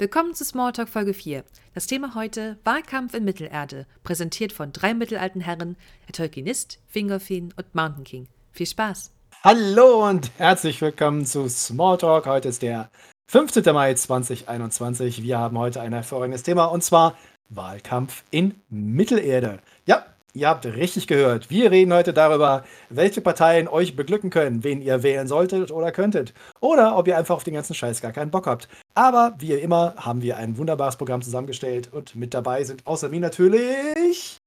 Willkommen 0.00 0.32
zu 0.34 0.46
Smalltalk 0.46 0.88
Folge 0.88 1.12
4. 1.12 1.44
Das 1.74 1.86
Thema 1.86 2.14
heute 2.14 2.56
Wahlkampf 2.64 3.12
in 3.12 3.22
Mittelerde, 3.22 3.86
präsentiert 4.02 4.50
von 4.50 4.72
drei 4.72 4.94
mittelalten 4.94 5.42
Herren, 5.42 5.76
der 6.06 6.14
Tolkienist, 6.14 6.78
Fingerfin 6.86 7.52
und 7.54 7.74
Mountain 7.74 8.04
King. 8.04 8.26
Viel 8.50 8.64
Spaß! 8.64 9.12
Hallo 9.44 10.08
und 10.08 10.30
herzlich 10.38 10.80
willkommen 10.80 11.26
zu 11.26 11.46
Smalltalk. 11.50 12.24
Heute 12.24 12.48
ist 12.48 12.62
der 12.62 12.90
15. 13.30 13.74
Mai 13.74 13.92
2021. 13.92 15.22
Wir 15.22 15.36
haben 15.36 15.58
heute 15.58 15.82
ein 15.82 15.92
hervorragendes 15.92 16.44
Thema 16.44 16.64
und 16.64 16.82
zwar 16.82 17.14
Wahlkampf 17.50 18.24
in 18.30 18.54
Mittelerde. 18.70 19.58
Ja, 19.84 20.06
Ihr 20.32 20.48
habt 20.48 20.64
richtig 20.64 21.08
gehört. 21.08 21.50
Wir 21.50 21.72
reden 21.72 21.92
heute 21.92 22.12
darüber, 22.12 22.64
welche 22.88 23.20
Parteien 23.20 23.66
euch 23.66 23.96
beglücken 23.96 24.30
können, 24.30 24.62
wen 24.62 24.80
ihr 24.80 25.02
wählen 25.02 25.26
solltet 25.26 25.72
oder 25.72 25.90
könntet. 25.90 26.34
Oder 26.60 26.96
ob 26.96 27.08
ihr 27.08 27.18
einfach 27.18 27.34
auf 27.34 27.42
den 27.42 27.54
ganzen 27.54 27.74
Scheiß 27.74 28.00
gar 28.00 28.12
keinen 28.12 28.30
Bock 28.30 28.46
habt. 28.46 28.68
Aber 28.94 29.34
wie 29.38 29.54
immer 29.54 29.96
haben 29.96 30.22
wir 30.22 30.36
ein 30.36 30.56
wunderbares 30.56 30.96
Programm 30.96 31.20
zusammengestellt 31.20 31.92
und 31.92 32.14
mit 32.14 32.32
dabei 32.32 32.62
sind 32.62 32.86
außer 32.86 33.08
mir 33.08 33.18
natürlich. 33.18 34.38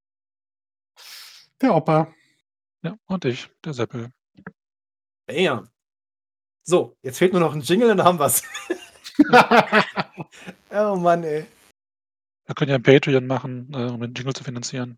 Der 1.61 1.75
Opa. 1.75 2.07
Ja, 2.81 2.95
und 3.07 3.25
ich, 3.25 3.49
der 3.65 3.73
Seppel. 3.73 4.09
Bam. 5.27 5.69
So, 6.63 6.95
jetzt 7.01 7.17
fehlt 7.17 7.33
nur 7.33 7.41
noch 7.41 7.53
ein 7.53 7.61
Jingle 7.61 7.91
und 7.91 7.97
dann 7.97 8.07
haben 8.07 8.19
wir's. 8.19 8.41
oh 10.71 10.95
Mann, 10.95 11.23
ey. 11.23 11.45
Wir 12.45 12.55
können 12.55 12.69
ja 12.69 12.75
ein 12.75 12.83
Patreon 12.83 13.27
machen, 13.27 13.69
äh, 13.73 13.91
um 13.91 13.99
den 13.99 14.13
Jingle 14.13 14.33
zu 14.33 14.45
finanzieren. 14.45 14.97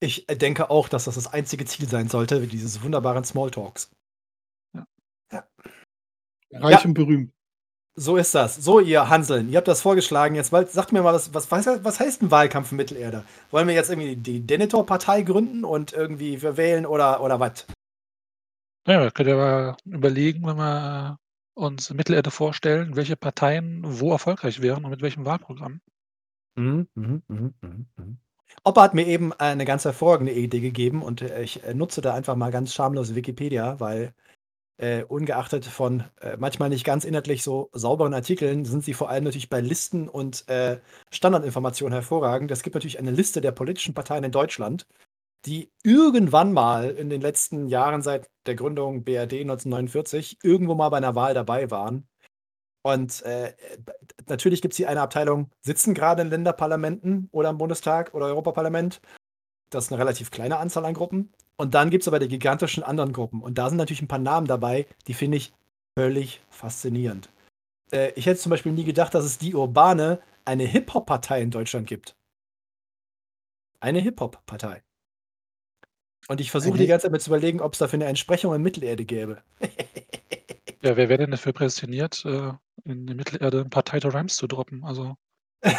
Ich 0.00 0.28
äh, 0.28 0.36
denke 0.36 0.70
auch, 0.70 0.88
dass 0.88 1.04
das 1.04 1.14
das 1.14 1.32
einzige 1.32 1.64
Ziel 1.64 1.88
sein 1.88 2.08
sollte, 2.08 2.42
wie 2.42 2.46
dieses 2.46 2.82
wunderbaren 2.82 3.24
Smalltalks. 3.24 3.90
Ja. 4.74 4.86
ja. 5.32 5.46
Reich 6.52 6.80
ja. 6.80 6.84
und 6.84 6.94
berühmt. 6.94 7.32
So 7.98 8.18
ist 8.18 8.34
das. 8.34 8.56
So, 8.56 8.78
ihr 8.78 9.08
Hanseln, 9.08 9.48
ihr 9.48 9.56
habt 9.56 9.68
das 9.68 9.80
vorgeschlagen. 9.80 10.34
Jetzt 10.34 10.50
sagt 10.50 10.92
mir 10.92 11.00
mal, 11.00 11.14
was, 11.14 11.32
was, 11.32 11.50
was 11.50 11.98
heißt 11.98 12.22
ein 12.22 12.30
Wahlkampf 12.30 12.70
in 12.70 12.76
Mittelerde? 12.76 13.24
Wollen 13.50 13.66
wir 13.66 13.74
jetzt 13.74 13.88
irgendwie 13.88 14.16
die 14.16 14.46
Denethor-Partei 14.46 15.22
gründen 15.22 15.64
und 15.64 15.94
irgendwie 15.94 16.42
wir 16.42 16.58
wählen 16.58 16.84
oder, 16.84 17.22
oder 17.22 17.40
was? 17.40 17.66
Ja, 18.86 19.00
wir 19.00 19.10
können 19.10 19.30
ja 19.30 19.36
mal 19.36 19.76
überlegen, 19.86 20.46
wenn 20.46 20.58
wir 20.58 21.18
uns 21.54 21.90
Mittelerde 21.90 22.30
vorstellen, 22.30 22.96
welche 22.96 23.16
Parteien 23.16 23.80
wo 23.82 24.12
erfolgreich 24.12 24.60
wären 24.60 24.84
und 24.84 24.90
mit 24.90 25.00
welchem 25.00 25.24
Wahlprogramm. 25.24 25.80
Mhm, 26.54 26.86
mh, 26.94 27.20
mh, 27.28 27.50
mh, 27.62 27.84
mh. 27.96 28.16
Opa 28.64 28.82
hat 28.82 28.94
mir 28.94 29.06
eben 29.06 29.32
eine 29.32 29.64
ganz 29.64 29.84
hervorragende 29.84 30.32
Idee 30.32 30.60
gegeben 30.60 31.02
und 31.02 31.22
äh, 31.22 31.42
ich 31.42 31.62
äh, 31.64 31.74
nutze 31.74 32.00
da 32.00 32.14
einfach 32.14 32.36
mal 32.36 32.50
ganz 32.50 32.74
schamlos 32.74 33.14
Wikipedia, 33.14 33.80
weil 33.80 34.14
äh, 34.78 35.04
ungeachtet 35.04 35.64
von 35.66 36.04
äh, 36.20 36.36
manchmal 36.38 36.68
nicht 36.68 36.84
ganz 36.84 37.04
inhaltlich 37.04 37.42
so 37.42 37.70
sauberen 37.72 38.14
Artikeln 38.14 38.64
sind 38.64 38.84
sie 38.84 38.94
vor 38.94 39.10
allem 39.10 39.24
natürlich 39.24 39.48
bei 39.50 39.60
Listen 39.60 40.08
und 40.08 40.44
Standardinformationen 41.10 41.94
hervorragend. 41.94 42.50
Es 42.50 42.62
gibt 42.62 42.74
natürlich 42.74 42.98
eine 42.98 43.10
Liste 43.10 43.40
der 43.40 43.52
politischen 43.52 43.94
Parteien 43.94 44.24
in 44.24 44.32
Deutschland, 44.32 44.86
die 45.46 45.72
irgendwann 45.84 46.52
mal 46.52 46.90
in 46.90 47.08
den 47.08 47.20
letzten 47.20 47.68
Jahren 47.68 48.02
seit 48.02 48.28
der 48.46 48.56
Gründung 48.56 49.04
BRD 49.04 49.42
1949 49.42 50.38
irgendwo 50.42 50.74
mal 50.74 50.88
bei 50.90 50.96
einer 50.98 51.14
Wahl 51.14 51.34
dabei 51.34 51.70
waren. 51.70 52.08
Und 52.86 53.22
äh, 53.22 53.52
natürlich 54.28 54.62
gibt 54.62 54.74
es 54.74 54.76
hier 54.76 54.88
eine 54.88 55.00
Abteilung, 55.00 55.50
sitzen 55.60 55.92
gerade 55.92 56.22
in 56.22 56.30
Länderparlamenten 56.30 57.28
oder 57.32 57.50
im 57.50 57.58
Bundestag 57.58 58.14
oder 58.14 58.26
Europaparlament. 58.26 59.00
Das 59.70 59.86
ist 59.86 59.92
eine 59.92 60.00
relativ 60.00 60.30
kleine 60.30 60.58
Anzahl 60.58 60.84
an 60.84 60.94
Gruppen. 60.94 61.32
Und 61.56 61.74
dann 61.74 61.90
gibt 61.90 62.02
es 62.02 62.08
aber 62.08 62.20
die 62.20 62.28
gigantischen 62.28 62.84
anderen 62.84 63.12
Gruppen. 63.12 63.42
Und 63.42 63.58
da 63.58 63.68
sind 63.68 63.78
natürlich 63.78 64.02
ein 64.02 64.08
paar 64.08 64.20
Namen 64.20 64.46
dabei, 64.46 64.86
die 65.08 65.14
finde 65.14 65.38
ich 65.38 65.52
völlig 65.98 66.40
faszinierend. 66.48 67.28
Äh, 67.90 68.12
ich 68.14 68.26
hätte 68.26 68.38
zum 68.38 68.50
Beispiel 68.50 68.70
nie 68.70 68.84
gedacht, 68.84 69.14
dass 69.14 69.24
es 69.24 69.36
die 69.36 69.56
Urbane 69.56 70.20
eine 70.44 70.62
Hip-Hop-Partei 70.62 71.42
in 71.42 71.50
Deutschland 71.50 71.88
gibt. 71.88 72.14
Eine 73.80 73.98
Hip-Hop-Partei. 73.98 74.84
Und 76.28 76.40
ich 76.40 76.52
versuche 76.52 76.78
die 76.78 76.86
ganze 76.86 77.06
Zeit 77.06 77.12
mit 77.12 77.22
zu 77.22 77.30
überlegen, 77.30 77.60
ob 77.60 77.72
es 77.72 77.80
dafür 77.80 77.96
eine 77.96 78.06
Entsprechung 78.06 78.54
in 78.54 78.62
Mittelerde 78.62 79.04
gäbe. 79.04 79.42
Ja, 80.86 80.96
wer 80.96 81.08
wäre 81.08 81.18
denn 81.18 81.32
dafür 81.32 81.52
prädestiniert, 81.52 82.24
äh, 82.24 82.52
in 82.84 83.08
der 83.08 83.16
Mittelerde 83.16 83.60
ein 83.60 83.70
paar 83.70 83.84
Tighter 83.84 84.14
Rhymes 84.14 84.36
zu 84.36 84.46
droppen? 84.46 84.84
Also. 84.84 85.16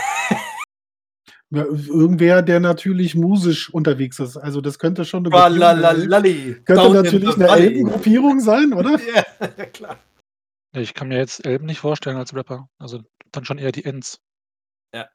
Ja, 1.50 1.63
irgendwer, 1.63 2.41
der 2.41 2.59
natürlich 2.59 3.16
musisch 3.16 3.73
unterwegs 3.73 4.19
ist. 4.19 4.35
Also 4.35 4.59
das 4.59 4.79
könnte 4.79 5.06
schon 5.06 5.25
eine 5.25 5.29
Gruppierung, 5.29 6.66
könnte 6.66 6.91
natürlich 6.91 7.35
eine 7.35 7.47
Elbengruppierung 7.47 8.41
sein, 8.41 8.73
oder? 8.73 9.00
Ja, 9.57 9.66
klar. 9.68 9.97
Ich 10.73 10.94
kann 10.94 11.07
mir 11.07 11.16
jetzt 11.16 11.45
Elben 11.45 11.66
nicht 11.66 11.79
vorstellen 11.79 12.18
als 12.18 12.35
Rapper. 12.35 12.68
Also 12.79 13.00
dann 13.31 13.45
schon 13.45 13.59
eher 13.59 13.72
die 13.72 13.85
Ends. 13.85 14.19
Ja. 14.94 15.07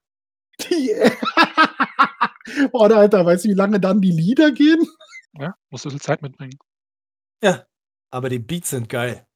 Die 0.70 0.94
Oder 2.72 2.96
Alter, 2.96 3.26
weißt 3.26 3.44
du, 3.44 3.50
wie 3.50 3.54
lange 3.54 3.78
dann 3.78 4.00
die 4.00 4.12
Lieder 4.12 4.52
gehen? 4.52 4.86
Ja, 5.38 5.54
musst 5.68 5.84
du 5.84 5.90
viel 5.90 6.00
Zeit 6.00 6.22
mitbringen. 6.22 6.58
Ja, 7.42 7.66
aber 8.10 8.30
die 8.30 8.38
Beats 8.38 8.70
sind 8.70 8.88
geil. 8.88 9.26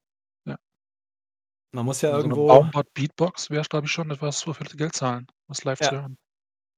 Man 1.73 1.85
muss 1.85 2.01
ja 2.01 2.09
So 2.11 2.27
'ne 2.27 2.37
irgendwo 2.37 2.47
Baumbart 2.47 2.93
Beatbox 2.93 3.49
wäre, 3.49 3.63
glaube 3.63 3.85
ich, 3.85 3.91
schon 3.91 4.09
etwas, 4.11 4.47
wofür 4.47 4.65
Geld 4.77 4.95
zahlen, 4.95 5.27
was 5.47 5.63
live 5.65 5.81
zu 5.81 5.95
Ja. 5.95 5.97
hören. 5.97 6.17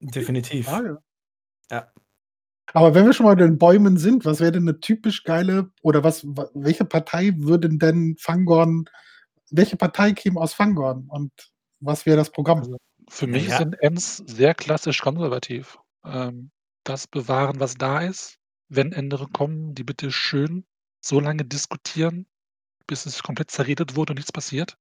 Definitiv. 0.02 0.84
Ja. 1.72 1.94
Aber 2.76 2.94
wenn 2.94 3.06
wir 3.06 3.14
schon 3.14 3.26
mal 3.26 3.36
bei 3.36 3.44
den 3.44 3.58
Bäumen 3.58 3.98
sind, 3.98 4.26
was 4.26 4.40
wäre 4.40 4.52
denn 4.52 4.64
'ne 4.66 4.80
typisch 4.80 5.24
geile 5.24 5.72
oder 5.82 6.04
was 6.04 6.24
wa 6.26 6.50
welche 6.54 6.86
Partei 6.86 7.34
würden 7.38 7.80
denn 7.80 8.16
Fangorn 8.20 8.86
welche 9.52 9.78
Partei 9.78 10.14
käme 10.14 10.40
aus 10.42 10.54
Fangorn 10.54 11.08
und 11.10 11.32
was 11.82 12.06
wäre 12.06 12.18
das 12.18 12.32
Programm? 12.32 12.68
Also, 12.68 12.78
für 13.10 13.28
mich 13.28 13.48
ja. 13.48 13.56
sind 13.56 13.76
Ents 13.82 14.18
sehr 14.26 14.54
klassisch 14.56 15.02
konservativ. 15.02 15.78
Ähm, 16.04 16.52
das 16.84 17.08
bewahren, 17.08 17.60
was 17.60 17.76
da 17.76 18.00
ist. 18.02 18.38
Wenn 18.70 18.92
Änderungen 18.92 19.34
kommen, 19.34 19.74
die 19.76 19.84
bitte 19.84 20.12
schön 20.12 20.66
so 21.04 21.20
lange 21.20 21.46
diskutieren, 21.46 22.28
bis 22.90 23.06
es 23.08 23.24
komplett 23.24 23.52
zerredet 23.52 23.96
wurde 23.96 24.12
und 24.14 24.18
nichts 24.18 24.34
passiert. 24.34 24.78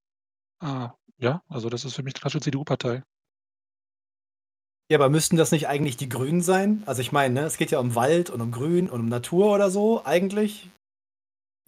Ah, 0.61 0.95
ja, 1.19 1.43
also 1.49 1.69
das 1.69 1.85
ist 1.85 1.95
für 1.97 2.03
mich 2.05 2.15
die 2.15 2.21
klassische 2.21 2.43
CDU-Partei. 2.43 3.03
Ja, 4.91 4.99
aber 4.99 5.09
müssten 5.11 5.37
das 5.37 5.51
nicht 5.53 5.67
eigentlich 5.69 5.97
die 5.97 6.09
Grünen 6.11 6.41
sein? 6.43 6.83
Also 6.87 7.01
ich 7.03 7.11
meine, 7.13 7.35
ne, 7.35 7.47
es 7.47 7.57
geht 7.59 7.71
ja 7.71 7.79
um 7.79 7.95
Wald 7.95 8.29
und 8.31 8.41
um 8.43 8.53
Grün 8.53 8.89
und 8.91 9.01
um 9.01 9.09
Natur 9.09 9.55
oder 9.55 9.71
so 9.71 10.05
eigentlich. 10.05 10.69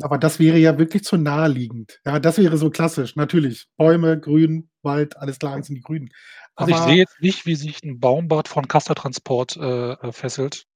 Aber 0.02 0.18
das 0.18 0.38
wäre 0.38 0.56
ja 0.58 0.78
wirklich 0.78 1.04
zu 1.04 1.16
naheliegend. 1.16 2.00
Ja, 2.06 2.18
das 2.20 2.38
wäre 2.38 2.56
so 2.56 2.70
klassisch, 2.70 3.16
natürlich. 3.16 3.66
Bäume, 3.76 4.18
Grün, 4.18 4.70
Wald, 4.82 5.16
alles 5.18 5.38
klar, 5.38 5.56
das 5.58 5.66
sind 5.66 5.76
die 5.76 5.82
Grünen. 5.82 6.10
Also, 6.56 6.70
ich 6.70 6.80
Aber 6.80 6.82
sehe 6.82 6.96
jetzt 6.96 7.20
nicht, 7.20 7.44
wie 7.46 7.54
sich 7.56 7.82
'n 7.82 7.98
Baumbart 8.00 8.46
von 8.48 8.68
Castortransport, 8.68 9.56
äh, 9.56 9.92
äh, 9.94 10.12
fesselt, 10.12 10.66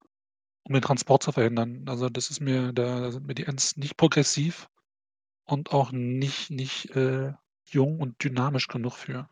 um 0.64 0.74
den 0.74 0.82
Transport 0.82 1.22
zu 1.24 1.32
verhindern. 1.32 1.84
Also, 1.88 2.08
das 2.10 2.30
ist 2.30 2.40
mir 2.40 2.72
da 2.74 3.12
sind 3.12 3.26
mir 3.26 3.34
die 3.34 3.44
Ents 3.46 3.76
nicht 3.78 3.96
progressiv 3.98 4.68
und 5.46 5.72
auch 5.72 5.92
nicht 5.92 6.50
nicht, 6.50 6.90
äh, 6.96 7.32
jung 7.66 8.00
und 8.00 8.22
dynamisch 8.22 8.68
genug 8.68 8.94
für. 8.94 9.28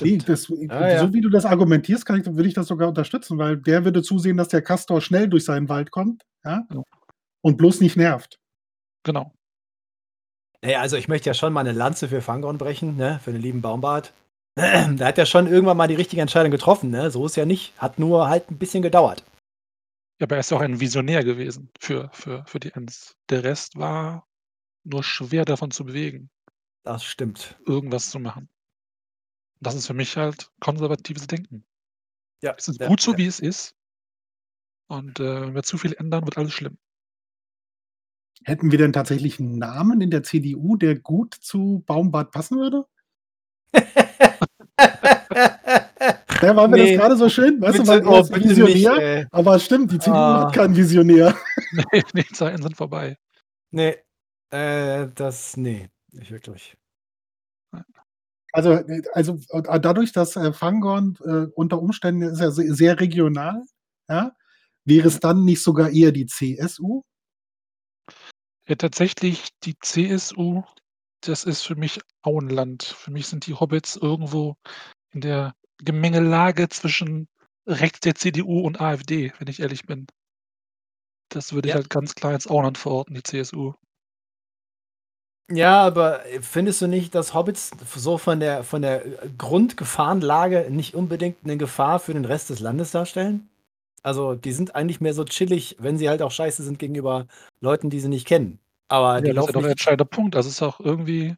Ne, 0.00 0.18
Stimmt. 0.18 0.28
das 0.28 0.48
Ja, 0.48 0.88
ja. 0.88 0.98
so 1.00 1.12
wie 1.14 1.20
du 1.20 1.30
das 1.30 1.44
argumentierst, 1.46 2.06
kann 2.06 2.20
ich 2.20 2.26
würde 2.26 2.48
ich 2.48 2.54
das 2.54 2.68
sogar 2.68 2.88
unterstützen, 2.88 3.38
weil 3.38 3.56
der 3.58 3.84
würde 3.84 4.02
zusehen, 4.02 4.36
dass 4.36 4.48
der 4.48 4.62
Castor 4.62 5.00
schnell 5.00 5.28
durch 5.28 5.44
seinen 5.44 5.68
Wald 5.68 5.90
kommt, 5.90 6.24
ja, 6.44 6.64
Ja. 6.72 6.82
und 7.42 7.56
bloß 7.58 7.80
nicht 7.80 7.96
nervt. 7.96 8.38
Genau. 9.04 9.32
Na 10.62 10.70
ja, 10.70 10.80
also 10.80 10.96
ich 10.96 11.06
möchte 11.08 11.30
ja 11.30 11.34
schon 11.34 11.52
mal 11.52 11.62
'ne 11.62 11.72
Lanze 11.72 12.08
für 12.08 12.20
Fangorn 12.20 12.58
brechen, 12.58 12.96
ne, 12.96 13.20
für 13.22 13.32
den 13.32 13.40
lieben 13.42 13.62
Baumbart. 13.62 14.12
Der 14.56 15.06
hat 15.06 15.18
ja 15.18 15.24
schon 15.26 15.46
irgendwann 15.46 15.76
mal 15.76 15.86
die 15.86 15.94
richtige 15.94 16.20
Entscheidung 16.20 16.50
getroffen, 16.50 16.90
ne? 16.90 17.10
So 17.12 17.26
ist 17.26 17.36
ja 17.36 17.46
nicht. 17.46 17.72
Hat 17.78 17.98
nur 18.00 18.28
halt 18.28 18.50
'n 18.50 18.58
bisschen 18.58 18.82
gedauert. 18.82 19.22
Ja, 20.20 20.26
aber 20.26 20.36
er 20.36 20.40
ist 20.40 20.50
ja 20.52 20.58
auch 20.58 20.62
ein 20.62 20.80
Visionär 20.80 21.24
gewesen 21.24 21.70
für 21.80 22.10
für 22.14 22.44
für 22.46 22.60
die 22.60 22.72
Ents. 22.74 23.16
Der 23.30 23.44
Rest 23.44 23.78
war 23.78 24.26
nur 24.88 25.02
schwer 25.04 25.44
davon 25.44 25.70
zu 25.70 25.84
bewegen. 25.84 26.30
Das 26.84 27.04
stimmt. 27.04 27.58
Irgendwas 27.66 28.10
zu 28.10 28.18
machen. 28.18 28.48
Das 29.60 29.74
ist 29.74 29.86
für 29.86 29.94
mich 29.94 30.16
halt 30.16 30.50
konservatives 30.60 31.26
Denken. 31.26 31.64
Ja, 32.42 32.54
Es 32.56 32.68
ist 32.68 32.80
ja, 32.80 32.88
gut 32.88 33.00
so, 33.00 33.12
ja. 33.12 33.18
wie 33.18 33.26
es 33.26 33.40
ist. 33.40 33.74
Und, 34.90 35.20
äh, 35.20 35.42
wenn 35.42 35.54
wir 35.54 35.62
zu 35.64 35.76
viel 35.78 35.92
ändern, 35.94 36.24
wird 36.24 36.38
alles 36.38 36.52
schlimm. 36.54 36.78
Hätten 38.44 38.70
wir 38.70 38.78
denn 38.78 38.92
tatsächlich 38.92 39.38
'n 39.40 39.58
Namen 39.58 40.00
in 40.00 40.10
der 40.10 40.22
CDU, 40.22 40.76
der 40.76 40.96
gut 40.98 41.34
zu 41.34 41.82
Baumbart 41.86 42.30
passen 42.32 42.58
würde? 42.58 42.86
Ja, 46.42 46.54
war 46.56 46.68
mir 46.68 46.76
Ne, 46.76 46.92
das 46.92 47.00
grade 47.00 47.16
so 47.16 47.28
schön, 47.28 47.60
weißt 47.60 47.78
du, 47.80 47.82
bitte, 47.82 47.88
weil 47.88 48.00
er 48.02 48.06
oh, 48.08 48.22
bitte 48.22 48.38
nicht, 48.48 48.50
Visionär, 48.50 48.96
ey. 48.98 49.26
aber 49.32 49.58
stimmt, 49.58 49.90
die 49.92 49.98
CDU 49.98 50.14
Ah. 50.16 50.44
hat 50.46 50.54
keinen 50.54 50.76
Visionär. 50.76 51.34
Ne, 51.72 51.84
die 52.14 52.26
Zeiten 52.28 52.62
sind 52.62 52.76
vorbei. 52.76 53.18
Ne, 53.72 53.96
äh, 54.50 55.08
das 55.14 55.56
ne, 55.56 55.90
nicht 56.12 56.30
wirklich. 56.30 56.76
Also, 58.52 58.80
also, 59.12 59.38
dadurch, 59.80 60.12
dass, 60.12 60.36
äh, 60.36 60.52
Fangorn, 60.52 61.16
äh, 61.24 61.46
unter 61.54 61.80
Umständen 61.82 62.22
ist 62.22 62.40
ja 62.40 62.50
se 62.50 62.74
sehr 62.74 62.98
regional, 63.00 63.62
ja? 64.08 64.32
Wäre 64.84 65.08
es 65.08 65.20
dann 65.20 65.44
nicht 65.44 65.62
sogar 65.62 65.90
eher 65.90 66.12
die 66.12 66.26
CSU? 66.26 67.02
Ja, 68.66 68.74
tatsächlich 68.74 69.48
die 69.64 69.76
CSU, 69.80 70.62
das 71.22 71.44
ist 71.44 71.62
für 71.62 71.74
mich 71.76 72.00
Auenland. 72.22 72.82
Für 72.84 73.10
mich 73.10 73.26
sind 73.26 73.46
die 73.46 73.54
Hobbits 73.54 73.96
irgendwo 73.96 74.56
in 75.12 75.20
der 75.22 75.54
Gemengelage 75.78 76.68
zwischen 76.68 77.28
rechts 77.66 78.00
der 78.00 78.14
CDU 78.16 78.60
und 78.60 78.80
AfD, 78.80 79.32
wenn 79.38 79.48
ich 79.48 79.60
ehrlich 79.60 79.84
bin. 79.86 80.06
Das 81.32 81.52
würde 81.52 81.68
ich 81.68 81.74
Ja. 81.74 81.76
halt 81.76 81.90
ganz 81.90 82.14
klar 82.14 82.32
ins 82.34 82.46
Auenland 82.48 82.78
verorten, 82.78 83.14
die 83.14 83.22
CSU. 83.22 83.74
Ja, 85.50 85.80
aber 85.82 86.20
findest 86.42 86.82
du 86.82 86.86
nicht, 86.88 87.14
dass 87.14 87.32
Hobbits 87.32 87.70
so 87.96 88.18
von 88.18 88.38
der, 88.38 88.64
von 88.64 88.82
der 88.82 89.02
Grundgefahrenlage 89.38 90.66
nicht 90.70 90.94
unbedingt 90.94 91.38
eine 91.42 91.56
Gefahr 91.56 92.00
für 92.00 92.12
den 92.12 92.26
Rest 92.26 92.50
des 92.50 92.60
Landes 92.60 92.90
darstellen? 92.90 93.48
Also, 94.02 94.34
die 94.34 94.52
sind 94.52 94.74
eigentlich 94.74 95.00
mehr 95.00 95.14
so 95.14 95.24
chillig, 95.24 95.76
wenn 95.80 95.98
sie 95.98 96.08
halt 96.08 96.22
auch 96.22 96.32
scheiße 96.32 96.62
sind 96.62 96.78
gegenüber 96.78 97.26
Leuten, 97.60 97.90
die 97.90 98.00
sie 98.00 98.08
nicht 98.08 98.26
kennen. 98.26 98.58
Aber 98.88 99.20
Ja, 99.20 99.22
die 99.22 99.34
das 99.34 99.46
ist 99.46 99.48
ja 99.48 99.52
doch 99.52 99.62
'n 99.62 99.64
nicht 99.64 99.70
entscheidender 99.70 100.04
Punkt. 100.04 100.34
Das 100.34 100.46
ist 100.46 100.62
auch 100.62 100.80
irgendwie 100.80 101.34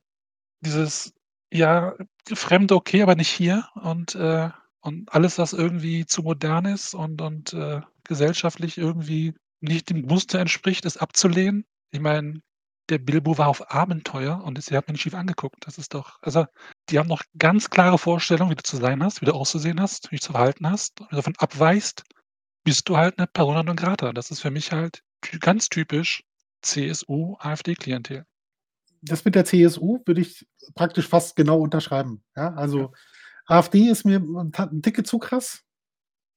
dieses, 0.60 1.14
ja, 1.52 1.94
Fremde 2.34 2.76
okay, 2.76 3.02
aber 3.02 3.16
nicht 3.16 3.30
hier 3.30 3.68
und, 3.82 4.14
äh 4.16 4.50
und 4.82 5.12
alles, 5.14 5.38
was 5.38 5.52
irgendwie 5.54 6.06
zu 6.06 6.22
modern 6.22 6.66
ist 6.66 6.94
und 6.94 7.22
und, 7.22 7.52
äh, 7.54 7.80
gesellschaftlich 8.04 8.78
irgendwie 8.78 9.34
nicht 9.60 9.90
dem 9.90 10.02
Muster 10.02 10.40
entspricht, 10.40 10.84
ist 10.86 10.98
abzulehnen. 10.98 11.64
Ich 11.92 12.00
meine, 12.00 12.40
der 12.90 12.98
Bilbo 12.98 13.38
war 13.38 13.48
auf 13.48 13.70
Abenteuer 13.72 14.42
und 14.44 14.58
ihr 14.70 14.76
habt 14.76 14.90
ihn 14.90 14.98
schief 14.98 15.14
angeguckt. 15.14 15.66
Das 15.66 15.78
ist 15.78 15.94
doch 15.94 16.19
also, 16.22 16.46
die 16.90 16.98
haben 16.98 17.08
doch 17.08 17.22
ganz 17.38 17.70
klare 17.70 17.98
Vorstellungen, 17.98 18.50
wie 18.52 18.56
du 18.56 18.62
zu 18.64 18.76
sein 18.78 19.02
hast, 19.04 19.20
wie 19.22 19.26
du 19.26 19.32
auszusehen 19.34 19.81
hast, 19.81 20.06
wie 20.06 20.08
du 20.08 20.10
dich 20.16 20.22
zu 20.22 20.32
verhalten 20.32 20.69
hast. 20.70 21.00
Wenn 21.00 21.08
du 21.10 21.16
davon 21.16 21.34
abweichst, 21.38 22.04
bist 22.64 22.88
du 22.88 22.96
halt 22.98 23.19
'ne 23.19 23.26
Persona 23.28 23.62
non 23.64 23.76
grata. 23.76 24.12
Das 24.12 24.31
ist 24.32 24.40
für 24.40 24.50
mich 24.52 24.72
halt 24.72 25.02
ganz 25.40 25.69
typisch 25.70 26.25
CSU, 26.62 27.37
AfD-Klientel. 27.40 28.26
Das 29.02 29.25
mit 29.25 29.34
der 29.34 29.44
CSU 29.44 30.00
würde 30.04 30.20
ich 30.20 30.46
praktisch 30.75 31.08
fast 31.08 31.36
genau 31.36 31.58
unterschreiben, 31.60 32.22
ja? 32.36 32.52
Also, 32.54 32.93
AfD 33.46 33.88
ist 33.88 34.04
mir 34.06 34.19
'n 34.20 34.52
ta 34.52 34.64
'n 34.64 34.82
Ticke 34.82 35.02
zu 35.04 35.19
krass. 35.19 35.64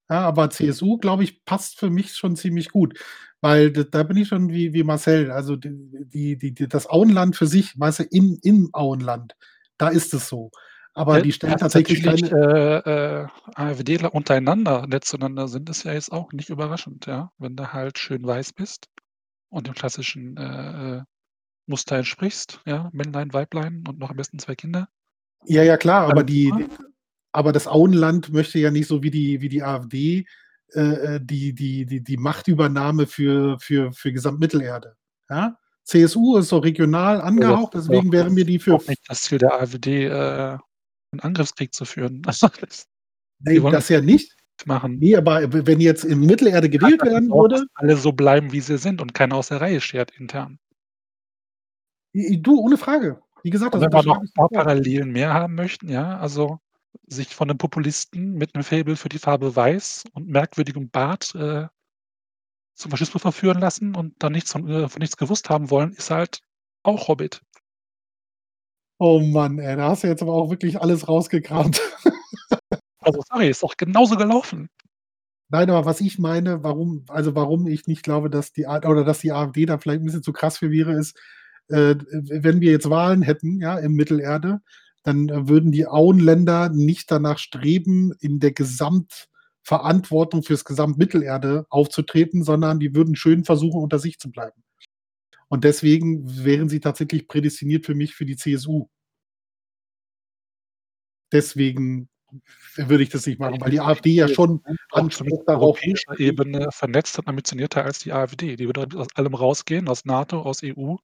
Ja, 0.09 0.21
aber 0.21 0.49
CSU, 0.51 0.97
glaube 0.99 1.23
ich, 1.25 1.45
passt 1.45 1.79
für 1.79 1.89
mich 1.91 2.15
schon 2.15 2.35
ziemlich 2.37 2.69
gut, 2.71 2.99
weil 3.43 3.71
da 3.71 4.03
bin 4.03 4.17
ich 4.17 4.29
schon 4.29 4.49
wie 4.49 4.73
wie 4.73 4.83
Marcel. 4.83 5.31
Also, 5.31 5.55
die 5.57 6.37
die 6.37 6.37
die 6.55 6.67
das 6.67 6.89
Auenland 6.89 7.35
für 7.35 7.47
sich, 7.47 7.79
weißt 7.79 7.99
du, 7.99 8.03
im 8.05 8.39
im 8.43 8.69
Auenland, 8.73 9.35
da 9.77 9.89
ist 9.89 10.13
es 10.13 10.29
so. 10.29 10.51
Aber 10.95 11.17
Ja, 11.17 11.23
die 11.23 11.31
stellen 11.33 11.57
tatsächlich 11.57 12.03
keine 12.03 12.83
äh, 12.85 13.23
äh, 13.23 13.27
AfDler 13.55 14.13
untereinander 14.13 14.85
nett 14.87 15.05
zueinander 15.05 15.47
sind, 15.47 15.69
ist 15.69 15.83
ja 15.83 15.93
jetzt 15.93 16.11
auch 16.11 16.31
nicht 16.33 16.49
überraschend, 16.49 17.07
ja? 17.07 17.31
Wenn 17.39 17.55
du 17.55 17.73
halt 17.73 17.97
schön 17.99 18.25
weiß 18.25 18.53
bist 18.53 18.87
und 19.49 19.67
dem 19.67 19.73
klassischen, 19.75 20.37
äh, 20.37 20.97
äh, 20.99 21.03
Muster 21.67 21.97
entsprichst, 21.97 22.61
ja, 22.65 22.89
Männlein, 22.93 23.33
Weiblein 23.33 23.83
und 23.87 23.99
noch 23.99 24.11
am 24.11 24.17
besten 24.17 24.39
2 24.39 24.55
Kinder. 24.55 24.89
Ja, 25.45 25.63
ja, 25.63 25.77
klar, 25.77 26.07
aber 26.09 26.23
die 26.23 26.51
die 26.57 26.67
aber 27.33 27.51
das 27.51 27.67
Auenland 27.67 28.31
möchte 28.31 28.59
ja 28.59 28.71
nicht 28.71 28.87
so 28.87 29.03
wie 29.03 29.11
die 29.11 29.41
wie 29.41 29.49
die 29.49 29.63
AfD, 29.63 30.25
äh, 30.73 31.15
äh, 31.17 31.19
die 31.23 31.53
die 31.53 31.85
die 31.85 32.01
die 32.03 32.17
Machtübernahme 32.17 33.07
für 33.07 33.59
für 33.59 33.91
für 33.93 34.11
Gesamtmittelerde, 34.13 34.95
ja? 35.29 35.57
CSU 35.85 36.37
ist 36.37 36.49
so 36.49 36.59
regional 36.59 37.21
Ja, 37.37 37.51
angehaucht, 37.51 37.73
ja 37.87 37.99
deswegen 37.99 38.11
auch 38.13 38.13
wäre 38.13 38.29
mir 38.31 38.45
die 38.45 38.59
für 38.59 38.75
auch 38.75 38.87
nicht 38.87 39.01
das 39.09 39.23
Ziel 39.23 39.39
der 39.39 39.53
AfD, 39.53 40.05
äh, 40.07 40.57
'n 41.13 41.19
Angriffskrieg 41.21 41.73
zu 41.73 41.85
führen. 41.85 42.23
Also, 42.27 42.47
das 42.59 42.87
Ne, 43.41 43.61
wollen 43.63 43.69
das 43.69 43.89
ja 43.89 44.01
nicht. 44.01 44.35
machen. 44.65 44.99
Ne, 44.99 45.15
aber 45.17 45.51
wenn 45.67 45.81
jetzt 45.81 46.05
in 46.05 46.21
Mittelerde 46.21 46.69
gewählt 46.69 47.03
Tatsache 47.03 47.03
werden 47.03 47.31
auch, 47.31 47.47
würde 47.49 47.65
alle 47.75 47.97
so 47.97 48.11
bleiben, 48.13 48.51
wie 48.51 48.61
sie 48.61 48.77
sind 48.77 49.01
und 49.01 49.13
keiner 49.13 49.35
aus 49.35 49.49
der 49.49 49.61
Reihe 49.61 49.81
schert 49.81 50.11
intern. 50.11 50.59
Du, 52.15 52.59
ohne 52.59 52.77
Frage. 52.77 53.21
Wie 53.41 53.49
gesagt, 53.49 53.73
das 53.73 53.81
wenn 53.81 53.91
wir 53.93 54.03
noch 54.03 54.17
unterschreibe 54.17 54.23
'n 54.23 54.29
ich 54.35 54.47
paar. 54.49 54.49
Parallelen 54.51 55.11
mehr 55.11 55.33
haben 55.33 55.55
möchten, 55.55 55.89
ja, 55.89 56.17
also, 56.19 56.59
sich 57.07 57.35
von 57.35 57.47
'nem 57.47 57.57
Populisten 57.57 58.33
mit 58.33 58.53
'nem 58.55 58.63
Faible 58.63 58.95
für 58.95 59.09
die 59.09 59.19
Farbe 59.19 59.55
Weiß 59.55 60.03
und 60.13 60.27
merkwürdigem 60.27 60.89
Bart, 60.89 61.35
äh 61.35 61.67
zum 62.79 62.89
Faschismus 62.91 63.21
verführen 63.21 63.59
lassen 63.59 63.95
und 63.95 64.15
dann 64.19 64.31
nichts 64.31 64.51
von 64.51 64.67
äh, 64.67 64.89
von 64.89 64.99
nichts 64.99 65.17
gewusst 65.17 65.49
haben 65.49 65.69
wollen, 65.69 65.93
ist 65.93 66.09
halt 66.09 66.41
auch 66.83 67.07
Hobbit. 67.07 67.43
Oh 69.01 69.19
Mann, 69.19 69.57
ey, 69.59 69.75
da 69.75 69.89
hast 69.89 70.03
du 70.03 70.07
jetzt 70.07 70.21
aber 70.21 70.33
auch 70.33 70.49
wirklich 70.49 70.79
alles 70.81 71.07
rausgekramt. 71.07 71.81
Also, 73.05 73.21
sorry, 73.29 73.49
ist 73.49 73.63
doch 73.63 73.77
genauso 73.77 74.17
gelaufen. 74.17 74.69
Nein, 75.49 75.69
aber 75.69 75.85
was 75.85 76.01
ich 76.01 76.19
meine, 76.19 76.63
warum 76.63 77.05
also, 77.09 77.35
warum 77.35 77.67
ich 77.67 77.87
nicht 77.87 78.03
glaube, 78.03 78.29
dass 78.29 78.53
die 78.53 78.65
oder 78.67 79.05
dass 79.05 79.19
die 79.19 79.31
AfD 79.33 79.65
da 79.67 79.77
vielleicht 79.79 80.01
'n 80.01 80.05
bisschen 80.05 80.23
zu 80.23 80.33
krass 80.33 80.57
für 80.59 80.71
wäre, 80.71 80.93
ist, 80.93 81.17
äh, 81.69 81.95
wenn 82.41 82.61
wir 82.61 82.71
jetzt 82.71 82.89
Wahlen 82.89 83.21
hätten, 83.23 83.61
ja, 83.61 83.77
in 83.79 83.93
Mittelerde, 83.93 84.61
dann, 85.03 85.47
würden 85.49 85.71
die 85.71 85.85
Auenländer 85.85 86.69
nicht 86.69 87.11
danach 87.11 87.37
streben, 87.37 88.13
in 88.19 88.39
der 88.39 88.53
Gesamtverantwortung 88.53 90.43
fürs 90.43 90.65
Gesamtmittelerde 90.65 91.65
aufzutreten, 91.69 92.43
sondern 92.43 92.79
die 92.79 92.95
würden 92.95 93.15
schön 93.15 93.43
versuchen, 93.43 93.81
unter 93.81 93.99
sich 93.99 94.17
zu 94.19 94.31
bleiben. 94.31 94.63
Und 95.49 95.65
deswegen 95.65 96.43
wären 96.45 96.69
sie 96.69 96.79
tatsächlich 96.79 97.27
prädestiniert 97.27 97.85
für 97.85 97.95
mich 97.95 98.15
für 98.15 98.25
die 98.25 98.37
CSU. 98.37 98.87
Deswegen 101.31 102.09
würde 102.75 103.03
ich 103.03 103.09
das 103.09 103.27
nicht 103.27 103.39
machen, 103.39 103.61
weil 103.61 103.71
die 103.71 103.79
AfD 103.79 104.11
ja 104.11 104.27
schon 104.27 104.63
Anspruch 104.91 105.43
darauf 105.45 105.77
europäischer 105.77 106.19
Ebene 106.19 106.69
vernetzt 106.71 107.19
und 107.19 107.27
ambitionierter 107.27 107.83
als 107.83 107.99
die 107.99 108.11
AfD. 108.11 108.55
Die 108.55 108.65
würde 108.65 108.87
aus 108.97 109.07
allem 109.15 109.35
rausgehen, 109.35 109.87
aus 109.87 110.05
NATO, 110.05 110.41
aus 110.41 110.61
EU, 110.63 110.95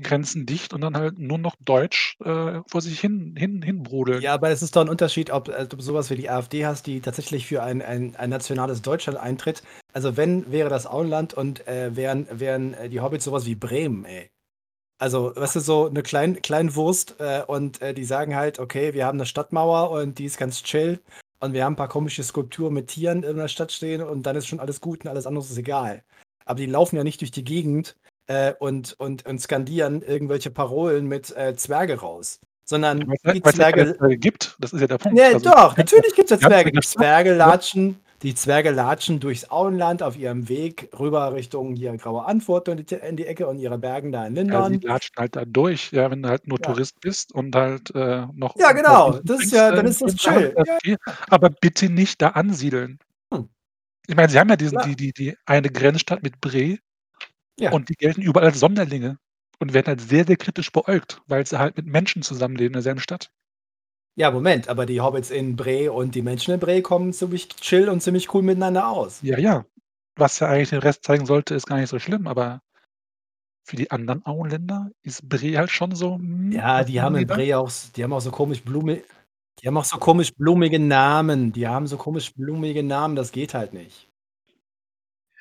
Grenzen 0.00 0.46
dicht 0.46 0.72
und 0.72 0.80
dann 0.82 0.96
halt 0.96 1.18
nur 1.18 1.38
noch 1.38 1.56
Deutsch, 1.60 2.16
äh, 2.24 2.60
vor 2.68 2.80
sich 2.80 3.00
hin 3.00 3.34
hin 3.36 3.60
hinbrodeln. 3.62 4.22
Ja, 4.22 4.34
aber 4.34 4.50
es 4.50 4.62
ist 4.62 4.76
doch 4.76 4.82
'n 4.82 4.88
Unterschied, 4.88 5.30
ob 5.30 5.48
äh, 5.48 5.62
ob 5.62 5.68
du 5.70 5.80
so 5.80 5.94
was 5.94 6.10
wie 6.10 6.14
die 6.16 6.30
AfD 6.30 6.64
hast, 6.64 6.86
die 6.86 7.00
tatsächlich 7.00 7.46
für 7.46 7.62
ein 7.62 7.82
ein 7.82 8.14
ein 8.16 8.30
nationales 8.30 8.82
Deutschland 8.82 9.18
eintritt. 9.18 9.62
Also, 9.92 10.16
wenn, 10.16 10.50
wäre 10.52 10.68
das 10.70 10.86
Auenland 10.86 11.34
und, 11.34 11.66
äh, 11.66 11.94
wären 11.96 12.26
wären, 12.30 12.74
äh, 12.74 12.88
die 12.88 13.00
Hobbits 13.00 13.24
so 13.24 13.32
was 13.32 13.46
wie 13.46 13.56
Bremen, 13.56 14.04
ey. 14.04 14.30
Also, 14.98 15.32
weißt 15.36 15.56
du, 15.56 15.60
so 15.60 15.88
'ne 15.88 16.02
Klein 16.02 16.42
Kleinwurst, 16.42 17.16
äh, 17.20 17.42
und, 17.46 17.82
äh, 17.82 17.94
die 17.94 18.04
sagen 18.04 18.36
halt: 18.36 18.58
„Okay, 18.60 18.94
wir 18.94 19.06
haben 19.06 19.18
'ne 19.18 19.26
Stadtmauer 19.26 19.90
und 19.90 20.18
die 20.18 20.26
ist 20.26 20.38
ganz 20.38 20.62
chill 20.64 21.00
und 21.40 21.54
wir 21.54 21.64
haben 21.64 21.74
'n 21.74 21.76
paar 21.76 21.88
komische 21.88 22.24
Skulpturen 22.24 22.74
mit 22.74 22.88
Tieren 22.88 23.22
in 23.24 23.36
der 23.38 23.48
Stadt 23.48 23.72
stehen 23.72 24.02
und 24.02 24.24
dann 24.24 24.36
ist 24.36 24.46
schon 24.48 24.60
alles 24.60 24.80
gut 24.80 25.04
und 25.04 25.10
alles 25.10 25.26
andere 25.26 25.44
ist 25.44 25.58
egal.“ 25.58 26.04
Aber 26.46 26.58
die 26.60 26.66
laufen 26.66 26.96
ja 26.96 27.04
nicht 27.04 27.20
durch 27.22 27.30
die 27.32 27.44
Gegend, 27.44 27.96
äh, 28.30 28.54
und 28.60 28.94
und 28.98 29.26
und 29.26 29.40
skandieren 29.40 30.02
irgendwelche 30.02 30.50
Parolen 30.50 31.06
mit, 31.08 31.36
äh, 31.36 31.56
Zwerge 31.56 31.98
raus, 32.00 32.38
sondern 32.64 33.00
Ja, 33.24 33.32
die 33.32 33.38
ja 33.38 33.40
keine 33.40 33.54
Zwerge 33.54 33.96
Zwerge 33.98 34.18
gibt. 34.18 34.56
Das 34.60 34.72
ist 34.72 34.80
ja 34.80 34.86
der 34.86 34.98
Punkt. 34.98 35.18
Ne, 35.18 35.24
Also, 35.24 35.50
doch, 35.50 35.74
die 35.74 35.80
natürlich 35.80 36.14
gibt's 36.14 36.30
ja 36.30 36.36
die 36.36 36.42
ganze 36.42 36.48
Zwerge. 36.48 36.70
Die 36.72 36.80
Zwerge 36.80 37.30
ja. 37.30 37.36
latschen 37.36 37.96
die 38.22 38.34
Zwerge 38.34 38.70
latschen 38.70 39.18
durchs 39.18 39.50
Auenland 39.50 40.02
auf 40.02 40.14
ihrem 40.18 40.50
Weg 40.50 40.90
rüber 40.98 41.32
Richtung 41.32 41.74
hier 41.74 41.96
Graue 41.96 42.26
Antwort 42.26 42.68
in 42.68 42.84
die 42.84 42.94
in 42.94 43.16
die 43.16 43.24
Ecke 43.26 43.46
und 43.48 43.58
ihre 43.58 43.78
Bergen 43.78 44.12
da 44.12 44.26
in 44.26 44.36
Ja, 44.36 44.42
sie 44.66 44.72
Lindern. 44.72 44.90
latschen 44.90 45.14
halt 45.16 45.36
da 45.36 45.44
durch, 45.46 45.90
ja, 45.90 46.10
wenn 46.10 46.22
du 46.22 46.28
halt 46.28 46.46
nur 46.46 46.58
Ja. 46.60 46.66
Tourist 46.66 47.00
bist 47.00 47.32
und 47.32 47.56
halt, 47.56 47.90
äh, 47.94 48.26
noch 48.34 48.54
Ja, 48.56 48.72
genau. 48.72 49.18
Das 49.24 49.42
ist 49.42 49.52
ja 49.52 49.70
äh, 49.70 49.76
dann 49.76 49.86
ist 49.86 50.02
das 50.02 50.14
chill. 50.16 50.52
Ja. 50.54 50.62
okay, 50.74 50.96
aber 51.30 51.48
bitte 51.48 51.88
nicht 51.88 52.20
da 52.20 52.28
ansiedeln. 52.28 52.98
Hm. 53.32 53.48
Ich 54.06 54.14
meine, 54.14 54.28
sie 54.28 54.38
haben 54.38 54.50
ja 54.50 54.56
diesen 54.56 54.78
Ja. 54.78 54.84
die 54.84 54.96
die 54.96 55.12
die 55.12 55.36
eine 55.46 55.70
Grenzstadt 55.70 56.22
mit 56.22 56.40
Bre 56.42 56.76
Ja. 57.58 57.72
und 57.72 57.88
die 57.88 57.94
gelten 57.94 58.22
überall 58.22 58.48
als 58.48 58.60
Sonderlinge 58.60 59.18
und 59.60 59.72
werden 59.74 59.86
halt 59.88 60.00
sehr, 60.00 60.26
sehr 60.26 60.36
kritisch 60.36 60.72
beäugt, 60.72 61.22
weil 61.26 61.46
sie 61.46 61.58
halt 61.58 61.76
mit 61.76 61.86
Menschen 61.86 62.22
zusammenleben 62.22 62.68
in 62.70 62.74
derselben 62.74 63.00
Stadt. 63.00 63.30
Ja, 64.16 64.30
Moment, 64.30 64.68
aber 64.68 64.86
die 64.86 65.00
Hobbits 65.00 65.30
in 65.30 65.56
Bre 65.56 65.90
und 65.92 66.14
die 66.14 66.22
Menschen 66.22 66.52
in 66.54 66.60
Bre 66.60 66.82
kommen 66.82 67.12
ziemlich 67.12 67.48
chill 67.48 67.88
und 67.88 68.02
ziemlich 68.02 68.32
cool 68.34 68.42
miteinander 68.42 68.88
aus. 68.88 69.22
Ja, 69.22 69.38
ja. 69.38 69.64
Was 70.16 70.38
ja 70.40 70.48
eigentlich 70.48 70.70
den 70.70 70.80
Rest 70.80 71.04
zeigen 71.04 71.24
sollte, 71.26 71.54
ist 71.54 71.66
gar 71.66 71.76
nicht 71.78 71.88
so 71.88 71.98
schlimm, 71.98 72.26
aber 72.26 72.60
für 73.64 73.76
die 73.76 73.90
anderen 73.90 74.24
Auenländer 74.26 74.90
ist 75.02 75.28
Bre 75.28 75.56
halt 75.58 75.70
schon 75.70 75.94
so: 75.94 76.16
„Hm, 76.16 76.52
Ja, 76.52 76.82
die 76.84 77.00
haben 77.00 77.14
in 77.16 77.26
da?“ 77.26 77.26
Bre 77.26 77.56
auch 77.58 77.70
die 77.94 78.02
haben 78.02 78.12
auch 78.12 78.20
so 78.20 78.30
komisch 78.30 78.62
blumi 78.64 79.02
die 79.62 79.68
haben 79.68 79.76
auch 79.78 79.84
so 79.86 79.98
komisch 79.98 80.34
blumige 80.34 80.80
Namen. 80.80 81.52
Die 81.52 81.68
haben 81.68 81.86
so 81.86 81.98
komisch 81.98 82.34
blumige 82.34 82.82
Namen, 82.82 83.16
das 83.16 83.32
geht 83.32 83.54
halt 83.54 83.74
nicht. 83.74 84.09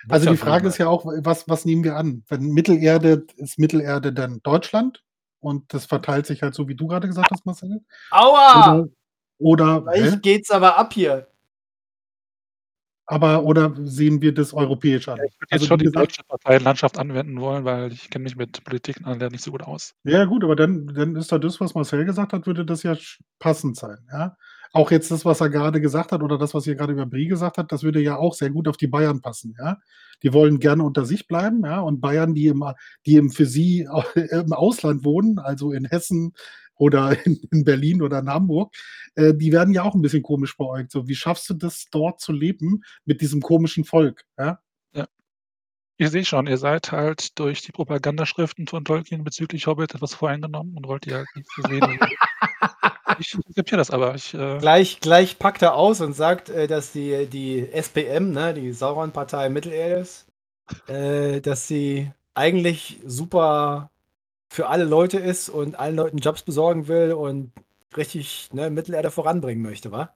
Also, 0.08 0.30
die 0.30 0.38
Frage 0.38 0.68
ist 0.68 0.78
ja 0.78 0.88
auch, 0.88 1.06
was 1.06 1.48
was 1.50 1.66
nehmen 1.66 1.84
wir 1.84 1.96
an? 1.98 2.24
Wenn 2.30 2.52
Mittelerde 2.52 3.26
ist 3.38 3.60
Mittelerde 3.60 4.14
dann 4.14 4.40
Deutschland 4.44 5.04
und 5.42 5.74
das 5.74 5.86
verteilt 5.86 6.26
sich 6.26 6.42
halt 6.42 6.54
so, 6.56 6.68
wie 6.68 6.76
du 6.76 6.88
grade 6.88 7.08
gesagt 7.08 7.32
hast, 7.32 7.46
Marcel? 7.46 7.82
Aua! 8.12 8.86
Oder 9.40 9.78
oder? 9.78 9.82
Gleich 9.82 10.22
geht's 10.22 10.52
aber 10.52 10.78
ab 10.78 10.94
hier. 10.94 11.28
Aber 13.12 13.44
oder 13.44 13.74
sehen 13.86 14.22
wir 14.22 14.34
das 14.34 14.54
europäisch 14.54 15.08
an? 15.08 15.18
Ja, 15.18 15.24
ich 15.24 15.34
würde 15.34 15.48
jetzt 15.50 15.54
Also, 15.54 15.66
schon 15.66 15.80
wie 15.80 15.86
die 15.86 15.92
deutsche 15.92 16.24
Parteienlandschaft 16.24 17.00
anwenden 17.00 17.42
wollen, 17.42 17.66
weil 17.66 17.92
ich 17.92 18.12
kenne 18.12 18.24
mich 18.24 18.36
mit 18.36 18.64
Politik 18.64 19.04
nicht 19.32 19.44
so 19.44 19.50
gut 19.50 19.64
aus. 19.64 19.96
Ja 20.04 20.26
gut, 20.26 20.44
aber 20.44 20.56
dann 20.56 20.86
dann 20.94 21.16
ist 21.16 21.32
doch 21.32 21.40
das, 21.40 21.60
was 21.60 21.74
Marcel 21.74 22.06
gesagt 22.06 22.34
hat, 22.34 22.46
würde 22.46 22.66
das 22.66 22.84
ja 22.84 22.96
passend 23.40 23.78
sein, 23.78 23.98
ja? 24.12 24.38
Auch 24.72 24.92
jetzt 24.92 25.10
das, 25.10 25.26
was 25.26 25.42
er 25.42 25.50
grade 25.50 25.82
gesagt 25.82 26.12
hat 26.12 26.22
oder 26.22 26.38
das, 26.38 26.54
was 26.54 26.68
ihr 26.68 26.76
grade 26.76 26.94
über 26.94 27.06
Bre 27.06 27.26
gesagt 27.26 27.58
habt, 27.58 27.72
das 27.72 27.84
würde 27.84 28.02
ja 28.02 28.18
auch 28.18 28.36
sehr 28.36 28.52
gut 28.52 28.68
auf 28.68 28.78
die 28.78 28.88
Bayern 28.88 29.22
passen, 29.22 29.56
ja? 29.60 29.78
Die 30.22 30.34
wollen 30.34 30.60
gerne 30.60 30.84
unter 30.84 31.06
sich 31.06 31.28
bleiben, 31.28 31.64
ja? 31.66 31.80
Und 31.80 32.02
Bayern, 32.02 32.34
die 32.36 32.48
im 32.48 32.64
die 33.06 33.16
im 33.16 33.32
für 33.32 33.46
sie 33.46 33.88
im 34.32 34.54
Ausland 34.54 35.04
wohnen, 35.04 35.40
also 35.40 35.72
in 35.72 35.86
Hessen 35.86 36.34
oder 36.76 37.18
in, 37.26 37.40
in 37.52 37.64
Berlin 37.64 38.02
oder 38.02 38.20
in 38.20 38.30
Hamburg, 38.30 38.76
äh, 39.16 39.34
die 39.34 39.52
werden 39.52 39.74
ja 39.74 39.84
auch 39.84 39.96
ein 39.96 40.02
bisschen 40.02 40.24
komisch 40.24 40.56
beäugt. 40.58 40.92
So, 40.92 41.08
wie 41.08 41.16
schaffst 41.16 41.50
du 41.50 41.54
das 41.56 41.86
dort 41.92 42.20
zu 42.20 42.32
leben 42.32 42.82
mit 43.06 43.22
diesem 43.22 43.42
komischen 43.42 43.86
Volk? 43.86 44.24
Ja? 44.38 44.60
Ich 46.02 46.12
sehe 46.12 46.24
schon, 46.24 46.48
ihr 46.48 46.58
seid 46.58 46.94
halt 46.94 47.38
durch 47.38 47.62
die 47.62 47.74
Propagandaschriften 47.74 48.68
von 48.68 48.86
Tolkien 48.86 49.26
bezüglich 49.26 49.68
Hobbit 49.68 49.96
etwas 49.96 50.14
voreingenommen 50.14 50.78
und 50.78 50.88
wollt 50.88 51.04
die 51.06 51.14
halt 51.14 51.28
nicht 51.36 51.50
so 51.54 51.62
sehen. 51.64 52.00
ich 53.20 53.38
akzeptiere 53.38 53.80
das 53.80 53.92
aber. 53.92 54.16
Ich, 54.16 54.34
äh 54.34 54.60
Gleich, 54.60 55.02
gleich 55.02 55.38
packt 55.40 55.62
er 55.62 55.76
aus 55.76 56.00
und 56.00 56.14
sagt, 56.14 56.48
äh, 56.48 56.68
dass 56.68 56.94
die, 56.94 57.26
die 57.26 57.70
SPM, 57.74 58.32
ne, 58.32 58.54
die 58.54 58.72
Sauron-Partei 58.72 59.50
Mittelerdes, 59.50 60.26
äh, 60.88 61.42
dass 61.42 61.68
sie 61.68 62.10
eigentlich 62.34 63.02
super 63.06 63.92
für 64.48 64.70
alle 64.70 64.86
Leute 64.86 65.20
ist 65.20 65.50
und 65.50 65.78
allen 65.78 65.98
Leuten 65.98 66.20
Jobs 66.20 66.44
besorgen 66.44 66.88
will 66.88 67.12
und 67.12 67.52
richtig 67.98 68.48
ne, 68.54 68.70
Mittelerde 68.70 69.12
voranbringen 69.12 69.62
möchte, 69.62 69.92
wa? 69.92 70.16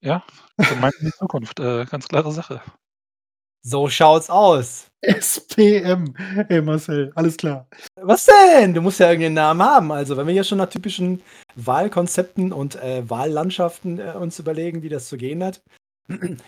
Ja, 0.00 0.24
gemeint 0.56 0.94
in 1.00 1.08
die 1.08 1.12
Zukunft, 1.12 1.60
äh, 1.60 1.84
ganz 1.84 2.08
klare 2.08 2.32
Sache. 2.32 2.62
So 3.62 3.88
schaut's 3.88 4.30
aus. 4.30 4.90
SPM. 5.02 6.14
Hey 6.48 6.60
Marcel, 6.60 7.12
alles 7.14 7.36
klar. 7.36 7.68
Was 7.96 8.26
denn? 8.26 8.74
Du 8.74 8.80
musst 8.80 8.98
ja 8.98 9.08
irgendeinen 9.08 9.34
Namen 9.34 9.62
haben. 9.62 9.92
Also, 9.92 10.16
wenn 10.16 10.26
wir 10.26 10.34
hier 10.34 10.44
schon 10.44 10.58
nach 10.58 10.68
typischen 10.68 11.22
Wahlkonzepten 11.54 12.52
und 12.52 12.76
äh, 12.76 13.08
Wahllandschaften 13.08 14.00
äh, 14.00 14.12
uns 14.18 14.38
überlegen, 14.38 14.82
wie 14.82 14.88
das 14.88 15.08
zu 15.08 15.16
gehen 15.16 15.44
hat. 15.44 15.62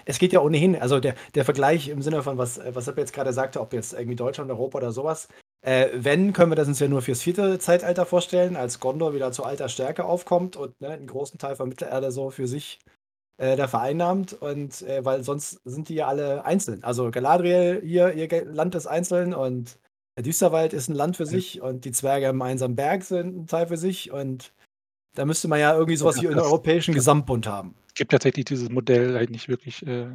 Es 0.07 0.19
geht 0.19 0.33
ja 0.33 0.40
ohnehin, 0.40 0.75
also 0.75 1.00
der, 1.00 1.14
der 1.35 1.45
Vergleich 1.45 1.88
im 1.88 2.00
Sinne 2.00 2.23
von, 2.23 2.38
was, 2.38 2.59
was 2.73 2.87
Sepp 2.87 2.97
jetzt 2.97 3.12
gerade 3.12 3.35
sagte, 3.35 3.61
ob 3.61 3.75
jetzt 3.75 3.93
irgendwie 3.93 4.17
Deutschland, 4.17 4.50
Europa 4.50 4.79
oder 4.79 4.90
sowas. 4.90 5.29
Äh, 5.61 5.88
wenn, 5.95 6.33
können 6.33 6.50
wir 6.50 6.57
das 6.57 6.69
uns 6.69 6.81
ja 6.81 6.88
nur 6.88 7.02
fürs 7.02 7.21
vierte 7.21 7.59
Zeitalter 7.59 8.07
vorstellen, 8.07 8.57
als 8.57 8.81
Gondor 8.81 9.14
wieder 9.14 9.33
zu 9.33 9.45
alter 9.45 9.69
Stärke 9.69 10.07
aufkommt 10.07 10.57
und 10.57 10.81
ne, 10.81 10.88
einen 10.88 11.07
großen 11.07 11.38
Teil 11.38 11.57
von 11.57 11.69
Mittelerde 11.69 12.11
so 12.11 12.31
für 12.31 12.47
sich 12.47 12.79
äh, 13.40 13.56
da 13.56 13.66
vereinnahmt. 13.66 14.35
Und 14.35 14.82
äh, 14.82 15.04
weil 15.04 15.25
sonst 15.25 15.61
sind 15.64 15.88
die 15.88 15.94
ja 15.94 16.06
alle 16.06 16.44
einzeln. 16.44 16.85
Also 16.85 17.11
Galadriel 17.11 17.80
hier, 17.82 18.12
ihr 18.12 18.44
Land 18.44 18.75
ist 18.75 18.87
einzeln 18.87 19.35
und 19.35 19.78
der 20.16 20.25
Düsterwald 20.25 20.75
ist 20.75 20.88
ein 20.88 20.94
Land 20.94 21.16
für 21.16 21.25
sich 21.25 21.62
und 21.62 21.85
die 21.85 21.92
Zwerge 21.92 22.26
im 22.26 22.42
einsamen 22.42 22.76
Berg 22.76 23.02
sind 23.02 23.37
ein 23.37 23.47
Teil 23.47 23.68
für 23.68 23.78
sich 23.78 24.11
und 24.11 24.52
da 25.14 25.25
müsste 25.25 25.49
man 25.49 25.59
ja 25.59 25.73
irgendwie 25.73 25.97
sowas 25.97 26.20
wie 26.20 26.28
einen 26.28 26.38
europäischen 26.38 26.94
Gesamtbund 26.94 27.47
haben. 27.47 27.75
Es 27.88 27.94
gibt 27.94 28.12
tatsächlich 28.12 28.44
dieses 28.44 28.68
Modell 28.68 29.14
halt 29.14 29.30
nicht 29.30 29.49
wirklich 29.49 29.87
äh, 29.87 30.14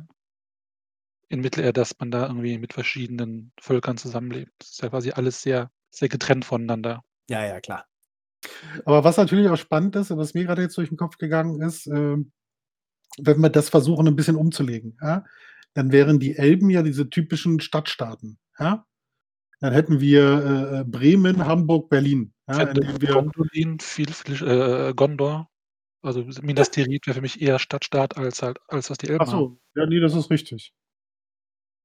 in 1.30 1.42
Mittelerde, 1.42 1.74
dass 1.74 1.98
man 2.00 2.12
da 2.12 2.28
irgendwie 2.28 2.60
mit 2.60 2.74
verschiedenen 2.74 3.52
Völkern 3.60 3.98
zusammenlebt. 3.98 4.52
Das 4.60 4.70
ist 4.70 4.82
ja 4.82 4.90
quasi 4.90 5.12
alles 5.12 5.42
sehr, 5.42 5.72
sehr 5.90 6.10
getrennt 6.10 6.46
voneinander. 6.46 7.04
Ja, 7.30 7.44
ja, 7.44 7.60
klar. 7.60 7.86
Aber 8.86 9.04
was 9.04 9.18
natürlich 9.18 9.50
auch 9.50 9.58
spannend 9.58 9.96
ist, 9.96 10.12
und 10.12 10.20
was 10.20 10.36
mir 10.36 10.46
gerade 10.46 10.62
jetzt 10.62 10.78
durch 10.78 10.90
den 10.90 10.98
Kopf 10.98 11.18
gegangen 11.18 11.62
ist, 11.62 11.88
äh, 11.88 12.18
wenn 13.18 13.40
wir 13.42 13.50
das 13.50 13.70
versuchen, 13.70 14.08
ein 14.08 14.16
bisschen 14.16 14.36
umzulegen, 14.36 14.98
ja, 15.02 15.26
dann 15.74 15.92
wären 15.92 16.20
die 16.20 16.36
Elben 16.36 16.70
ja 16.70 16.82
diese 16.82 17.10
typischen 17.10 17.60
Stadtstaaten. 17.60 18.38
Ja? 18.60 18.86
Dann 19.60 19.74
hätten 19.74 20.00
wir 20.00 20.82
äh, 20.82 20.84
Bremen, 20.86 21.46
Hamburg, 21.46 21.90
Berlin. 21.90 22.34
Ja, 22.48 22.62
indem 22.62 23.02
wir 23.02 23.14
Gondolin, 23.14 23.80
viel, 23.80 24.12
viel 24.12 24.48
äh, 24.48 24.94
Gondor. 24.94 25.50
Also 26.02 26.24
Minas 26.44 26.70
Tirith 26.70 27.08
wäre 27.08 27.16
für 27.16 27.22
mich 27.22 27.42
eher 27.42 27.58
Stadtstaat 27.58 28.18
als 28.18 28.44
halt, 28.44 28.60
als 28.68 28.92
was 28.92 29.00
die 29.00 29.10
Elben 29.10 29.24
Ach 29.24 29.28
so, 29.28 29.60
ja, 29.76 29.88
nee, 29.88 30.00
das 30.00 30.14
ist 30.14 30.30
richtig. 30.30 30.72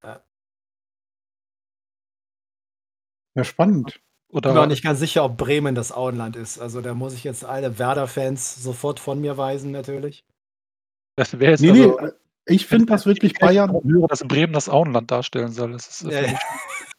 Ja. 0.03 0.23
Ja, 3.35 3.45
spannend. 3.45 4.01
Oder 4.29 4.51
ich 4.51 4.55
bin 4.55 4.63
auch 4.63 4.67
nicht 4.67 4.85
ganz 4.85 4.99
sicher, 4.99 5.25
ob 5.25 5.39
Bremen 5.39 5.75
das 5.75 5.91
Auenland 5.91 6.37
ist. 6.37 6.59
Also 6.59 6.83
da 6.83 6.95
muss 6.95 7.15
ich 7.15 7.25
jetzt 7.25 7.45
alle 7.45 7.79
Werder-Fans 7.79 8.63
sofort 8.63 9.01
von 9.01 9.21
mir 9.21 9.39
weisen, 9.39 9.71
natürlich. 9.71 10.25
Das 11.21 11.39
wäre 11.39 11.51
jetzt 11.51 11.61
nee, 11.61 11.69
also, 11.69 11.99
nee, 12.01 12.09
ich 12.47 12.67
finde 12.67 12.87
das 12.87 13.05
wirklich 13.05 13.35
Bayern. 13.35 13.77
Ich 13.77 13.93
höre, 13.93 14.09
dass 14.09 14.21
Bremen 14.21 14.55
das 14.55 14.71
Auenland 14.71 15.11
darstellen 15.11 15.53
soll. 15.53 15.73
Das 15.73 15.87
ist 15.87 16.11
ja, 16.11 16.23
ja. 16.23 16.39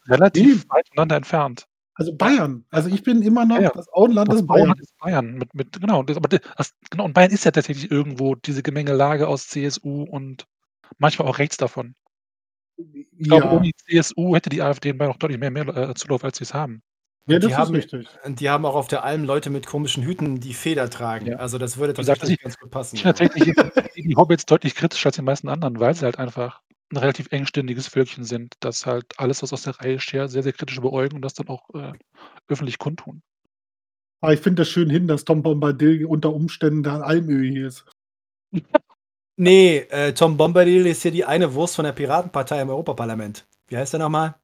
relativ 0.06 0.64
weit 0.70 0.86
voneinander 0.86 1.16
entfernt. 1.16 1.66
Also 1.94 2.14
Bayern. 2.14 2.64
Also 2.70 2.88
ich 2.88 3.02
bin 3.02 3.20
immer 3.22 3.44
noch, 3.44 3.60
ja. 3.60 3.70
das 3.70 3.92
Auenland 3.92 4.28
das 4.28 4.36
ist 4.36 4.46
Bayern. 4.46 4.60
Auenland 4.60 4.80
ist 4.80 4.96
Bayern. 4.98 5.34
Mit, 5.34 5.52
mit, 5.54 5.80
genau, 5.80 6.04
das, 6.04 6.16
aber 6.16 6.28
das, 6.28 6.72
genau, 6.88 7.04
und 7.04 7.14
Bayern 7.14 7.32
ist 7.32 7.44
ja 7.44 7.50
tatsächlich 7.50 7.90
irgendwo 7.90 8.36
diese 8.36 8.62
Gemengelage 8.62 9.26
aus 9.26 9.48
CSU 9.48 10.04
und 10.04 10.46
manchmal 10.98 11.26
auch 11.26 11.38
rechts 11.38 11.56
davon. 11.56 11.96
Ich 12.76 13.26
glaube, 13.26 13.50
ohne 13.50 13.62
die 13.62 13.74
CSU 13.74 14.36
hätte 14.36 14.50
die 14.50 14.62
AfD 14.62 14.90
in 14.90 14.98
Bayern 14.98 15.10
noch 15.10 15.18
deutlich 15.18 15.40
mehr, 15.40 15.50
mehr 15.50 15.66
äh, 15.66 15.94
Zulauf, 15.94 16.22
als 16.22 16.38
sie 16.38 16.44
es 16.44 16.54
haben. 16.54 16.80
Ja, 17.26 17.38
das 17.38 17.46
die 17.46 17.52
ist 17.52 17.58
haben, 17.58 17.74
richtig. 17.74 18.08
Und 18.24 18.40
die 18.40 18.50
haben 18.50 18.64
auch 18.66 18.74
auf 18.74 18.88
der 18.88 19.04
Alm 19.04 19.24
Leute 19.24 19.48
mit 19.50 19.66
komischen 19.66 20.02
Hüten, 20.02 20.40
die 20.40 20.54
Feder 20.54 20.90
tragen. 20.90 21.26
Ja. 21.26 21.36
Also 21.36 21.58
das 21.58 21.76
würde 21.76 21.94
tatsächlich 21.94 22.40
ganz 22.40 22.58
gut 22.58 22.70
passen. 22.70 22.96
Ich 22.96 23.02
tatsächlich 23.02 23.54
die 23.94 24.16
Hobbits 24.16 24.44
deutlich 24.46 24.74
kritischer 24.74 25.08
als 25.08 25.16
die 25.16 25.22
meisten 25.22 25.48
anderen, 25.48 25.78
weil 25.78 25.94
sie 25.94 26.04
halt 26.04 26.18
einfach 26.18 26.60
ein 26.90 26.96
relativ 26.98 27.30
engständiges 27.30 27.86
Völkchen 27.88 28.24
sind, 28.24 28.54
das 28.60 28.86
halt 28.86 29.06
alles, 29.16 29.42
was 29.42 29.52
aus 29.52 29.62
der 29.62 29.78
Reihe 29.80 29.98
schert, 30.00 30.30
sehr, 30.30 30.42
sehr 30.42 30.52
kritisch 30.52 30.80
beäugen 30.80 31.16
und 31.16 31.22
das 31.22 31.34
dann 31.34 31.48
auch 31.48 31.70
äh, 31.74 31.92
öffentlich 32.48 32.78
kundtun. 32.78 33.22
Aber 34.20 34.34
ich 34.34 34.40
finde 34.40 34.62
das 34.62 34.68
schön 34.68 34.90
hin, 34.90 35.08
dass 35.08 35.24
Tom 35.24 35.42
Bombadil 35.42 36.04
unter 36.06 36.32
Umständen 36.32 36.82
da 36.82 37.00
Almöhi 37.00 37.50
hier 37.50 37.66
ist. 37.68 37.84
nee, 39.36 39.78
äh, 39.90 40.12
Tom 40.12 40.36
Bombadil 40.36 40.86
ist 40.86 41.02
hier 41.02 41.10
die 41.10 41.24
eine 41.24 41.54
Wurst 41.54 41.76
von 41.76 41.84
der 41.84 41.92
Piratenpartei 41.92 42.60
im 42.60 42.70
Europaparlament. 42.70 43.46
Wie 43.68 43.76
heißt 43.76 43.94
der 43.94 44.00
nochmal? 44.00 44.34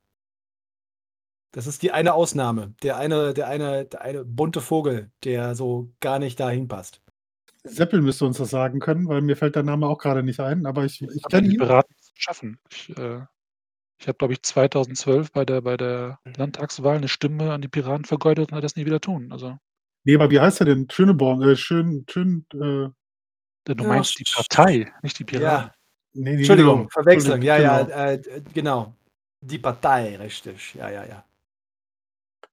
Das 1.53 1.67
ist 1.67 1.83
die 1.83 1.93
eine 1.93 2.15
Ausnahme. 2.15 2.75
Der 2.83 2.97
eine, 2.97 3.33
der 3.35 3.49
eine, 3.49 3.87
der 3.87 4.03
eine 4.03 4.25
bunte 4.25 4.61
Vogel, 4.61 5.11
der 5.25 5.55
so 5.55 5.93
gar 6.01 6.19
nicht 6.19 6.39
dahin 6.39 6.69
passt. 6.69 7.01
Seppel 7.65 8.03
müsste 8.03 8.27
uns 8.27 8.39
das 8.39 8.51
sagen 8.51 8.81
können, 8.81 9.09
weil 9.09 9.21
mir 9.21 9.37
fällt 9.37 9.57
der 9.57 9.63
Name 9.63 9.87
auch 9.87 9.99
gerade 9.99 10.23
nicht 10.23 10.41
ein, 10.41 10.67
aber 10.67 10.85
ich, 10.85 11.03
ich 11.03 11.23
kenne 11.25 11.49
ihn. 11.49 11.59
Beraten 11.59 11.95
schaffen. 12.15 12.59
Ich, 12.71 12.97
äh, 12.97 13.21
ich 13.99 14.07
habe, 14.07 14.17
glaube 14.17 14.35
ich, 14.35 14.43
2012 14.43 15.33
bei 15.33 15.45
der, 15.45 15.61
bei 15.63 15.77
der 15.77 16.21
Landtagswahl 16.37 16.97
eine 16.97 17.09
Stimme 17.09 17.53
an 17.53 17.61
die 17.61 17.69
Piraten 17.69 18.05
vergeudet 18.05 18.51
und 18.51 18.57
hat 18.57 18.65
das 18.65 18.77
nie 18.77 18.87
wieder 18.87 19.01
tun. 19.01 19.33
Also. 19.33 19.59
Nee, 20.05 20.15
aber 20.15 20.31
wie 20.31 20.41
heißt 20.41 20.61
er 20.61 20.67
denn? 20.67 20.89
Schöneborn, 20.91 21.43
äh, 21.43 21.57
schön, 21.57 22.05
schön, 22.09 22.47
äh, 22.55 22.91
Du 23.75 23.85
ja, 23.85 23.89
meinst 23.89 24.19
die 24.19 24.25
Partei, 24.25 24.91
nicht 25.03 25.19
die 25.19 25.25
Piraten. 25.25 25.69
Ja. 25.69 25.75
Nee, 26.15 26.31
nee, 26.31 26.37
Entschuldigung, 26.39 26.79
genau. 26.79 26.89
Verwechslung. 26.91 27.43
Ja, 27.43 27.59
ja, 27.59 27.83
genau. 27.83 27.97
Äh, 27.97 28.43
genau. 28.55 28.95
Die 29.41 29.59
Partei, 29.59 30.17
richtig. 30.17 30.75
Ja, 30.75 30.89
ja, 30.91 31.05
ja. 31.05 31.25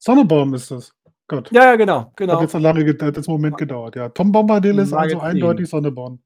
Sonnebaum 0.05 0.53
ist 0.53 0.69
das. 0.69 0.93
Gott. 1.27 1.51
Ja, 1.51 1.63
ja, 1.63 1.75
genau. 1.75 2.13
genau. 2.15 2.35
Hat 2.35 2.41
jetzt 2.41 2.53
ein 2.53 2.61
lange 2.61 2.93
das 2.93 3.27
Moment 3.27 3.57
gedauert. 3.57 3.95
Ja. 3.95 4.09
Tom 4.09 4.31
Bombadil 4.31 4.77
ist 4.77 4.93
also 4.93 5.19
eindeutig 5.19 5.67
Sonneborn. 5.67 6.21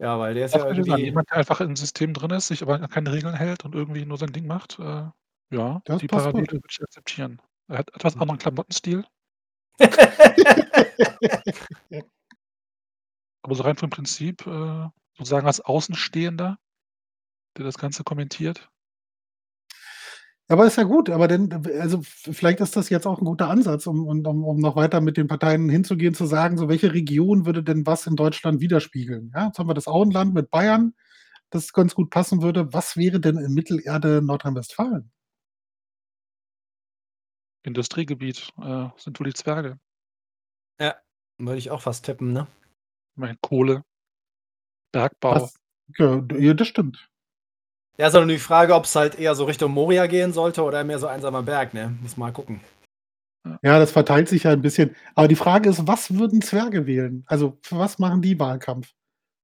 Ja, 0.00 0.18
weil 0.18 0.34
der 0.34 0.46
ist 0.46 0.56
ja 0.56 0.66
irgendwie... 0.66 0.90
Sagen, 0.90 1.04
jemand, 1.04 1.30
der 1.30 1.36
einfach 1.36 1.60
im 1.60 1.76
System 1.76 2.12
drin 2.12 2.30
ist, 2.30 2.48
sich 2.48 2.62
aber 2.62 2.74
an 2.74 2.88
keine 2.88 3.12
Regeln 3.12 3.34
hält 3.34 3.64
und 3.64 3.76
irgendwie 3.76 4.04
nur 4.04 4.18
sein 4.18 4.32
Ding 4.32 4.48
macht, 4.48 4.80
äh, 4.80 5.04
ja, 5.52 5.82
das 5.84 6.00
die 6.00 6.08
Parallele 6.08 6.50
würde 6.50 6.66
ich 6.68 6.82
akzeptieren. 6.82 7.40
Er 7.68 7.78
hat 7.78 7.94
etwas 7.94 8.16
anderen 8.16 8.38
Klamottenstil. 8.38 9.04
aber 13.42 13.54
so 13.54 13.62
rein 13.62 13.76
vom 13.76 13.90
Prinzip, 13.90 14.44
äh, 14.46 14.88
sozusagen 15.16 15.46
als 15.46 15.60
Außenstehender, 15.60 16.58
der 17.56 17.64
das 17.64 17.78
Ganze 17.78 18.02
kommentiert, 18.02 18.68
aber 20.50 20.66
ist 20.66 20.76
ja 20.76 20.82
gut, 20.82 21.10
aber 21.10 21.28
denn, 21.28 21.52
also 21.80 22.00
vielleicht 22.02 22.60
ist 22.60 22.76
das 22.76 22.88
jetzt 22.90 23.06
auch 23.06 23.18
ein 23.20 23.24
guter 23.24 23.48
Ansatz, 23.48 23.86
um, 23.86 24.06
um, 24.06 24.44
um 24.44 24.58
noch 24.58 24.76
weiter 24.76 25.00
mit 25.00 25.16
den 25.16 25.28
Parteien 25.28 25.68
hinzugehen, 25.68 26.12
zu 26.14 26.26
sagen, 26.26 26.58
so 26.58 26.68
welche 26.68 26.92
Region 26.92 27.46
würde 27.46 27.62
denn 27.62 27.86
was 27.86 28.06
in 28.06 28.16
Deutschland 28.16 28.60
widerspiegeln? 28.60 29.30
Ja, 29.34 29.46
jetzt 29.46 29.58
haben 29.58 29.68
wir 29.68 29.74
das 29.74 29.86
Auenland 29.86 30.34
mit 30.34 30.50
Bayern, 30.50 30.94
das 31.50 31.72
ganz 31.72 31.94
gut 31.94 32.10
passen 32.10 32.42
würde. 32.42 32.72
Was 32.72 32.96
wäre 32.96 33.20
denn 33.20 33.38
in 33.38 33.54
Mittelerde 33.54 34.22
Nordrhein-Westfalen? 34.22 35.12
Industriegebiet 37.62 38.52
äh, 38.60 38.88
sind 38.96 39.20
wohl 39.20 39.26
die 39.26 39.34
Zwerge. 39.34 39.78
Ja, 40.80 40.96
würde 41.38 41.58
ich 41.58 41.70
auch 41.70 41.82
fast 41.82 42.06
tippen, 42.06 42.32
ne? 42.32 42.46
Ich 43.14 43.18
meine, 43.18 43.36
Kohle, 43.42 43.84
Bergbau. 44.92 45.50
Ja, 45.98 46.22
ja, 46.38 46.54
das 46.54 46.68
stimmt. 46.68 47.09
Ja, 48.00 48.06
ist 48.06 48.14
nur 48.14 48.24
die 48.24 48.38
Frage, 48.38 48.74
ob 48.74 48.86
es 48.86 48.96
halt 48.96 49.18
eher 49.18 49.34
so 49.34 49.44
Richtung 49.44 49.72
Moria 49.72 50.06
gehen 50.06 50.32
sollte 50.32 50.62
oder 50.62 50.82
mehr 50.84 50.98
so 50.98 51.06
einsamer 51.06 51.42
Berg, 51.42 51.74
ne? 51.74 51.94
Muss 52.00 52.16
mal 52.16 52.32
gucken. 52.32 52.62
Ja, 53.60 53.78
das 53.78 53.92
verteilt 53.92 54.26
sich 54.26 54.44
ja 54.44 54.52
ein 54.52 54.62
bisschen. 54.62 54.96
Aber 55.14 55.28
die 55.28 55.36
Frage 55.36 55.68
ist, 55.68 55.86
was 55.86 56.14
würden 56.14 56.40
Zwerge 56.40 56.86
wählen? 56.86 57.24
Also, 57.26 57.58
für 57.60 57.76
was 57.76 57.98
machen 57.98 58.22
die 58.22 58.40
Wahlkampf? 58.40 58.90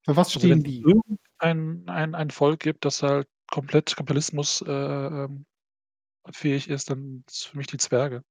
Für 0.06 0.16
was 0.16 0.28
also 0.28 0.38
stehen 0.38 0.52
also, 0.52 0.64
die? 0.64 0.82
Wenn 0.86 1.02
es 1.10 1.18
ein, 1.36 1.88
ein, 1.90 2.14
ein 2.14 2.30
Volk 2.30 2.60
gibt, 2.60 2.86
das 2.86 3.02
halt 3.02 3.28
komplett 3.50 3.94
Kapitalismus 3.94 4.64
äh, 4.66 4.72
ähm, 4.72 5.44
fähig 6.30 6.70
ist, 6.70 6.88
dann 6.88 7.24
ist 7.28 7.48
für 7.48 7.58
mich 7.58 7.66
die 7.66 7.76
Zwerge. 7.76 8.22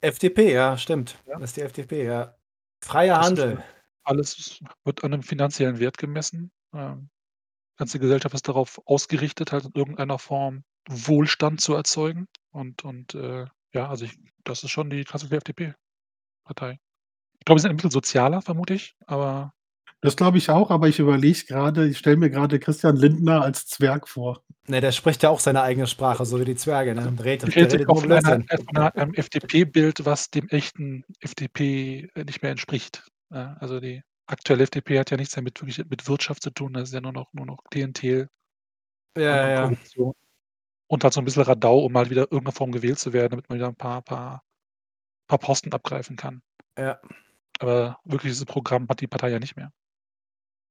FDP, 0.00 0.54
ja, 0.54 0.78
stimmt. 0.78 1.18
Ja. 1.26 1.38
Das 1.38 1.50
ist 1.50 1.58
die 1.58 1.62
FDP, 1.62 2.06
ja. 2.06 2.34
Freier 2.82 3.20
Handel. 3.20 3.62
Alles 4.04 4.58
wird 4.84 5.04
an 5.04 5.12
einem 5.12 5.22
finanziellen 5.22 5.78
Wert 5.80 5.98
gemessen. 5.98 6.50
Ähm, 6.72 7.10
ganze 7.76 7.98
Gesellschaft 7.98 8.34
ist 8.34 8.48
darauf 8.48 8.80
ausgerichtet, 8.86 9.52
halt 9.52 9.64
in 9.64 9.72
irgendeiner 9.74 10.18
Form 10.18 10.64
Wohlstand 10.88 11.60
zu 11.60 11.74
erzeugen. 11.74 12.26
Und, 12.50 12.84
und 12.84 13.14
äh, 13.14 13.46
ja, 13.72 13.88
also 13.88 14.04
ich, 14.04 14.18
das 14.44 14.62
ist 14.62 14.70
schon 14.70 14.90
die 14.90 15.04
klassische 15.04 15.36
FDP. 15.36 15.74
Partei. 16.46 16.78
Ich 17.38 17.44
glaube, 17.44 17.58
sie 17.58 17.62
sind 17.62 17.72
ein 17.72 17.76
bisschen 17.76 17.90
sozialer, 17.90 18.40
vermute 18.40 18.74
ich, 18.74 18.94
aber 19.06 19.52
Das 20.00 20.16
glaube 20.16 20.38
ich 20.38 20.48
auch, 20.48 20.70
aber 20.70 20.88
ich 20.88 20.98
überlege 20.98 21.44
gerade, 21.46 21.88
ich 21.88 21.98
stelle 21.98 22.16
mir 22.16 22.30
gerade 22.30 22.58
Christian 22.58 22.96
Lindner 22.96 23.42
als 23.42 23.66
Zwerg 23.66 24.08
vor. 24.08 24.42
Ne, 24.68 24.80
der 24.80 24.92
spricht 24.92 25.22
ja 25.22 25.30
auch 25.30 25.40
seine 25.40 25.62
eigene 25.62 25.86
Sprache, 25.86 26.24
so 26.24 26.40
wie 26.40 26.44
die 26.44 26.56
Zwerge, 26.56 26.94
ne? 26.94 27.06
Und 27.06 27.22
redet, 27.22 27.48
ich 27.48 27.54
der 27.54 27.64
rede 27.64 27.88
redet 27.88 28.12
einer, 28.26 28.44
äh, 28.48 28.58
einer, 28.68 28.96
einem 28.96 29.14
FDP-Bild, 29.14 30.04
was 30.04 30.30
dem 30.30 30.48
echten 30.48 31.04
FDP 31.20 32.08
äh, 32.14 32.24
nicht 32.24 32.42
mehr 32.42 32.52
entspricht. 32.52 33.04
Also 33.28 33.80
die 33.80 34.02
aktuelle 34.26 34.64
FDP 34.64 34.98
hat 34.98 35.10
ja 35.10 35.16
nichts 35.16 35.36
mehr 35.36 35.42
mit, 35.42 35.60
wirklich 35.60 35.78
mit 35.88 36.08
Wirtschaft 36.08 36.42
zu 36.42 36.50
tun, 36.50 36.72
das 36.74 36.84
ist 36.90 36.94
ja 36.94 37.00
nur 37.00 37.12
noch, 37.12 37.32
nur 37.32 37.46
noch 37.46 37.58
Klientel 37.70 38.28
Ja, 39.16 39.44
und, 39.44 39.50
ja. 39.50 39.62
Korruption. 39.64 40.14
Und 40.88 41.04
halt 41.04 41.14
so 41.14 41.20
ein 41.20 41.24
bisschen 41.24 41.42
Radau, 41.44 41.80
um 41.84 41.92
mal 41.92 42.10
wieder 42.10 42.22
irgendeiner 42.24 42.52
Form 42.52 42.72
gewählt 42.72 42.98
zu 42.98 43.12
werden, 43.12 43.30
damit 43.32 43.48
man 43.48 43.58
wieder 43.58 43.68
ein 43.68 43.76
paar, 43.76 44.02
paar, 44.02 44.44
paar 45.28 45.38
Posten 45.38 45.72
abgreifen 45.72 46.16
kann. 46.16 46.42
Ja. 46.78 47.00
Aber 47.60 48.00
wirklich 48.04 48.32
dieses 48.32 48.44
Programm 48.46 48.88
hat 48.88 49.00
die 49.00 49.08
Partei 49.08 49.30
ja 49.30 49.38
nicht 49.40 49.56
mehr. 49.56 49.72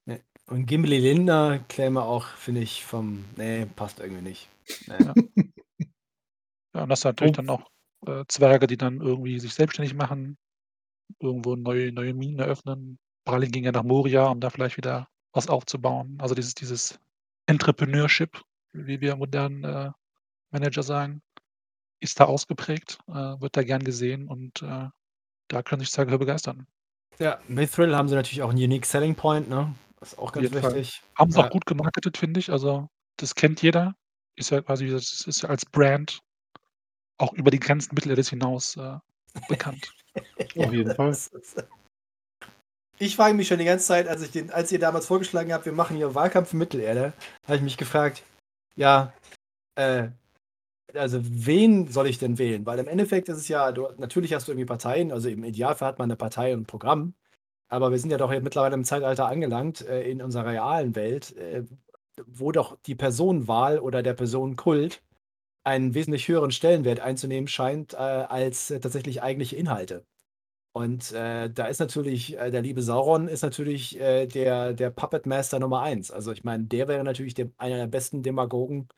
Ne. 0.08 0.24
Und 0.48 0.68
Gimli 0.68 1.00
Lindner 1.00 1.60
käme 1.70 2.04
auch, 2.04 2.28
finde 2.28 2.62
ich, 2.62 2.86
vom 2.86 3.26
ne, 3.38 3.68
passt 3.76 4.00
irgendwie 4.00 4.22
nicht. 4.24 4.50
Ne. 4.88 4.98
Ja. 5.00 5.14
Ja, 6.76 6.84
und 6.84 6.90
das 6.90 7.02
sind 7.02 7.10
natürlich 7.10 7.34
Oh. 7.34 7.36
dann 7.42 7.50
auch 7.50 7.72
äh, 8.08 8.26
Zwerge, 8.28 8.68
die 8.68 8.78
dann 8.78 9.02
irgendwie 9.02 9.40
sich 9.40 9.54
selbstständig 9.54 9.94
machen, 9.96 10.38
irgendwo 11.22 11.56
neue, 11.56 11.92
neue 11.92 12.14
Minen 12.14 12.40
eröffnen. 12.40 13.00
Bralin 13.26 13.52
ging 13.52 13.66
ja 13.66 13.72
nach 13.72 13.84
Moria, 13.84 14.28
um 14.28 14.40
da 14.40 14.50
vielleicht 14.50 14.78
wieder 14.78 15.10
was 15.34 15.48
aufzubauen. 15.50 16.18
Also 16.22 16.36
dieses, 16.36 16.54
dieses 16.54 17.00
Entrepreneurship, 17.48 18.42
wie 18.72 19.02
wir 19.02 19.16
modernen 19.16 19.64
äh, 19.64 19.92
Manager 20.52 20.84
sagen, 20.84 21.22
ist 22.00 22.20
da 22.20 22.26
ausgeprägt, 22.26 23.00
äh, 23.08 23.14
wird 23.14 23.58
da 23.58 23.64
gern 23.64 23.84
gesehen 23.84 24.28
und 24.28 24.62
äh, 24.62 24.88
da 25.48 25.64
können 25.64 25.82
sich 25.82 25.90
für 25.92 26.06
begeistern. 26.06 26.68
Ja, 27.20 27.40
Mithril 27.48 27.96
haben 27.96 28.08
sie 28.10 28.16
natürlich 28.16 28.42
auch 28.44 28.52
'n 28.52 28.58
unique 28.58 28.86
selling 28.86 29.16
point, 29.16 29.50
ne? 29.50 29.74
Ist 30.02 30.18
auch 30.18 30.32
ganz 30.32 30.52
wichtig. 30.52 31.02
Haben 31.18 31.32
sie 31.32 31.40
auch 31.40 31.44
Ja. 31.44 31.50
gut 31.50 31.66
gemarketet, 31.66 32.18
finde 32.18 32.40
ich. 32.40 32.52
Also 32.52 32.90
das 33.18 33.36
kennt 33.36 33.62
jeder. 33.62 33.96
Ist 34.36 34.52
ja 34.52 34.62
quasi, 34.62 34.88
das 34.88 35.26
ist 35.26 35.44
ja 35.44 35.50
als 35.50 35.66
Brand 35.66 36.20
auch 37.18 37.34
über 37.34 37.52
die 37.52 37.60
Grenzen 37.60 37.96
Mittelerdes 37.96 38.30
hinaus 38.30 38.76
äh, 38.76 38.98
bekannt. 39.48 39.94
Auf 40.58 40.74
jeden 40.74 40.94
Fall. 40.94 41.18
Ich 43.00 43.16
frage 43.18 43.34
mich 43.34 43.48
schon 43.50 43.60
die 43.60 43.66
ganze 43.66 43.86
Zeit, 43.88 44.08
als 44.08 44.22
ich 44.22 44.32
den 44.32 44.52
als 44.52 44.72
ihr 44.72 44.80
damals 44.80 45.06
vorgeschlagen 45.08 45.52
habt, 45.52 45.66
wir 45.66 45.74
machen 45.74 45.98
hier 45.98 46.16
Wahlkampf 46.16 46.54
in 46.54 46.60
Mittelerde, 46.60 47.12
habe 47.46 47.58
ich 47.58 47.62
mich 47.62 47.76
gefragt, 47.78 48.24
ja, 48.76 49.14
äh, 49.76 50.10
also 50.96 51.20
wen 51.24 51.88
soll 51.90 52.08
ich 52.08 52.20
denn 52.20 52.38
wählen? 52.40 52.66
Weil 52.66 52.80
im 52.80 52.88
Endeffekt 52.88 53.30
ist 53.30 53.38
es 53.38 53.48
ja, 53.50 53.72
du 53.74 53.90
natürlich 53.98 54.34
hast 54.34 54.48
du 54.48 54.54
irgendwie 54.54 54.66
Parteien, 54.68 55.12
also 55.12 55.30
im 55.30 55.44
Idealfall 55.46 55.90
hat 55.90 56.00
man 56.00 56.10
'ne 56.10 56.18
Partei 56.18 56.54
und 56.54 56.62
'n 56.62 56.66
Programm, 56.68 57.16
aber 57.70 57.92
wir 57.92 58.00
sind 58.00 58.12
ja 58.12 58.18
doch 58.20 58.32
jetzt 58.34 58.44
mittlerweile 58.44 58.76
im 58.76 58.86
Zeitalter 58.86 59.28
angelangt, 59.28 59.82
äh, 59.88 60.04
in 60.10 60.22
unserer 60.22 60.48
realen 60.48 60.96
Welt, 60.96 61.36
äh, 61.38 61.64
wo 62.28 62.52
doch 62.54 62.78
die 62.88 62.96
Personenwahl 62.96 63.80
oder 63.80 64.04
der 64.04 64.14
Personenkult 64.16 65.04
einen 65.66 65.94
wesentlich 65.96 66.28
höheren 66.30 66.52
Stellenwert 66.52 67.00
einzunehmen 67.02 67.48
scheint, 67.50 67.94
äh, 67.94 67.98
als 67.98 68.72
äh, 68.72 68.80
tatsächlich 68.82 69.24
eigentliche 69.24 69.58
Inhalte. 69.58 70.06
Und, 70.78 71.14
äh, 71.14 71.50
da 71.50 71.68
ist 71.68 71.80
natürlich 71.80 72.38
äh, 72.38 72.52
der 72.52 72.62
liebe 72.62 72.82
Sauron 72.82 73.30
ist 73.30 73.44
natürlich, 73.44 73.98
äh, 73.98 74.28
der 74.28 74.74
der 74.74 74.90
Puppet 74.90 75.26
Master 75.26 75.58
Nummer 75.58 75.82
1. 75.82 76.12
Also, 76.12 76.34
ich 76.34 76.44
meine, 76.44 76.66
der 76.66 76.90
wäre 76.90 77.02
natürlich 77.06 77.34
der 77.34 77.50
einer 77.58 77.78
der 77.78 77.88
besten 77.88 78.24
Demagogen, 78.24 78.90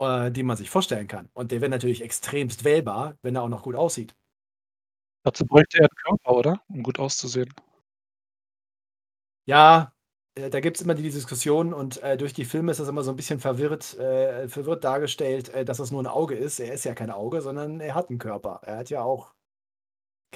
äh, 0.00 0.30
die 0.32 0.42
man 0.44 0.56
sich 0.56 0.70
vorstellen 0.70 1.08
kann. 1.08 1.30
Und 1.34 1.52
der 1.52 1.60
wäre 1.62 1.70
natürlich 1.70 2.02
extremst 2.02 2.64
wählbar, 2.64 3.16
wenn 3.22 3.36
er 3.36 3.42
auch 3.44 3.48
noch 3.50 3.62
gut 3.62 3.76
aussieht. 3.76 4.14
Dazu 5.26 5.44
bräuchte 5.44 5.78
er 5.80 5.86
'n 5.86 5.96
Körper, 6.04 6.36
oder? 6.36 6.60
Um 6.68 6.84
gut 6.84 7.00
auszusehen. 7.00 7.52
Ja, 9.48 9.92
äh, 10.34 10.50
da 10.50 10.58
gibt's 10.58 10.80
immer 10.80 10.94
die 10.96 11.04
Diskussion 11.08 11.72
und, 11.72 12.02
äh, 12.02 12.16
durch 12.16 12.32
die 12.34 12.44
Filme 12.44 12.72
ist 12.72 12.80
das 12.80 12.88
immer 12.88 13.04
so 13.04 13.12
'n 13.12 13.16
bisschen 13.16 13.38
verwirrt 13.38 13.94
äh, 13.96 14.48
verwirrt 14.48 14.82
dargestellt, 14.82 15.52
dass 15.68 15.76
das 15.78 15.92
nur 15.92 16.00
'n 16.02 16.08
Auge 16.08 16.34
ist. 16.34 16.58
Er 16.58 16.72
ist 16.74 16.84
ja 16.84 16.94
kein 16.94 17.12
Auge, 17.12 17.40
sondern 17.40 17.78
er 17.80 17.94
hat 17.94 18.10
'n 18.10 18.18
Körper. 18.18 18.58
Er 18.64 18.78
hat 18.78 18.90
ja 18.90 19.02
auch 19.02 19.35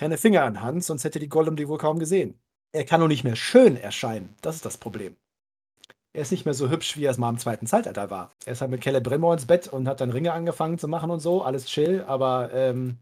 keine 0.00 0.16
Finger 0.18 0.44
an 0.44 0.62
Hand, 0.62 0.82
sonst 0.84 1.04
hätte 1.04 1.20
die 1.20 1.28
Gollum 1.28 1.56
die 1.56 1.68
wohl 1.68 1.78
kaum 1.78 1.98
gesehen. 1.98 2.40
Er 2.72 2.84
kann 2.86 3.00
nur 3.00 3.08
nicht 3.10 3.24
mehr 3.24 3.36
schön 3.36 3.76
erscheinen. 3.76 4.34
Das 4.42 4.56
ist 4.56 4.64
das 4.64 4.78
Problem. 4.78 5.16
Er 6.14 6.22
ist 6.22 6.32
nicht 6.32 6.44
mehr 6.46 6.54
so 6.54 6.70
hübsch, 6.70 6.96
wie 6.98 7.04
er 7.06 7.12
es 7.12 7.18
mal 7.18 7.30
im 7.30 7.38
zweiten 7.38 7.66
Zeitalter 7.66 8.10
war. 8.10 8.32
Er 8.46 8.54
ist 8.54 8.62
halt 8.62 8.70
mit 8.72 8.82
Celebrimbor 8.84 9.34
ins 9.34 9.46
Bett 9.46 9.68
und 9.68 9.88
hat 9.88 10.00
dann 10.02 10.10
Ringe 10.10 10.32
angefangen 10.32 10.78
zu 10.78 10.88
machen 10.88 11.10
und 11.10 11.20
so, 11.20 11.42
alles 11.42 11.66
chill, 11.66 12.04
aber, 12.06 12.50
ähm, 12.54 12.98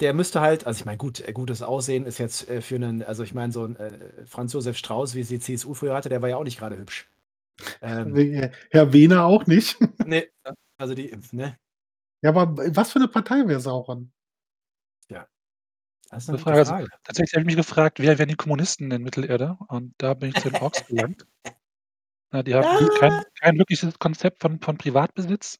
der 0.00 0.14
müsste 0.14 0.40
halt 0.42 0.66
also, 0.66 0.80
ich 0.80 0.86
meine, 0.86 0.98
gut, 0.98 1.20
äh, 1.28 1.32
gutes 1.32 1.62
Aussehen 1.62 2.06
ist 2.06 2.18
jetzt, 2.18 2.48
äh, 2.50 2.62
für 2.62 2.78
'nen 2.78 3.02
also, 3.04 3.22
ich 3.24 3.34
meine, 3.34 3.52
so 3.52 3.64
'n, 3.64 3.76
äh, 3.76 3.92
Franz 4.26 4.52
Josef 4.54 4.76
Strauß, 4.78 5.14
wie 5.16 5.20
es 5.22 5.28
die 5.28 5.40
CSU 5.40 5.74
früher 5.74 5.94
hatte, 5.94 6.08
der 6.10 6.22
war 6.22 6.28
ja 6.30 6.36
auch 6.38 6.44
nicht 6.44 6.58
grade 6.60 6.78
hübsch. 6.78 7.08
Ähm 7.82 8.14
We 8.14 8.50
Herr 8.70 8.92
Wehner 8.92 9.24
auch 9.24 9.46
nicht. 9.46 9.76
Ne, 10.06 10.28
also 10.78 10.94
die 10.94 11.14
ne? 11.32 11.56
Ja, 12.22 12.30
aber 12.30 12.56
was 12.76 12.92
für 12.92 12.98
'ne 13.00 13.08
Partei 13.08 13.46
wäre 13.48 13.60
Sauron? 13.60 14.12
Das 16.12 16.24
ist 16.24 16.28
'ne 16.28 16.34
Gute 16.34 16.42
gute 16.44 16.54
Frage. 16.54 16.58
Also, 16.60 16.74
Frage. 16.74 16.88
tatsächlich 17.04 17.34
habe 17.34 17.42
ich 17.42 17.46
mich 17.46 17.56
gefragt, 17.56 17.98
wer 18.00 18.18
wären 18.18 18.28
die 18.28 18.34
Kommunisten 18.34 18.90
in 18.90 19.02
Mittelerde? 19.02 19.56
Und 19.68 19.94
da 19.98 20.14
bin 20.14 20.28
ich 20.30 20.36
zu 20.36 20.48
den 20.50 20.58
Orks 20.58 20.84
gelangt. 20.84 21.24
Ja, 22.32 22.42
die 22.44 22.54
haben 22.54 22.68
nie 22.78 22.90
kein 22.90 23.22
kein 23.40 23.58
wirkliches 23.58 23.98
Konzept 23.98 24.40
von 24.42 24.60
von 24.60 24.78
Privatbesitz. 24.78 25.56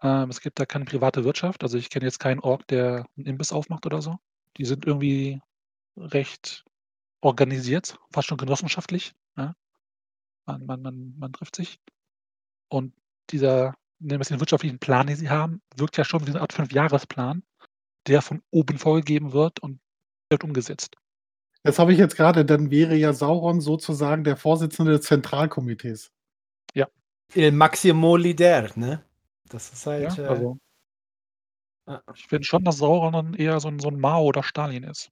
Ähm, 0.00 0.30
es 0.30 0.40
gibt 0.40 0.58
da 0.58 0.66
keine 0.66 0.84
private 0.84 1.24
Wirtschaft. 1.24 1.62
Also, 1.62 1.78
ich 1.78 1.90
kenne 1.90 2.04
jetzt 2.06 2.18
keinen 2.18 2.40
Ork, 2.40 2.66
der 2.68 3.06
'n 3.16 3.26
Imbiss 3.26 3.52
aufmacht 3.52 3.86
oder 3.86 4.00
so. 4.02 4.16
Die 4.56 4.64
sind 4.64 4.86
irgendwie 4.86 5.40
recht 5.96 6.64
organisiert, 7.22 7.98
fast 8.12 8.28
schon 8.28 8.38
genossenschaftlich, 8.38 9.14
ja? 9.36 9.54
Man 10.46 10.66
man 10.66 10.82
man 10.82 11.14
man 11.18 11.32
trifft 11.34 11.56
sich. 11.56 11.80
Und 12.68 12.94
dieser, 13.30 13.74
nennen 14.00 14.20
wir's 14.20 14.28
den 14.28 14.40
wirtschaftlichen 14.40 14.78
Plan, 14.80 15.06
den 15.08 15.16
sie 15.16 15.30
haben, 15.30 15.62
wirkt 15.76 15.96
ja 15.98 16.04
schon 16.04 16.22
wie 16.26 16.32
so 16.32 16.38
'ne 16.38 16.42
Art 16.42 16.52
Fünfjahresplan, 16.54 17.42
der 18.06 18.22
von 18.22 18.42
oben 18.50 18.78
vorgegeben 18.78 19.32
wird 19.32 19.60
und 19.60 19.80
wird 20.30 20.44
umgesetzt. 20.44 20.96
Das 21.64 21.78
habe 21.78 21.92
ich 21.92 21.98
jetzt 21.98 22.16
grade 22.16 22.44
dann 22.44 22.70
wäre 22.72 22.96
ja 22.96 23.12
Sauron 23.12 23.60
sozusagen 23.60 24.24
der 24.24 24.36
Vorsitzende 24.36 24.92
des 24.92 25.02
Zentralkomitees. 25.02 26.10
Ja. 26.74 26.86
Il 27.34 27.52
Maximo 27.52 28.16
Leader, 28.16 28.70
ne? 28.76 29.04
Das 29.48 29.72
ist 29.72 29.86
Ja, 29.98 30.14
halt, 30.14 30.18
äh 30.18 30.22
also 30.26 30.58
Ja. 31.88 32.02
ich 32.14 32.26
finde 32.26 32.44
schon, 32.44 32.64
dass 32.64 32.76
Sauron 32.78 33.12
dann 33.12 33.34
eher 33.34 33.58
so 33.60 33.68
'n 33.68 33.78
so 33.78 33.88
'n 33.88 33.98
Mao 33.98 34.24
oder 34.24 34.42
Stalin 34.42 34.82
ist. 34.84 35.10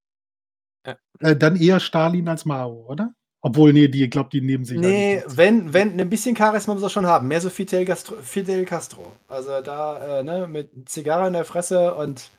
Ja. 0.86 0.96
Äh, 1.20 1.36
dann 1.36 1.56
eher 1.56 1.80
Stalin 1.80 2.28
als 2.28 2.44
Mao, 2.46 2.86
oder? 2.88 3.14
Obwohl, 3.42 3.72
ne, 3.72 3.88
die 3.88 4.08
glaube, 4.10 4.30
die 4.30 4.40
nehmen 4.40 4.64
sich 4.64 4.78
Ne, 4.78 5.24
nichts. 5.24 5.26
wenn 5.26 5.72
wenn 5.72 5.96
'ne 5.96 6.06
bisschen 6.06 6.36
Charisma 6.36 6.74
muss 6.74 6.82
er 6.84 6.90
schon 6.90 7.06
haben. 7.06 7.26
Mehr 7.26 7.40
so 7.40 7.50
Fidel 7.50 7.84
Gastro 7.84 8.14
Fidel 8.22 8.64
Castro. 8.64 9.12
Also, 9.26 9.60
da, 9.62 10.20
äh, 10.20 10.22
ne, 10.22 10.46
mit 10.46 10.88
Zigarre 10.88 11.26
in 11.26 11.32
der 11.32 11.44
Fresse 11.44 11.94
und 11.96 12.30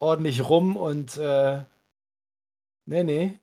ordentlich 0.00 0.48
Rum 0.48 0.76
und, 0.76 1.16
äh 1.18 1.62
ne, 2.88 3.04
ne. 3.04 3.38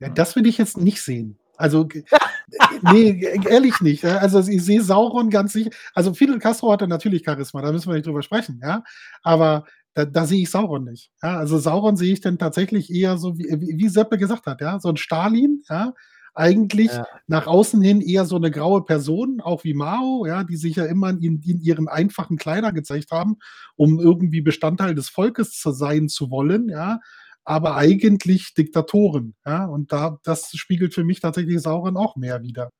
Ja, 0.00 0.08
das 0.10 0.36
will 0.36 0.46
ich 0.46 0.58
jetzt 0.58 0.78
nicht 0.78 1.02
sehen. 1.02 1.38
Also, 1.56 1.86
g 1.86 2.04
ne, 2.82 2.98
e 3.10 3.40
ehrlich 3.48 3.80
nicht? 3.82 4.04
Also, 4.04 4.40
ich 4.40 4.64
sehe 4.64 4.82
Sauron 4.82 5.30
ganz 5.30 5.52
sicher 5.54 5.70
also, 5.94 6.14
Fidel 6.14 6.38
Castro 6.40 6.72
hatte 6.72 6.88
natürlich 6.88 7.24
Charisma, 7.24 7.62
da 7.62 7.72
müssen 7.72 7.88
wir 7.90 7.94
nicht 7.96 8.06
drüber 8.06 8.22
sprechen, 8.22 8.60
ja? 8.64 8.84
Aber 9.22 9.64
da 9.94 10.04
da 10.06 10.26
sehe 10.26 10.42
ich 10.42 10.50
Sauron 10.50 10.84
nicht, 10.84 11.12
ja? 11.22 11.38
Also, 11.38 11.58
Sauron 11.58 11.96
sehe 11.96 12.12
ich 12.14 12.20
dann 12.22 12.38
tatsächlich 12.38 12.90
eher 12.92 13.18
so, 13.18 13.38
wie 13.38 13.46
wie 13.78 13.88
Seppe 13.90 14.18
gesagt 14.18 14.46
hat, 14.46 14.60
ja, 14.62 14.80
so 14.80 14.90
'n 14.90 14.96
Stalin, 14.98 15.62
ja? 15.70 15.94
Eigentlich 16.38 17.00
Ja. 17.00 17.20
nach 17.26 17.48
außen 17.48 17.82
hin 17.82 18.00
eher 18.00 18.24
so 18.24 18.38
'ne 18.38 18.52
graue 18.52 18.84
Person, 18.84 19.40
auch 19.40 19.64
wie 19.64 19.74
Mao, 19.74 20.24
ja, 20.24 20.44
die 20.44 20.56
sich 20.56 20.76
ja 20.76 20.84
immer 20.86 21.10
in 21.10 21.42
in 21.42 21.60
ihren 21.60 21.88
einfachen 21.88 22.36
Kleidern 22.38 22.74
gezeigt 22.76 23.10
haben, 23.10 23.38
um 23.76 23.98
irgendwie 23.98 24.40
Bestandteil 24.40 24.94
des 24.94 25.08
Volkes 25.08 25.52
zu 25.58 25.72
sein 25.72 26.08
zu 26.08 26.30
wollen, 26.30 26.68
ja? 26.68 27.00
Aber 27.44 27.76
eigentlich 27.76 28.54
Diktatoren, 28.54 29.34
ja? 29.44 29.64
Und 29.66 29.90
da 29.92 30.18
das 30.22 30.50
spiegelt 30.56 30.94
für 30.94 31.02
mich 31.04 31.18
tatsächlich 31.20 31.60
Sauron 31.60 31.96
auch 31.96 32.14
mehr 32.16 32.40
wider. 32.44 32.70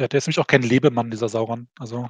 Ja, 0.00 0.06
der 0.06 0.18
ist 0.18 0.28
nämlich 0.28 0.38
auch 0.38 0.46
kein 0.46 0.62
Lebemann, 0.62 1.10
dieser 1.10 1.28
Sauron. 1.28 1.66
Also, 1.76 2.08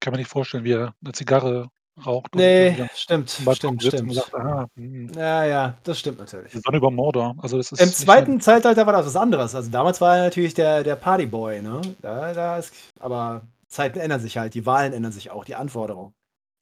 kann 0.00 0.12
mir 0.12 0.18
nicht 0.18 0.30
vorstellen, 0.30 0.64
wie 0.64 0.72
er 0.72 0.94
'ne 1.02 1.12
Zigarre 1.12 1.70
raucht 2.06 2.34
und 2.34 2.40
Ne, 2.42 2.70
irgendwie 2.76 2.86
stimmt, 2.94 3.30
stimmt, 3.30 3.82
und 3.82 3.82
stimmt. 3.82 4.14
sagt: 4.14 4.34
„Ah, 4.34 4.66
hm“ 4.76 5.08
Ja, 5.16 5.44
ja, 5.44 5.78
das 5.84 5.98
stimmt 5.98 6.18
natürlich. 6.18 6.52
„Die 6.52 6.58
Sonne 6.60 6.78
über 6.78 6.90
Mordor.“ 6.90 7.34
Also, 7.38 7.56
das 7.56 7.72
ist 7.72 7.80
Im 7.80 7.92
zweiten 7.92 8.40
Zeitalter 8.40 8.86
war 8.86 8.92
das 8.92 9.06
was 9.06 9.16
anderes. 9.16 9.54
Also, 9.54 9.70
damals 9.70 10.00
war 10.00 10.16
er 10.16 10.24
natürlich 10.24 10.54
der 10.54 10.82
der 10.82 10.96
Partyboy, 10.96 11.60
ne? 11.62 11.80
Da 12.02 12.32
da 12.34 12.58
ist 12.58 12.72
aber 13.00 13.42
Zeiten 13.68 13.98
ändern 14.00 14.20
sich 14.20 14.36
halt, 14.38 14.54
die 14.54 14.66
Wahlen 14.66 14.92
ändern 14.92 15.12
sich 15.12 15.30
auch, 15.30 15.44
die 15.44 15.54
Anforderungen. 15.54 16.14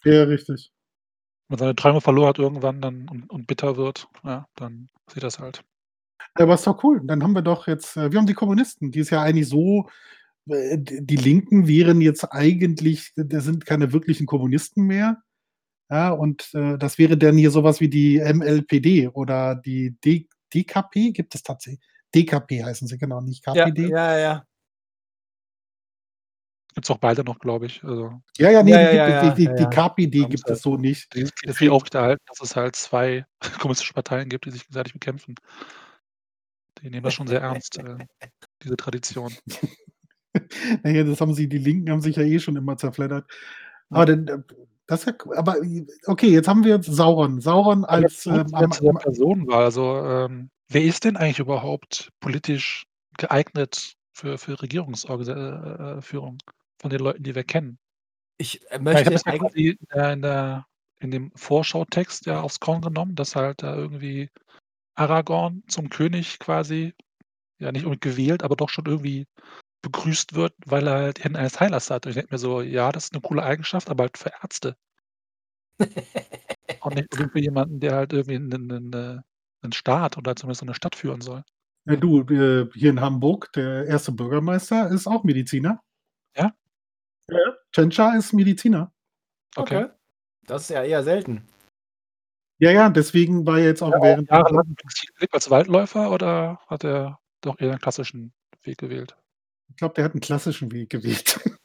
Ja, 0.05 0.25
richtig. 0.25 0.71
Wenn 1.49 1.55
man 1.55 1.59
seine 1.61 1.77
Träume 1.77 2.01
verloren 2.03 2.29
hat 2.29 2.39
irgendwann 2.39 2.81
dann 2.83 3.09
und 3.09 3.31
und 3.31 3.47
bitter 3.47 3.77
wird, 3.79 4.07
ja, 4.25 4.47
dann 4.57 4.89
passiert 5.07 5.25
das 5.25 5.39
halt. 5.39 5.63
Ja, 6.39 6.45
aber 6.45 6.55
ist 6.55 6.67
doch 6.67 6.83
cool. 6.85 7.01
Dann 7.05 7.23
haben 7.23 7.35
wir 7.35 7.43
doch 7.43 7.67
jetzt 7.69 7.97
äh, 7.97 8.13
wir 8.13 8.19
haben 8.21 8.27
die 8.27 8.35
Kommunisten, 8.35 8.93
die 8.93 9.01
ist 9.01 9.11
ja 9.11 9.23
eigentlich 9.23 9.49
so 9.49 9.89
die 10.49 11.17
Linken 11.17 11.69
wären 11.69 12.01
jetzt 12.01 12.25
eigentlich 12.25 13.13
das 13.17 13.45
sind 13.45 13.67
keine 13.67 13.93
wirklichen 13.93 14.27
Kommunisten 14.27 14.85
mehr. 14.87 15.23
Ja, 15.91 16.11
und 16.11 16.51
äh, 16.55 16.77
das 16.79 16.99
wäre 16.99 17.17
dann 17.17 17.37
hier 17.39 17.51
sowas 17.51 17.81
wie 17.81 17.89
die 17.89 18.19
MLPD 18.21 19.09
oder 19.09 19.55
die 19.55 19.97
D 20.05 20.29
DKP 20.55 21.13
gibt 21.13 21.35
es 21.35 21.43
tatsächlich. 21.43 21.81
DKP 22.15 22.65
heißen 22.65 22.89
sie, 22.89 22.99
genau, 22.99 23.21
nicht 23.21 23.47
Ja, 23.47 23.53
KPD. 23.55 23.89
ja, 23.89 24.19
ja. 24.19 24.45
Gibt's 26.75 26.91
auch 26.91 26.99
beide 26.99 27.25
noch, 27.25 27.39
glaube 27.39 27.67
ich. 27.67 27.83
Also, 27.83 28.23
Ja, 28.39 28.51
ja, 28.51 28.63
ne, 28.63 28.71
Ja, 28.71 28.91
die 28.91 28.97
ja, 28.97 29.07
gibt 29.07 29.11
ja, 29.11 29.21
es. 29.21 29.23
ja, 29.25 29.35
Die, 29.35 29.37
die, 29.37 29.45
ja, 29.45 29.55
die 29.55 29.63
ja. 29.65 29.69
KPD 29.71 30.25
gibt 30.27 30.45
halt 30.45 30.57
es 30.57 30.63
so 30.63 30.77
nicht. 30.77 31.15
die 31.15 31.21
Klischee 31.23 31.47
Deswegen, 31.47 31.73
aufrechterhalten, 31.73 32.23
dass 32.29 32.41
es 32.41 32.57
halt 32.57 32.77
2 32.77 33.27
kommunistische 33.61 33.95
Parteien 33.95 34.29
gibt, 34.29 34.47
die 34.47 34.51
sich 34.51 34.63
gegenseitig 34.63 34.93
bekämpfen. 34.93 35.35
Die 36.83 36.91
nehmen 36.91 37.03
das 37.03 37.15
schon 37.15 37.27
sehr 37.27 37.41
ernst, 37.41 37.79
äh, 37.79 38.07
diese 38.63 38.77
Tradition. 38.77 39.35
naja, 40.83 41.05
das 41.05 41.21
haben 41.21 41.35
sie, 41.35 41.49
die 41.49 41.59
Linken 41.59 41.91
haben 41.91 42.01
sich 42.01 42.17
ja 42.17 42.23
eh 42.23 42.39
schon 42.39 42.57
immer 42.57 42.77
zerfleddert. 42.77 43.27
Aber 43.91 44.07
dann, 44.07 44.29
äh, 44.29 44.39
das 44.87 45.01
ist 45.01 45.07
ja, 45.07 45.37
aber 45.37 45.57
okay, 46.07 46.29
jetzt 46.29 46.49
haben 46.49 46.65
wir 46.65 46.77
jetzt 46.77 46.87
Sauron. 46.87 47.41
Sauron 47.41 47.85
als 47.85 48.25
jetzt 48.25 48.27
ähm, 48.27 48.47
zu 48.73 48.83
der 48.83 48.91
am, 48.91 48.99
Personenwahl. 48.99 49.65
Also, 49.65 50.03
ähm, 50.03 50.51
wer 50.69 50.83
ist 50.83 51.05
denn 51.05 51.17
eigentlich 51.17 51.39
überhaupt 51.39 52.11
politisch 52.21 52.87
geeignet 53.19 53.95
für 54.13 54.39
für 54.39 54.61
Regierungsorgisa 54.61 55.33
äh, 55.35 55.99
äh, 55.99 56.03
von 56.03 56.91
den 56.91 57.01
Leuten, 57.01 57.23
die 57.23 57.35
wir 57.35 57.45
kennen? 57.45 57.79
Ich, 58.39 58.55
Ja, 58.55 58.61
ich 58.69 58.73
habe 58.73 58.85
möchte 58.85 59.11
das 59.11 59.25
ja 59.27 59.33
eigen 59.33 59.47
quasi 59.47 59.69
in 59.69 59.87
der 59.95 60.13
in 60.13 60.23
der 60.23 60.67
in 61.01 61.11
dem 61.11 61.33
Vorschautext 61.35 62.27
ja 62.27 62.41
aufs 62.41 62.61
Korn 62.61 62.81
genommen, 62.81 63.15
dass 63.15 63.37
halt 63.37 63.63
da 63.63 63.77
irgendwie 63.77 64.31
Aragorn 64.95 65.63
zum 65.69 65.91
König 65.91 66.39
quasi 66.39 66.95
ja, 67.59 67.73
nicht 67.73 67.85
unbedingt 67.85 68.17
gewählt, 68.17 68.43
aber 68.43 68.57
doch 68.57 68.71
schon 68.71 68.87
irgendwie 68.87 69.27
begrüßt 69.91 70.35
wird, 70.35 70.55
weil 70.67 70.87
er 70.89 70.95
halt 70.95 71.25
Hände 71.25 71.39
eines 71.41 71.61
Heilers 71.61 71.91
hat. 71.91 72.07
Und 72.07 72.11
ich 72.11 72.17
denke 72.17 72.35
mir 72.35 72.39
so: 72.39 72.63
„Ja, 72.63 72.93
das 72.93 73.05
ist 73.07 73.15
'ne 73.15 73.21
coole 73.21 73.43
Eigenschaft, 73.43 73.91
aber 73.91 74.05
halt 74.05 74.19
für 74.19 74.33
Ärzte.“ 74.43 74.77
Und 76.83 76.95
nicht 76.97 77.09
für 77.33 77.41
jemanden, 77.41 77.81
der 77.81 77.95
halt 77.97 78.13
irgendwie 78.13 78.39
'nen 78.39 78.67
'nen, 78.69 78.93
äh 78.93 79.21
'nen 79.63 79.73
Staat 79.73 80.17
oder 80.19 80.37
zumindest 80.37 80.61
so 80.61 80.67
'ne 80.67 80.75
Stadt 80.75 80.97
führen 80.97 81.21
soll. 81.21 81.45
Ja, 81.87 81.97
du, 81.97 82.23
äh, 82.23 82.69
hier 82.75 82.91
in 82.91 83.01
Hamburg, 83.01 83.53
der 83.55 83.87
erste 83.87 84.13
Bürgermeister 84.13 84.91
ist 84.91 85.07
auch 85.07 85.25
Mediziner. 85.25 85.81
Ja? 86.37 86.55
Ja, 87.29 87.39
ja. 87.39 87.55
Tschentscher 87.73 88.17
ist 88.17 88.33
Mediziner. 88.33 88.93
Okay. 89.57 89.77
Okay. 89.85 89.91
Das 90.47 90.63
ist 90.65 90.71
ja 90.71 90.85
eher 90.85 91.05
selten. 91.05 91.49
Ja, 92.61 92.73
ja, 92.73 92.91
deswegen 92.91 93.47
war 93.47 93.59
er 93.59 93.67
jetzt 93.67 93.83
auch 93.83 93.95
auch 93.95 94.03
während 94.03 94.31
der 94.31 94.39
jahrelang 94.39 94.75
als 95.33 95.51
Waldläufer 95.51 96.11
oder 96.11 96.59
hat 96.67 96.83
er 96.85 97.21
doch 97.41 97.59
eher 97.61 97.73
'n 97.73 97.79
klassischen 97.79 98.33
Weg 98.65 98.79
gewählt? 98.79 99.17
Ich 99.71 99.77
glaube, 99.77 99.95
der 99.95 100.05
hat 100.05 100.15
'n 100.15 100.21
klassischen 100.21 100.73
Weg 100.73 100.91
gewählt. 100.91 101.41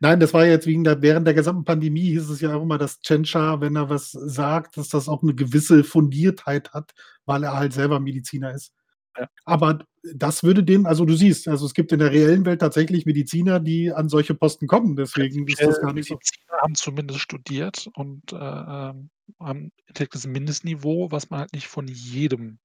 Nein, 0.00 0.20
das 0.20 0.32
war 0.34 0.46
jetzt 0.46 0.66
wegen 0.66 0.84
der 0.84 1.02
während 1.02 1.26
der 1.26 1.34
gesamten 1.34 1.64
Pandemie 1.64 2.02
hieß 2.10 2.30
es 2.30 2.40
ja 2.40 2.54
auch 2.54 2.62
immer, 2.62 2.78
dass 2.78 3.00
Tschentscher, 3.00 3.60
wenn 3.60 3.76
er 3.76 3.90
was 3.90 4.12
sagt, 4.12 4.76
dass 4.76 4.88
das 4.88 5.08
auch 5.08 5.22
'ne 5.22 5.34
gewisse 5.34 5.84
Fundiertheit 5.84 6.72
hat, 6.72 6.92
weil 7.26 7.42
er 7.44 7.54
halt 7.54 7.72
selber 7.72 8.00
Mediziner 8.00 8.54
ist. 8.54 8.72
Ja. 9.18 9.28
Aber 9.44 9.84
das 10.14 10.42
würde 10.42 10.64
den 10.64 10.86
also 10.86 11.04
du 11.04 11.14
siehst, 11.14 11.46
also 11.48 11.66
es 11.66 11.74
gibt 11.74 11.92
in 11.92 11.98
der 11.98 12.10
reellen 12.12 12.46
Welt 12.46 12.60
tatsächlich 12.60 13.04
Mediziner, 13.06 13.60
die 13.60 13.92
an 13.92 14.08
solche 14.08 14.34
Posten 14.34 14.66
kommen, 14.66 14.96
deswegen 14.96 15.46
ist 15.48 15.64
das 15.66 15.80
gar 15.80 15.92
nicht 15.92 16.08
so. 16.08 16.14
Mediziner 16.14 16.58
haben 16.62 16.74
zumindest 16.74 17.20
studiert 17.20 17.88
und, 17.94 18.32
äh, 18.32 18.36
ähm, 18.36 19.10
haben 19.40 19.72
intellektuelles 19.86 20.26
Mindestniveau, 20.26 21.10
was 21.10 21.30
man 21.30 21.40
halt 21.40 21.52
nicht 21.52 21.66
von 21.68 21.86
jedem 21.88 22.58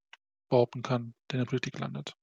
behaupten 0.49 0.83
kann, 0.83 1.13
der 1.31 1.39
in 1.39 1.45
der 1.45 1.49
Politik 1.49 1.79
landet. 1.79 2.15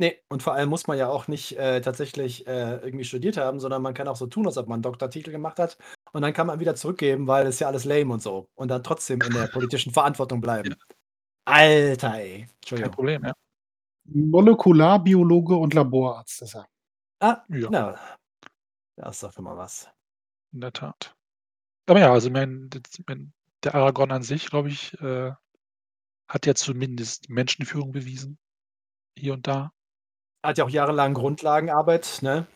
Ne, 0.00 0.14
und 0.28 0.42
vor 0.42 0.52
allem 0.52 0.68
muss 0.68 0.86
man 0.86 0.98
ja 0.98 1.08
auch 1.08 1.26
nicht, 1.26 1.56
äh, 1.56 1.80
tatsächlich, 1.80 2.46
äh, 2.46 2.76
irgendwie 2.84 3.04
studiert 3.04 3.38
haben, 3.38 3.60
sondern 3.60 3.80
man 3.80 3.94
kann 3.94 4.08
auch 4.08 4.16
so 4.16 4.26
tun, 4.26 4.46
als 4.46 4.58
ob 4.58 4.68
man 4.68 4.80
'n 4.80 4.82
Doktortitel 4.82 5.30
gemacht 5.30 5.58
hat 5.58 5.78
und 6.12 6.20
dann 6.20 6.34
kann 6.34 6.46
man 6.46 6.60
wieder 6.60 6.74
zurückgeben, 6.74 7.26
weil 7.26 7.46
ist 7.46 7.60
ja 7.60 7.68
alles 7.68 7.84
lame 7.86 8.12
und 8.12 8.20
so 8.22 8.46
und 8.56 8.68
dann 8.68 8.82
trotzdem 8.84 9.22
in 9.22 9.32
der 9.32 9.46
politischen 9.46 9.92
Verantwortung 9.92 10.42
bleiben. 10.42 10.70
Ja. 10.70 10.76
Alter, 11.46 12.14
ey. 12.18 12.48
Kein 12.76 12.90
Entschuldigung. 12.90 12.90
Problem, 12.90 13.24
ja. 13.24 13.32
Molekularbiologe 14.06 15.56
und 15.56 15.74
Laborarzt 15.74 16.42
ist 16.42 16.56
er. 16.56 16.66
Ah, 17.20 17.44
Ja. 17.48 17.70
na, 17.70 17.96
das 18.96 19.16
ist 19.16 19.22
doch 19.24 19.32
schon 19.34 19.44
mal 19.44 19.56
was. 19.58 19.90
In 20.52 20.60
der 20.60 20.72
Tat. 20.72 21.14
Aber 21.86 22.00
ja, 22.00 22.12
also, 22.12 22.30
meine, 22.30 22.68
der 23.64 23.74
Aragorn 23.74 24.12
an 24.12 24.22
sich, 24.22 24.46
glaube 24.50 24.70
ich, 24.70 25.00
äh, 25.00 25.32
hat 26.28 26.46
ja 26.46 26.54
zumindest 26.54 27.30
Menschenführung 27.30 27.92
bewiesen, 27.92 28.38
hier 29.18 29.34
und 29.34 29.46
da. 29.48 29.72
Hat 30.46 30.58
ja 30.58 30.64
auch 30.64 30.70
jahrelang 30.70 31.12
Grundlagenarbeit, 31.14 32.18
ne? 32.22 32.46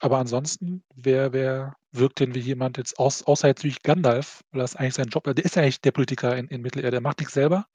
Aber 0.00 0.18
ansonsten, 0.18 0.84
wer 0.94 1.32
wer 1.32 1.74
wirkt 1.92 2.20
denn 2.20 2.34
wie 2.34 2.38
jemand 2.38 2.78
jetzt 2.78 2.98
aus 3.00 3.24
außer 3.24 3.48
jetzt 3.48 3.58
natürlich 3.58 3.82
Gandalf, 3.82 4.42
weil 4.52 4.60
das 4.60 4.76
eigentlich 4.76 4.94
sein 4.94 5.08
Job 5.08 5.24
der 5.24 5.44
ist 5.44 5.56
ja 5.56 5.62
eigentlich 5.62 5.80
der 5.80 5.90
Politiker 5.92 6.36
in 6.36 6.46
in 6.48 6.62
Mittelerde. 6.62 6.92
Der 6.92 7.00
macht 7.00 7.18
nix 7.20 7.32
selber, 7.34 7.66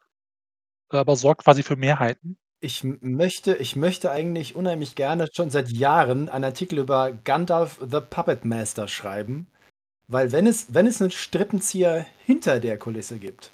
aber 0.89 1.15
sorgt 1.17 1.43
quasi 1.43 1.63
für 1.63 1.75
Mehrheiten. 1.75 2.37
Ich 2.63 2.83
möchte 2.83 3.55
ich 3.57 3.75
möchte 3.75 4.11
eigentlich 4.11 4.55
unheimlich 4.55 4.95
gerne 4.95 5.27
schon 5.33 5.49
seit 5.49 5.69
Jahren 5.69 6.29
einen 6.29 6.45
Artikel 6.45 6.79
über 6.79 7.11
Gandalf 7.11 7.79
the 7.81 7.99
Puppet 7.99 8.45
Master 8.45 8.87
schreiben, 8.87 9.47
weil 10.07 10.31
wenn 10.31 10.47
es 10.47 10.73
wenn 10.73 10.87
es 10.87 10.99
'nen 11.01 11.11
Strippenzieher 11.11 12.05
hinter 12.25 12.59
der 12.61 12.77
Kulisse 12.79 13.19
gibt, 13.19 13.51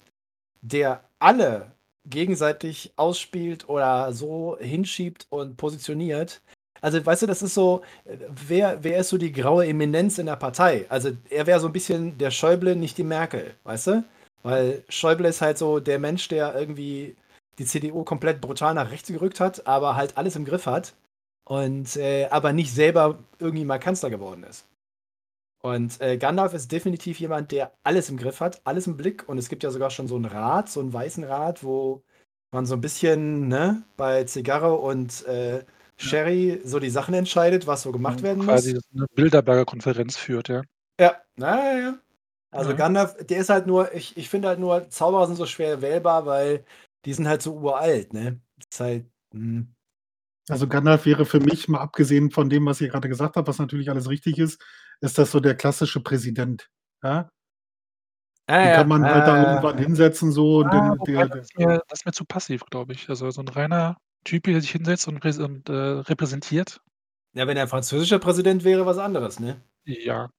der 0.62 1.04
alle 1.20 1.72
gegenseitig 2.06 2.94
ausspielt 2.98 3.70
oder 3.70 4.12
so 4.14 4.58
hinschiebt 4.60 5.28
und 5.30 5.58
positioniert 5.58 6.42
also, 6.82 7.06
weißt 7.06 7.22
du, 7.24 7.28
das 7.28 7.44
ist 7.44 7.54
so 7.54 7.84
wer 8.48 8.84
wer 8.84 8.98
ist 9.00 9.10
so 9.10 9.18
die 9.20 9.32
graue 9.32 9.68
Eminenz 9.68 10.18
in 10.18 10.26
der 10.26 10.36
Partei? 10.36 10.86
Also, 10.90 11.12
er 11.30 11.46
wäre 11.48 11.60
so 11.60 11.68
'n 11.68 11.74
bisschen 11.74 12.18
der 12.18 12.32
Schäuble, 12.32 12.76
nicht 12.76 12.98
die 12.98 13.04
Merkel, 13.04 13.54
weißt 13.64 13.88
du? 13.88 14.04
Weil 14.44 14.84
Schäuble 14.90 15.28
ist 15.28 15.42
halt 15.42 15.58
so 15.60 15.80
der 15.80 16.00
Mensch, 16.00 16.28
der 16.30 16.56
irgendwie 16.56 17.16
die 17.60 17.66
CDU 17.66 18.04
komplett 18.04 18.42
brutal 18.42 18.74
nach 18.74 18.90
rechts 18.92 19.10
gerückt 19.10 19.40
hat, 19.40 19.68
aber 19.68 19.96
halt 19.96 20.18
alles 20.18 20.36
im 20.36 20.46
Griff 20.46 20.66
hat 20.66 20.94
und, 21.46 21.96
äh, 21.98 22.28
aber 22.32 22.54
nicht 22.54 22.74
selber 22.74 23.20
irgendwie 23.40 23.66
mal 23.66 23.80
Kanzler 23.80 24.10
geworden 24.10 24.44
ist. 24.44 24.66
Und, 25.66 26.02
äh, 26.02 26.18
Gandalf 26.18 26.54
ist 26.56 26.72
definitiv 26.72 27.20
jemand, 27.20 27.52
der 27.52 27.72
alles 27.84 28.10
im 28.10 28.18
Griff 28.18 28.40
hat, 28.40 28.62
alles 28.66 28.88
im 28.88 28.98
Blick 28.98 29.30
und 29.30 29.38
es 29.38 29.48
gibt 29.48 29.62
ja 29.64 29.70
sogar 29.70 29.92
schon 29.92 30.08
so 30.08 30.16
'n 30.18 30.26
Rat, 30.26 30.70
so 30.70 30.80
'n 30.82 30.92
weißen 30.92 31.24
Rat, 31.24 31.64
wo 31.64 32.04
man 32.52 32.66
so 32.66 32.74
'n 32.74 32.82
bisschen, 32.82 33.48
ne, 33.48 33.84
bei 33.96 34.24
Zigarre 34.24 34.74
und, 34.78 35.24
äh, 35.28 35.64
Sherry 36.00 36.62
so 36.64 36.80
die 36.80 36.90
Sachen 36.90 37.14
entscheidet, 37.14 37.68
was 37.68 37.84
so 37.84 37.92
gemacht 37.92 38.24
werden 38.24 38.44
quasi 38.44 38.74
muss. 38.74 38.82
'ne 38.92 39.06
Bilderberger 39.16 39.66
Konferenz 39.66 40.18
führt, 40.18 40.48
ja. 40.50 40.62
Ja, 41.00 41.22
ja, 41.38 41.78
ja. 41.80 42.00
Also, 42.52 42.76
Ja. 42.76 42.76
Gandalf, 42.76 43.16
der 43.26 43.40
ist 43.40 43.50
halt 43.50 43.66
nur 43.68 43.94
ich 43.94 44.18
ich 44.18 44.30
finde 44.30 44.50
halt 44.50 44.60
nur, 44.60 44.90
Zauberer 44.90 45.28
sind 45.28 45.38
so 45.38 45.46
schwer 45.46 45.82
wählbar, 45.82 46.26
weil 46.26 46.66
die 47.06 47.14
sind 47.14 47.28
halt 47.28 47.42
so 47.42 47.56
uralt, 47.56 48.14
ne? 48.14 48.42
Ist 48.70 48.80
halt 48.80 49.06
hm. 49.34 49.74
Also, 50.50 50.68
Gandalf 50.68 51.06
wäre 51.06 51.26
für 51.26 51.40
mich, 51.40 51.68
mal 51.68 51.80
abgesehen 51.80 52.32
von 52.32 52.50
dem, 52.50 52.66
was 52.66 52.82
ihr 52.82 52.90
grade 52.90 53.08
gesagt 53.10 53.36
habt, 53.36 53.48
was 53.48 53.60
natürlich 53.60 53.90
alles 53.90 54.10
richtig 54.10 54.40
ist, 54.40 54.60
ist 55.02 55.18
das 55.18 55.32
so 55.32 55.40
der 55.42 55.56
klassische 55.56 56.02
Präsident, 56.02 56.70
ja? 57.04 57.32
Ja, 58.50 58.60
Den 58.64 58.72
ja, 58.72 58.72
kann 58.72 58.88
man 58.88 59.10
halt 59.12 59.28
da 59.28 59.38
irgendwann 59.38 59.78
äh 59.78 59.80
hinsetzen 59.80 60.32
so 60.32 60.58
und 60.60 60.70
Ah, 60.70 60.74
den 60.74 61.04
der 61.04 61.28
das 61.30 61.30
der 61.30 61.44
ist 61.44 61.58
mir 61.58 61.82
das 61.90 62.00
ist 62.02 62.06
mir 62.06 62.12
zu 62.14 62.26
passiv, 62.26 62.64
glaube 62.66 62.94
ich. 62.94 63.10
Also, 63.10 63.30
so 63.32 63.42
'n 63.42 63.48
reiner 63.50 63.98
Typ, 64.26 64.44
der 64.44 64.62
sich 64.62 64.72
hinsetzt 64.72 65.08
und 65.08 65.24
und, 65.26 65.70
äh, 65.70 65.74
repräsentiert. 65.74 66.82
Ja, 67.34 67.48
wenn 67.48 67.58
er 67.58 67.68
französischer 67.68 68.20
Präsident 68.20 68.64
wäre, 68.66 68.86
was 68.86 68.98
anderes, 69.00 69.40
ne? 69.40 69.62
Ja. 69.86 70.32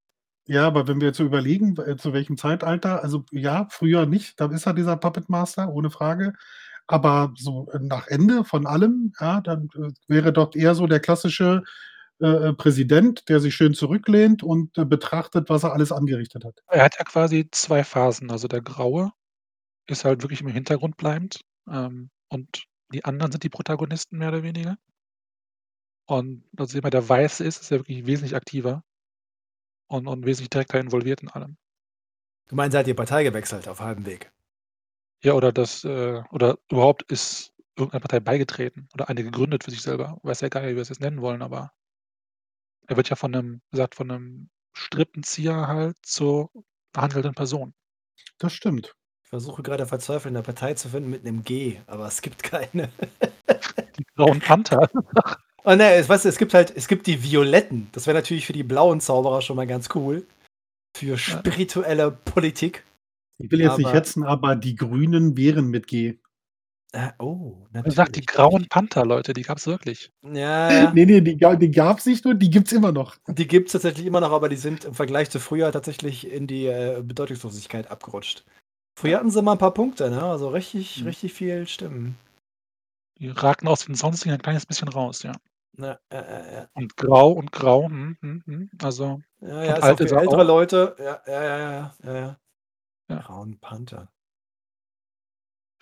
Ja, 0.48 0.66
aber 0.66 0.88
wenn 0.88 1.00
wir 1.00 1.08
jetzt 1.08 1.18
so 1.18 1.24
überlegen, 1.24 1.76
w 1.78 1.96
zu 1.96 2.12
welchem 2.12 2.36
Zeitalter 2.36 3.02
also, 3.02 3.24
ja, 3.30 3.68
früher 3.70 4.06
nicht, 4.06 4.40
da 4.40 4.46
ist 4.46 4.66
er 4.66 4.74
dieser 4.74 4.96
Puppet 4.96 5.28
Master, 5.28 5.68
ohne 5.72 5.90
Frage. 5.90 6.32
Aber 6.88 7.32
so, 7.36 7.68
äh, 7.72 7.78
nach 7.80 8.08
Ende 8.08 8.44
von 8.44 8.66
allem, 8.66 9.12
ja, 9.20 9.40
dann, 9.40 9.68
äh, 9.76 9.90
wäre 10.08 10.32
doch 10.32 10.54
eher 10.56 10.74
so 10.74 10.86
der 10.88 10.98
klassische, 11.00 11.62
äh, 12.20 12.48
äh, 12.48 12.52
Präsident, 12.54 13.28
der 13.28 13.40
sich 13.40 13.54
schön 13.54 13.74
zurücklehnt 13.74 14.42
und, 14.42 14.76
äh, 14.78 14.84
betrachtet, 14.84 15.48
was 15.48 15.64
er 15.64 15.72
alles 15.72 15.92
angerichtet 15.92 16.44
hat. 16.44 16.62
Er 16.68 16.84
hat 16.84 16.96
ja 16.98 17.04
quasi 17.04 17.48
2 17.50 17.84
Phasen. 17.84 18.30
Also, 18.30 18.48
der 18.48 18.62
Graue 18.62 19.12
ist 19.88 20.04
halt 20.04 20.22
wirklich 20.22 20.40
im 20.42 20.48
Hintergrund 20.48 20.96
bleibend, 20.98 21.40
ähm, 21.70 22.10
und 22.30 22.64
die 22.92 23.04
anderen 23.04 23.32
sind 23.32 23.44
die 23.44 23.50
Protagonisten 23.50 24.18
mehr 24.18 24.28
oder 24.30 24.42
weniger. 24.44 24.78
Und 26.08 26.44
also, 26.56 26.74
jemand, 26.76 26.94
der 26.94 27.08
Weiße 27.08 27.44
ist, 27.44 27.60
ist 27.62 27.70
ja 27.70 27.78
wirklich 27.78 28.06
wesentlich 28.06 28.34
aktiver 28.34 28.82
und 29.90 30.06
und 30.06 30.24
wesentlich 30.26 30.50
direkter 30.50 30.80
involviert 30.80 31.22
in 31.22 31.28
allem. 31.28 31.56
Du 32.48 32.56
meinst, 32.56 32.74
er 32.74 32.80
hat 32.80 32.86
die 32.86 32.94
Partei 32.94 33.24
gewechselt 33.24 33.68
auf 33.68 33.80
halbem 33.80 34.06
Weg? 34.06 34.32
Ja, 35.24 35.34
oder 35.34 35.52
das, 35.52 35.84
äh 35.84 36.20
oder 36.32 36.58
überhaupt 36.68 37.02
ist 37.10 37.52
irgendeiner 37.76 38.00
Partei 38.00 38.18
beigetreten 38.20 38.88
oder 38.92 39.08
eine 39.08 39.22
gegründet 39.22 39.62
für 39.62 39.70
sich 39.70 39.80
selber. 39.82 40.18
Weiß 40.24 40.40
ja 40.40 40.48
gar 40.48 40.60
nicht, 40.62 40.70
wie 40.72 40.74
wir 40.74 40.82
es 40.82 40.88
jetzt 40.88 41.00
nennen 41.00 41.20
wollen, 41.20 41.42
aber 41.42 41.72
er 42.88 42.96
wird 42.96 43.08
ja 43.10 43.16
von 43.16 43.30
'nem 43.32 43.60
wie 43.70 43.76
gesagt, 43.76 43.94
von 43.96 44.08
'nem 44.08 44.50
Strippenzieher 44.74 45.68
halt 45.68 45.96
zur 46.02 46.50
handelnden 46.96 47.34
Person. 47.34 47.74
Das 48.38 48.52
stimmt. 48.54 48.94
Ich 49.24 49.30
versuche 49.30 49.62
grade 49.62 49.86
verzweifelt 49.86 50.34
'ne 50.34 50.42
Partei 50.42 50.74
zu 50.74 50.88
finden 50.90 51.10
mit 51.10 51.24
'nem 51.24 51.44
G, 51.44 51.80
aber 51.88 52.06
es 52.08 52.22
gibt 52.22 52.42
keine. 52.44 52.90
Die 53.98 54.04
Grauen 54.16 54.40
Panther. 54.40 54.90
Oh 55.64 55.74
ne, 55.76 55.94
es 55.94 56.08
weißt 56.08 56.24
du, 56.26 56.28
es 56.30 56.38
gibt 56.38 56.54
halt 56.54 56.72
es 56.76 56.88
gibt 56.88 57.06
die 57.06 57.22
Violetten. 57.22 57.88
Das 57.92 58.06
wäre 58.08 58.16
natürlich 58.18 58.46
für 58.46 58.52
die 58.54 58.64
blauen 58.64 59.00
Zauberer 59.00 59.42
schon 59.42 59.56
mal 59.56 59.66
ganz 59.68 59.88
cool. 59.94 60.26
für 60.96 61.18
spirituelle 61.18 62.10
Politik. 62.12 62.84
Ich 63.38 63.50
will 63.50 63.60
jetzt 63.60 63.78
nicht 63.78 63.88
Aber- 63.88 63.96
hetzen, 63.96 64.24
aber 64.24 64.56
die 64.56 64.76
Grünen 64.76 65.36
wären 65.36 65.68
mit 65.70 65.86
G. 65.88 66.18
Äh, 66.92 67.10
oh, 67.18 67.56
Er 67.72 67.90
sagt 67.90 68.16
die 68.16 68.20
natürlich. 68.20 68.26
grauen 68.26 68.68
Panther, 68.68 69.04
Leute, 69.06 69.32
die 69.32 69.42
gab's 69.42 69.66
wirklich. 69.66 70.12
Ja, 70.22 70.70
ja. 70.72 70.92
Nee, 70.92 71.06
nee, 71.06 71.20
die, 71.20 71.36
ga- 71.36 71.56
die 71.56 71.70
gab 71.70 71.98
es 71.98 72.06
nicht 72.06 72.24
nur, 72.24 72.34
die 72.34 72.50
gibt 72.50 72.66
es 72.68 72.72
immer 72.72 72.92
noch. 72.92 73.16
Die 73.26 73.48
gibt 73.48 73.68
es 73.68 73.72
tatsächlich 73.72 74.06
immer 74.06 74.20
noch, 74.20 74.30
aber 74.32 74.48
die 74.48 74.56
sind 74.56 74.84
im 74.84 74.94
Vergleich 74.94 75.30
zu 75.30 75.40
früher 75.40 75.72
tatsächlich 75.72 76.30
in 76.30 76.46
die 76.46 76.66
äh, 76.66 77.02
Bedeutungslosigkeit 77.02 77.90
abgerutscht. 77.90 78.44
Früher 78.98 79.18
hatten 79.18 79.30
sie 79.30 79.40
mal 79.42 79.52
ein 79.52 79.58
paar 79.58 79.72
Punkte, 79.74 80.10
ne? 80.10 80.22
Also 80.22 80.48
richtig, 80.50 81.00
Mhm. 81.00 81.06
richtig 81.08 81.32
viel 81.32 81.66
Stimmen. 81.66 82.16
Die 83.18 83.28
ragten 83.28 83.68
aus 83.68 83.86
den 83.86 83.94
sonstigen 83.94 84.34
ein 84.34 84.42
kleines 84.42 84.66
bisschen 84.66 84.88
raus, 84.88 85.22
ja. 85.22 85.32
Ja, 85.78 85.98
ja, 86.12 86.20
ja, 86.22 86.52
ja. 86.52 86.68
Und 86.74 86.96
grau 86.98 87.32
und 87.32 87.50
grau, 87.52 87.86
hm, 87.86 88.18
hm, 88.20 88.42
hm. 88.46 88.70
Also, 88.82 89.22
Ja, 89.40 89.64
ja, 89.64 89.76
ist 89.76 89.84
Und 89.84 89.90
auch 89.92 90.00
ist 90.00 90.10
für 90.10 90.14
er 90.16 90.20
ältere 90.22 90.42
auch. 90.42 90.46
Leute. 90.46 90.96
Ja, 90.98 91.22
ja, 91.26 91.42
ja, 91.42 91.58
ja, 91.58 91.94
ja, 92.04 92.14
ja. 92.14 92.38
Ja. 93.08 93.16
Grauen 93.20 93.58
Panther. 93.58 94.08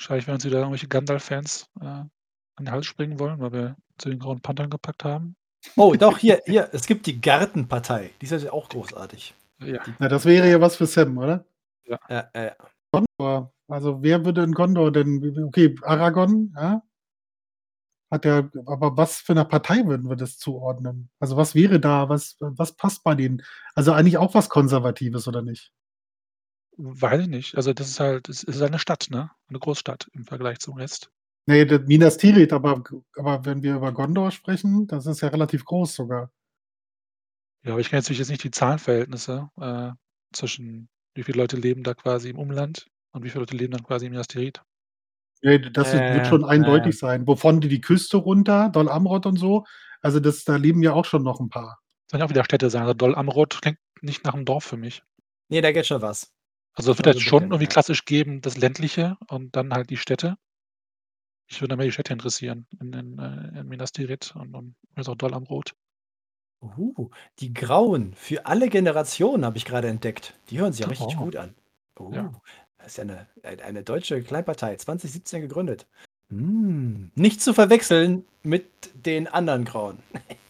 Wahrscheinlich 0.00 0.26
werden 0.26 0.40
sie 0.40 0.50
da 0.50 0.58
irgendwelche 0.58 0.88
Gandalf-Fans 0.88 1.68
äh, 1.80 1.84
an 1.84 2.10
den 2.58 2.70
Hals 2.70 2.86
springen 2.86 3.18
wollen, 3.18 3.38
weil 3.38 3.52
wir 3.52 3.76
zu 3.98 4.08
den 4.08 4.18
grauen 4.18 4.40
Panthern 4.40 4.70
gepackt 4.70 5.04
haben. 5.04 5.36
Oh, 5.76 5.94
doch, 5.94 6.16
hier, 6.16 6.40
hier, 6.46 6.70
es 6.72 6.86
gibt 6.86 7.04
die 7.04 7.20
Gartenpartei. 7.20 8.10
Die 8.20 8.24
ist 8.24 8.30
natürlich 8.32 8.52
auch 8.52 8.68
großartig. 8.70 9.34
Ja, 9.58 9.82
Na, 9.98 10.08
das 10.08 10.24
wäre 10.24 10.50
ja 10.50 10.58
was 10.58 10.76
für 10.76 10.86
Sam, 10.86 11.18
oder? 11.18 11.44
Ja, 11.84 11.98
ja, 12.08 12.30
ja. 12.34 12.56
Gondor. 12.90 13.52
Also 13.68 14.02
wer 14.02 14.24
würde 14.24 14.42
in 14.42 14.52
Gondor 14.52 14.90
denn? 14.90 15.44
Okay, 15.48 15.76
Aragon, 15.82 16.54
ja? 16.56 16.82
Hat 18.10 18.24
ja, 18.24 18.48
aber 18.66 18.96
was 18.96 19.18
für 19.18 19.34
eine 19.34 19.44
Partei 19.44 19.86
würden 19.86 20.08
wir 20.08 20.16
das 20.16 20.38
zuordnen? 20.38 21.10
Also 21.20 21.36
was 21.36 21.54
wäre 21.54 21.78
da? 21.78 22.08
Was, 22.08 22.36
was 22.40 22.72
passt 22.72 23.04
bei 23.04 23.14
denen? 23.14 23.42
Also 23.74 23.92
eigentlich 23.92 24.16
auch 24.16 24.34
was 24.34 24.48
Konservatives, 24.48 25.28
oder 25.28 25.42
nicht? 25.42 25.72
Weiß 26.76 27.22
ich 27.22 27.28
nicht. 27.28 27.56
Also, 27.56 27.72
das 27.72 27.88
ist 27.88 28.00
halt, 28.00 28.28
es 28.28 28.42
ist 28.42 28.62
eine 28.62 28.78
Stadt, 28.78 29.09
ne? 29.11 29.30
Eine 29.48 29.59
Großstadt 29.59 30.09
im 30.12 30.24
Vergleich 30.24 30.59
zum 30.59 30.74
Rest. 30.76 31.11
Nee, 31.46 31.64
das 31.64 31.80
Minas 31.87 32.16
Tirith, 32.16 32.52
aber, 32.52 32.83
aber 33.16 33.44
wenn 33.44 33.62
wir 33.62 33.76
über 33.76 33.92
Gondor 33.92 34.30
sprechen, 34.30 34.87
das 34.87 35.06
ist 35.06 35.20
ja 35.22 35.28
relativ 35.28 35.64
groß 35.64 35.94
sogar. 35.94 36.30
Ja, 37.64 37.72
aber 37.72 37.80
ich 37.80 37.90
kenne 37.90 38.00
natürlich 38.00 38.18
jetzt 38.18 38.30
nicht 38.30 38.44
die 38.44 38.50
Zahlenverhältnisse 38.50 39.50
äh, 39.61 39.90
zwischen 40.33 40.88
wie 41.14 41.22
viele 41.24 41.38
Leute 41.38 41.56
leben 41.56 41.83
da 41.83 41.94
quasi 41.94 42.30
im 42.30 42.38
Umland 42.38 42.87
und 43.12 43.24
wie 43.24 43.30
viele 43.30 43.40
Leute 43.40 43.56
leben 43.56 43.72
dann 43.72 43.83
quasi 43.83 44.06
im 44.06 44.12
Minas 44.12 44.28
Tirith. 44.28 44.62
Nee, 45.42 45.59
das 45.59 45.88
ist, 45.88 46.00
Äh, 46.00 46.14
wird 46.14 46.26
schon 46.26 46.42
äh. 46.42 46.46
eindeutig 46.46 46.96
sein. 46.98 47.26
Wovon 47.26 47.61
die 47.61 47.68
die 47.68 47.80
Küste 47.80 48.16
runter, 48.18 48.68
Dol 48.68 48.88
Amrod 48.88 49.26
und 49.26 49.37
so, 49.37 49.64
also 50.02 50.20
das, 50.20 50.44
da 50.44 50.56
leben 50.56 50.83
ja 50.83 50.92
auch 50.92 51.04
schon 51.04 51.22
noch 51.22 51.40
ein 51.40 51.48
paar. 51.48 51.80
Das 52.06 52.12
sollen 52.12 52.20
ja 52.20 52.26
auch 52.26 52.30
wieder 52.30 52.44
Städte 52.44 52.70
sein. 52.70 52.83
Also 52.83 52.94
Dol 52.94 53.14
Amrod 53.14 53.61
klingt 53.61 53.78
nicht 54.02 54.24
nach 54.24 54.35
einem 54.35 54.44
Dorf 54.44 54.64
für 54.64 54.76
mich. 54.76 55.02
Nee, 55.48 55.61
da 55.61 55.72
geht 55.72 55.87
schon 55.87 56.00
was. 56.02 56.33
Also 56.74 56.92
es 56.92 56.98
wird 56.98 57.09
Also 57.09 57.18
jetzt 57.18 57.28
schon 57.28 57.44
irgendwie 57.44 57.64
ja. 57.64 57.70
klassisch 57.70 58.04
geben, 58.04 58.40
das 58.40 58.56
ländliche 58.56 59.16
und 59.28 59.56
dann 59.56 59.72
halt 59.72 59.90
die 59.90 59.96
Städte. 59.96 60.37
Ich 61.48 61.61
würde 61.61 61.76
mehr 61.76 61.87
die 61.87 61.92
Städte 61.92 62.12
interessieren 62.12 62.66
in, 62.80 62.92
in, 62.92 63.18
äh, 63.18 63.61
in 63.61 63.68
Minas 63.68 63.92
Tirith 63.92 64.35
und, 64.37 64.54
und 64.54 64.76
jetzt 64.96 65.09
auch 65.09 65.16
Dol 65.16 65.35
Amrod. 65.35 65.74
Uh, 66.62 67.09
die 67.38 67.54
Grauen 67.54 68.12
für 68.14 68.44
alle 68.46 68.68
Generationen 68.68 69.44
habe 69.44 69.56
ich 69.56 69.64
gerade 69.64 69.88
entdeckt. 69.88 70.35
Die 70.50 70.59
hören 70.59 70.72
sich 70.72 70.83
ja 70.83 70.88
richtig 70.88 71.16
Oh. 71.18 71.24
gut 71.24 71.37
an. 71.37 71.54
Uh, 71.98 72.12
Ja. 72.14 72.33
Das 72.78 72.87
ist 72.88 72.96
ja 72.98 73.02
eine, 73.42 73.62
eine 73.62 73.83
deutsche 73.83 74.22
Kleinpartei, 74.22 74.76
2017 74.76 75.42
gegründet. 75.42 75.87
Hm, 76.30 77.11
nicht 77.14 77.42
zu 77.42 77.52
verwechseln 77.52 78.24
mit 78.42 78.64
den 78.94 79.26
anderen 79.26 79.64
Grauen. 79.64 79.98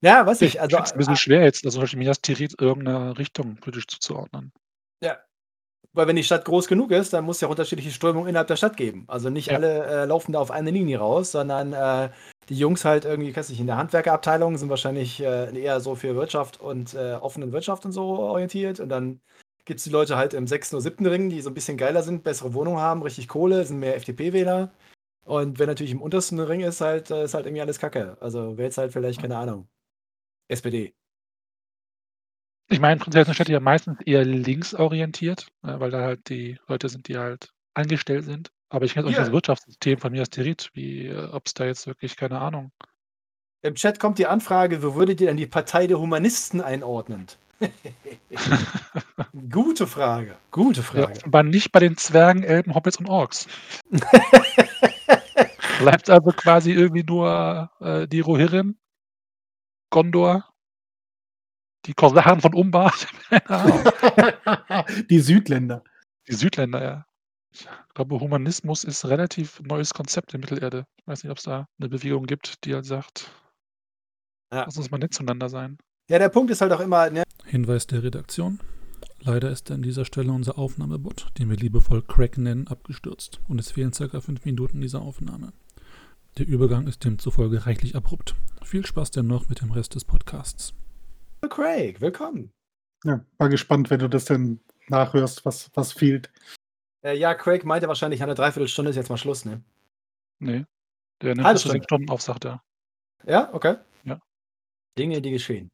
ja, 0.00 0.26
was 0.26 0.42
Ich 0.42 0.60
also. 0.60 0.78
es 0.78 0.92
ein 0.92 0.98
bisschen 0.98 1.16
schwer 1.16 1.42
jetzt, 1.42 1.64
also 1.64 1.76
zum 1.76 1.82
Beispiel 1.82 1.98
Minas 1.98 2.20
Tirith 2.20 2.54
irgendeiner 2.60 3.18
Richtung 3.18 3.56
politisch 3.56 3.86
zuzuordnen. 3.88 4.52
Ja. 5.02 5.18
Weil 5.92 6.06
wenn 6.06 6.16
die 6.16 6.24
Stadt 6.24 6.44
groß 6.44 6.68
genug 6.68 6.90
ist, 6.90 7.12
dann 7.12 7.24
muss 7.24 7.36
es 7.36 7.40
ja 7.40 7.48
unterschiedliche 7.48 7.90
Strömungen 7.90 8.28
innerhalb 8.28 8.48
der 8.48 8.56
Stadt 8.56 8.76
geben. 8.76 9.04
Also 9.08 9.30
nicht 9.30 9.48
Ja. 9.48 9.56
alle 9.56 9.86
äh, 9.86 10.04
laufen 10.04 10.32
da 10.32 10.38
auf 10.38 10.50
eine 10.50 10.70
Linie 10.70 10.98
raus, 10.98 11.32
sondern 11.32 11.72
äh, 11.72 12.10
die 12.48 12.58
Jungs 12.58 12.84
halt 12.84 13.04
irgendwie, 13.04 13.34
weiß 13.34 13.48
nicht, 13.48 13.60
in 13.60 13.66
der 13.66 13.76
Handwerkerabteilung 13.76 14.56
sind 14.56 14.68
wahrscheinlich 14.70 15.20
äh, 15.20 15.58
eher 15.58 15.80
so 15.80 15.94
für 15.94 16.14
Wirtschaft 16.14 16.60
und 16.60 16.94
äh, 16.94 17.14
offenen 17.14 17.52
Wirtschaft 17.52 17.84
und 17.84 17.92
so 17.92 18.02
orientiert. 18.04 18.80
Und 18.80 18.90
dann 18.90 19.20
gibt 19.64 19.78
es 19.78 19.84
die 19.84 19.90
Leute 19.90 20.16
halt 20.16 20.34
im 20.34 20.46
sechsten 20.46 20.76
oder 20.76 20.82
siebten 20.82 21.06
Ring, 21.06 21.30
die 21.30 21.40
so 21.40 21.50
ein 21.50 21.54
bisschen 21.54 21.76
geiler 21.76 22.02
sind, 22.02 22.22
bessere 22.22 22.54
Wohnungen 22.54 22.80
haben, 22.80 23.02
richtig 23.02 23.28
Kohle, 23.28 23.64
sind 23.64 23.78
mehr 23.80 23.96
FDP-Wähler. 23.96 24.70
Und 25.24 25.58
wer 25.58 25.66
natürlich 25.66 25.92
im 25.92 26.00
untersten 26.00 26.40
Ring 26.40 26.60
ist, 26.60 26.80
halt, 26.80 27.10
äh, 27.10 27.24
ist 27.24 27.34
halt 27.34 27.46
irgendwie 27.46 27.60
alles 27.62 27.78
Kacke. 27.78 28.16
Also 28.20 28.56
wäre 28.56 28.68
jetzt 28.68 28.78
halt 28.78 28.92
vielleicht, 28.92 29.20
keine 29.20 29.36
Ahnung, 29.36 29.68
SPD. 30.48 30.94
Ich 32.70 32.80
meine, 32.80 32.96
prinzipiell 33.00 33.24
sind 33.24 33.34
Städte 33.34 33.52
ja 33.52 33.60
meistens 33.60 33.98
eher 34.04 34.24
linksorientiert, 34.24 35.48
äh, 35.62 35.80
weil 35.80 35.90
da 35.90 36.02
halt 36.02 36.28
die 36.28 36.58
Leute 36.68 36.88
sind, 36.88 37.08
die 37.08 37.16
halt 37.16 37.50
angestellt 37.74 38.24
sind. 38.24 38.50
Aber 38.68 38.84
ich 38.84 38.92
kenne 38.92 39.06
auch 39.06 39.08
nicht 39.08 39.16
Ja. 39.18 39.24
das 39.24 39.32
Wirtschaftssystem 39.32 39.98
von 39.98 40.12
Minas 40.12 40.28
Tirith, 40.30 40.68
wie, 40.74 41.06
äh, 41.06 41.28
ob 41.32 41.46
es 41.46 41.54
da 41.54 41.64
jetzt 41.64 41.86
wirklich, 41.86 42.16
keine 42.16 42.38
Ahnung. 42.40 42.70
Im 43.62 43.74
Chat 43.74 43.98
kommt 43.98 44.18
die 44.18 44.26
Anfrage, 44.26 44.82
wo 44.82 44.94
würdet 44.94 45.20
ihr 45.20 45.28
denn 45.28 45.36
die 45.38 45.46
Partei 45.46 45.86
der 45.86 45.98
Humanisten 45.98 46.60
einordnen? 46.60 47.26
Gute 49.50 49.86
Frage. 49.86 50.36
Gute 50.50 50.80
Ja, 50.80 50.86
Frage. 50.86 51.12
offenbar 51.18 51.42
nicht 51.42 51.72
bei 51.72 51.80
den 51.80 51.96
Zwergen, 51.96 52.42
Elben, 52.44 52.74
Hobbits 52.74 52.98
und 52.98 53.08
Orks. 53.08 53.46
Bleibt 55.80 56.10
also 56.10 56.30
quasi 56.30 56.72
irgendwie 56.72 57.04
nur 57.04 57.70
äh, 57.80 58.06
die 58.08 58.20
Rohirrim, 58.20 58.76
Gondor, 59.90 60.48
die 61.86 61.94
Korsaren 61.94 62.40
von 62.40 62.54
Umbar, 62.54 62.92
die 65.10 65.20
Südländer. 65.20 65.82
die 66.28 66.34
Südländer, 66.34 66.82
ja. 66.82 67.04
Ich 67.52 67.66
glaube, 67.94 68.20
Humanismus 68.20 68.84
ist 68.84 69.04
ein 69.04 69.08
relativ 69.08 69.60
neues 69.60 69.94
Konzept 69.94 70.34
in 70.34 70.40
Mittelerde. 70.40 70.84
Ich 71.00 71.06
weiß 71.06 71.22
nicht, 71.24 71.30
ob 71.30 71.38
es 71.38 71.44
da 71.44 71.66
eine 71.80 71.88
Bewegung 71.88 72.26
gibt, 72.26 72.64
die 72.64 72.74
halt 72.74 72.84
sagt, 72.84 73.30
Ja. 74.52 74.64
lass 74.64 74.76
uns 74.76 74.90
mal 74.90 74.98
nett 74.98 75.14
zueinander 75.14 75.48
sein. 75.48 75.78
Ja, 76.10 76.18
der 76.18 76.28
Punkt 76.28 76.50
ist 76.50 76.60
halt 76.60 76.72
auch 76.72 76.80
immer, 76.80 77.08
ne, 77.10 77.24
Hinweis 77.46 77.86
der 77.86 78.02
Redaktion. 78.02 78.60
Leider 79.20 79.50
ist 79.50 79.70
an 79.70 79.82
dieser 79.82 80.04
Stelle 80.04 80.30
unser 80.32 80.58
Aufnahmebot, 80.58 81.28
den 81.38 81.48
wir 81.50 81.56
liebevoll 81.56 82.02
Crack 82.02 82.38
nennen, 82.38 82.68
abgestürzt 82.68 83.40
und 83.48 83.58
es 83.58 83.72
fehlen 83.72 83.92
circa 83.92 84.20
fünf 84.20 84.44
Minuten 84.44 84.80
dieser 84.80 85.00
Aufnahme. 85.02 85.52
Der 86.38 86.46
Übergang 86.46 86.86
ist 86.86 87.04
demzufolge 87.04 87.66
reichlich 87.66 87.96
abrupt. 87.96 88.36
Viel 88.62 88.86
Spaß 88.86 89.10
dennoch 89.10 89.48
mit 89.48 89.60
dem 89.60 89.72
Rest 89.72 89.96
des 89.96 90.04
Podcasts. 90.04 90.72
Craig, 91.50 92.00
willkommen. 92.00 92.52
Ja, 93.02 93.24
war 93.38 93.48
gespannt, 93.48 93.90
wenn 93.90 93.98
du 93.98 94.08
das 94.08 94.26
denn 94.26 94.60
nachhörst, 94.86 95.44
was, 95.44 95.68
was 95.74 95.92
fehlt. 95.92 96.30
Äh, 97.02 97.18
ja, 97.18 97.34
Craig 97.34 97.64
meinte 97.64 97.88
wahrscheinlich, 97.88 98.20
nach 98.20 98.28
einer 98.28 98.36
Dreiviertelstunde 98.36 98.90
ist 98.90 98.96
jetzt 98.96 99.08
mal 99.08 99.16
Schluss, 99.16 99.44
ne? 99.44 99.64
Nee. 100.38 100.64
Der 101.22 101.34
nimmt 101.34 101.58
Stunde. 101.58 101.72
sechs 101.72 101.84
Stunden 101.86 102.08
auf, 102.08 102.22
sagt 102.22 102.44
er. 102.44 102.62
Ja, 103.26 103.52
okay. 103.52 103.74
Ja. 104.04 104.20
Dinge, 104.96 105.20
die 105.20 105.32
geschehen. 105.32 105.72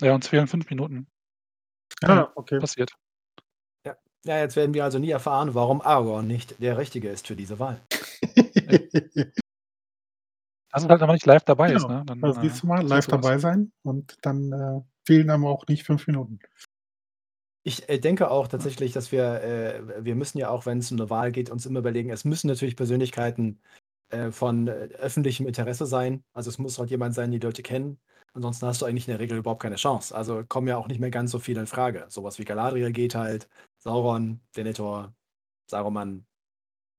Ja, 0.00 0.14
uns 0.14 0.28
fehlen 0.28 0.46
fünf 0.46 0.70
Minuten. 0.70 1.08
Ah, 2.02 2.32
okay. 2.36 2.58
Passiert. 2.58 2.90
Ja, 3.84 4.38
jetzt 4.38 4.56
werden 4.56 4.72
wir 4.72 4.82
also 4.82 4.98
nie 4.98 5.10
erfahren, 5.10 5.54
warum 5.54 5.82
Aragorn 5.82 6.26
nicht 6.26 6.60
der 6.62 6.78
Richtige 6.78 7.10
ist 7.10 7.26
für 7.26 7.36
diese 7.36 7.58
Wahl. 7.58 7.82
Das 10.72 10.82
ist 10.82 10.88
halt 10.88 11.02
aber 11.02 11.12
nicht 11.12 11.26
live 11.26 11.44
dabei 11.44 11.72
ist, 11.72 11.82
Genau. 11.82 12.00
ne? 12.00 12.04
Dann, 12.06 12.20
Das 12.20 12.36
äh, 12.36 12.40
nächste 12.40 12.66
Mal 12.66 12.86
live 12.86 13.06
dabei 13.06 13.38
sein 13.38 13.72
und 13.82 14.16
dann 14.22 14.52
äh, 14.52 14.80
fehlen 15.04 15.30
einem 15.30 15.46
auch 15.46 15.66
nicht 15.68 15.84
fünf 15.84 16.06
Minuten. 16.06 16.38
Ich 17.62 17.88
äh, 17.88 17.98
denke 17.98 18.30
auch 18.30 18.46
tatsächlich, 18.48 18.92
dass 18.92 19.10
wir, 19.10 19.42
äh, 19.42 20.04
wir 20.04 20.14
müssen 20.14 20.38
ja 20.38 20.50
auch, 20.50 20.66
wenn 20.66 20.78
es 20.78 20.90
um 20.90 20.98
eine 21.00 21.10
Wahl 21.10 21.32
geht, 21.32 21.50
uns 21.50 21.66
immer 21.66 21.80
überlegen, 21.80 22.10
es 22.10 22.24
müssen 22.24 22.46
natürlich 22.48 22.76
Persönlichkeiten 22.76 23.60
äh, 24.10 24.30
von 24.30 24.68
äh, 24.68 24.88
öffentlichem 24.98 25.46
Interesse 25.46 25.86
sein. 25.86 26.22
Also 26.32 26.50
es 26.50 26.58
muss 26.58 26.78
halt 26.78 26.90
jemand 26.90 27.14
sein, 27.14 27.30
die 27.32 27.40
die 27.40 27.46
Leute 27.46 27.62
kennen. 27.62 27.98
Ansonsten 28.34 28.66
hast 28.66 28.82
du 28.82 28.86
eigentlich 28.86 29.08
in 29.08 29.12
der 29.12 29.20
Regel 29.20 29.38
überhaupt 29.38 29.62
keine 29.62 29.76
Chance. 29.76 30.14
Also 30.14 30.44
kommen 30.44 30.68
ja 30.68 30.76
auch 30.76 30.88
nicht 30.88 31.00
mehr 31.00 31.10
ganz 31.10 31.30
so 31.30 31.38
viele 31.38 31.60
in 31.60 31.66
Frage. 31.66 32.04
Sowas 32.08 32.38
wie 32.38 32.44
Galadriel 32.44 32.92
geht 32.92 33.14
halt, 33.14 33.48
Sauron, 33.78 34.40
Denethor, 34.56 35.14
Saruman, 35.68 36.26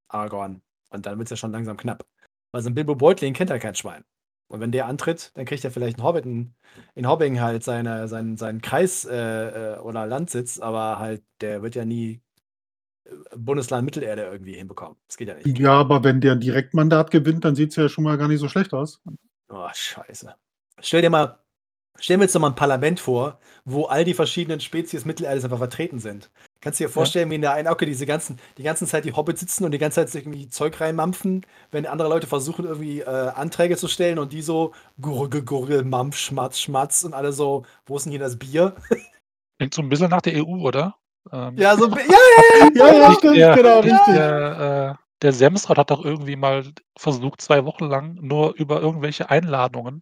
Aragorn. 0.10 0.62
Und 0.90 1.06
dann 1.06 1.18
wird 1.18 1.28
es 1.28 1.32
ja 1.32 1.38
schon 1.38 1.52
langsam 1.52 1.78
knapp. 1.78 2.06
Weil 2.52 2.62
so 2.62 2.70
ein 2.70 2.76
Bilbo 2.76 2.96
Beutling 2.96 3.34
kennt 3.34 3.50
ja 3.50 3.60
kein 3.60 3.76
Schwein. 3.76 4.04
Und 4.50 4.62
wenn 4.62 4.72
der 4.72 4.86
antritt, 4.86 5.32
dann 5.36 5.46
kriegt 5.46 5.64
er 5.66 5.72
vielleicht 5.72 5.98
in 5.98 6.04
Hobbiton, 6.04 6.56
in 6.96 7.08
Hobbing 7.08 7.42
halt 7.42 7.64
seine, 7.64 8.08
seinen, 8.08 8.38
seinen 8.38 8.62
Kreis 8.62 9.04
äh, 9.04 9.76
äh, 9.76 9.80
oder 9.80 10.06
Landsitz, 10.06 10.60
aber 10.60 11.00
halt, 11.00 11.22
der 11.42 11.62
wird 11.62 11.76
ja 11.76 11.84
nie 11.84 12.22
äh, 13.06 13.10
Bundesland 13.36 13.84
Mittelerde 13.84 14.24
irgendwie 14.24 14.54
hinbekommen. 14.54 14.98
Das 15.08 15.18
geht 15.18 15.28
ja 15.28 15.34
nicht. 15.36 15.60
Ja, 15.60 15.74
aber 15.74 16.04
wenn 16.04 16.22
der 16.22 16.32
ein 16.34 16.40
Direktmandat 16.40 17.12
gewinnt, 17.12 17.44
dann 17.44 17.56
sieht 17.56 17.72
es 17.72 17.76
ja 17.76 17.90
schon 17.90 18.06
mal 18.06 18.18
gar 18.18 18.30
nicht 18.30 18.40
so 18.40 18.48
schlecht 18.48 18.74
aus. 18.74 19.02
Oh, 19.50 19.68
scheiße. 19.74 20.34
Stell 20.80 21.02
dir 21.02 21.10
mal, 21.10 21.40
stell 22.00 22.18
mir 22.18 22.24
jetzt 22.24 22.34
noch 22.34 22.42
mal 22.42 22.50
ein 22.50 22.56
Parlament 22.56 23.02
vor, 23.02 23.40
wo 23.66 23.86
all 23.86 24.06
die 24.06 24.14
verschiedenen 24.14 24.62
Spezies 24.62 25.04
Mittelerdes 25.04 25.44
einfach 25.44 25.58
vertreten 25.58 26.00
sind. 26.00 26.32
Kannst 26.62 26.80
du 26.80 26.86
dir 26.86 26.90
vorstellen, 26.90 27.30
wie 27.30 27.36
in 27.36 27.42
der 27.42 27.54
Einauke 27.54 27.86
diese 27.86 28.06
ganzen, 28.06 28.40
die 28.58 28.64
ganze 28.64 28.86
Zeit 28.88 29.06
die 29.06 29.14
Hobbits 29.14 29.40
sitzen 29.42 29.64
und 29.66 29.72
die 29.72 29.78
ganze 29.78 30.06
Zeit 30.06 30.16
irgendwie 30.16 30.50
Zeug 30.50 30.80
reinmampfen, 30.82 31.46
wenn 31.72 31.86
andere 31.86 32.10
Leute 32.10 32.28
versuchen, 32.28 32.66
irgendwie 32.66 33.02
äh, 33.02 33.06
Anträge 33.06 33.78
zu 33.78 33.88
stellen 33.88 34.20
und 34.20 34.34
die 34.34 34.42
so 34.42 34.74
Gurgel, 35.00 35.44
Gurgel, 35.44 35.84
Mampf, 35.84 36.18
Schmatz, 36.18 36.60
Schmatz 36.60 37.04
und 37.04 37.14
alle 37.14 37.32
so, 37.32 37.64
wo 37.86 37.98
ist 37.98 38.04
denn 38.06 38.12
hier 38.12 38.20
das 38.20 38.38
Bier? 38.38 38.76
Klingt 39.60 39.74
so 39.74 39.82
'n 39.82 39.90
bisschen 39.90 40.10
nach 40.10 40.22
der 40.22 40.34
EU, 40.36 40.62
oder? 40.62 40.96
Ähm, 41.32 41.58
Ja, 41.58 41.76
so 41.76 41.88
ja, 41.90 41.98
ja, 41.98 42.70
ja, 42.76 42.88
Ja, 42.88 42.94
ja, 42.94 43.12
stimmt, 43.14 43.36
der 43.38 43.56
genau, 43.56 43.80
richtig. 43.80 44.14
der, 44.16 44.98
äh 45.00 45.04
der 45.22 45.34
Semsrott 45.34 45.78
hat 45.80 45.90
doch 45.92 46.06
irgendwie 46.06 46.36
mal 46.36 46.64
versucht, 46.98 47.42
2 47.42 47.66
Wochen 47.66 47.86
lang 47.86 48.20
nur 48.22 48.54
über 48.56 48.82
irgendwelche 48.82 49.30
Einladungen, 49.30 50.02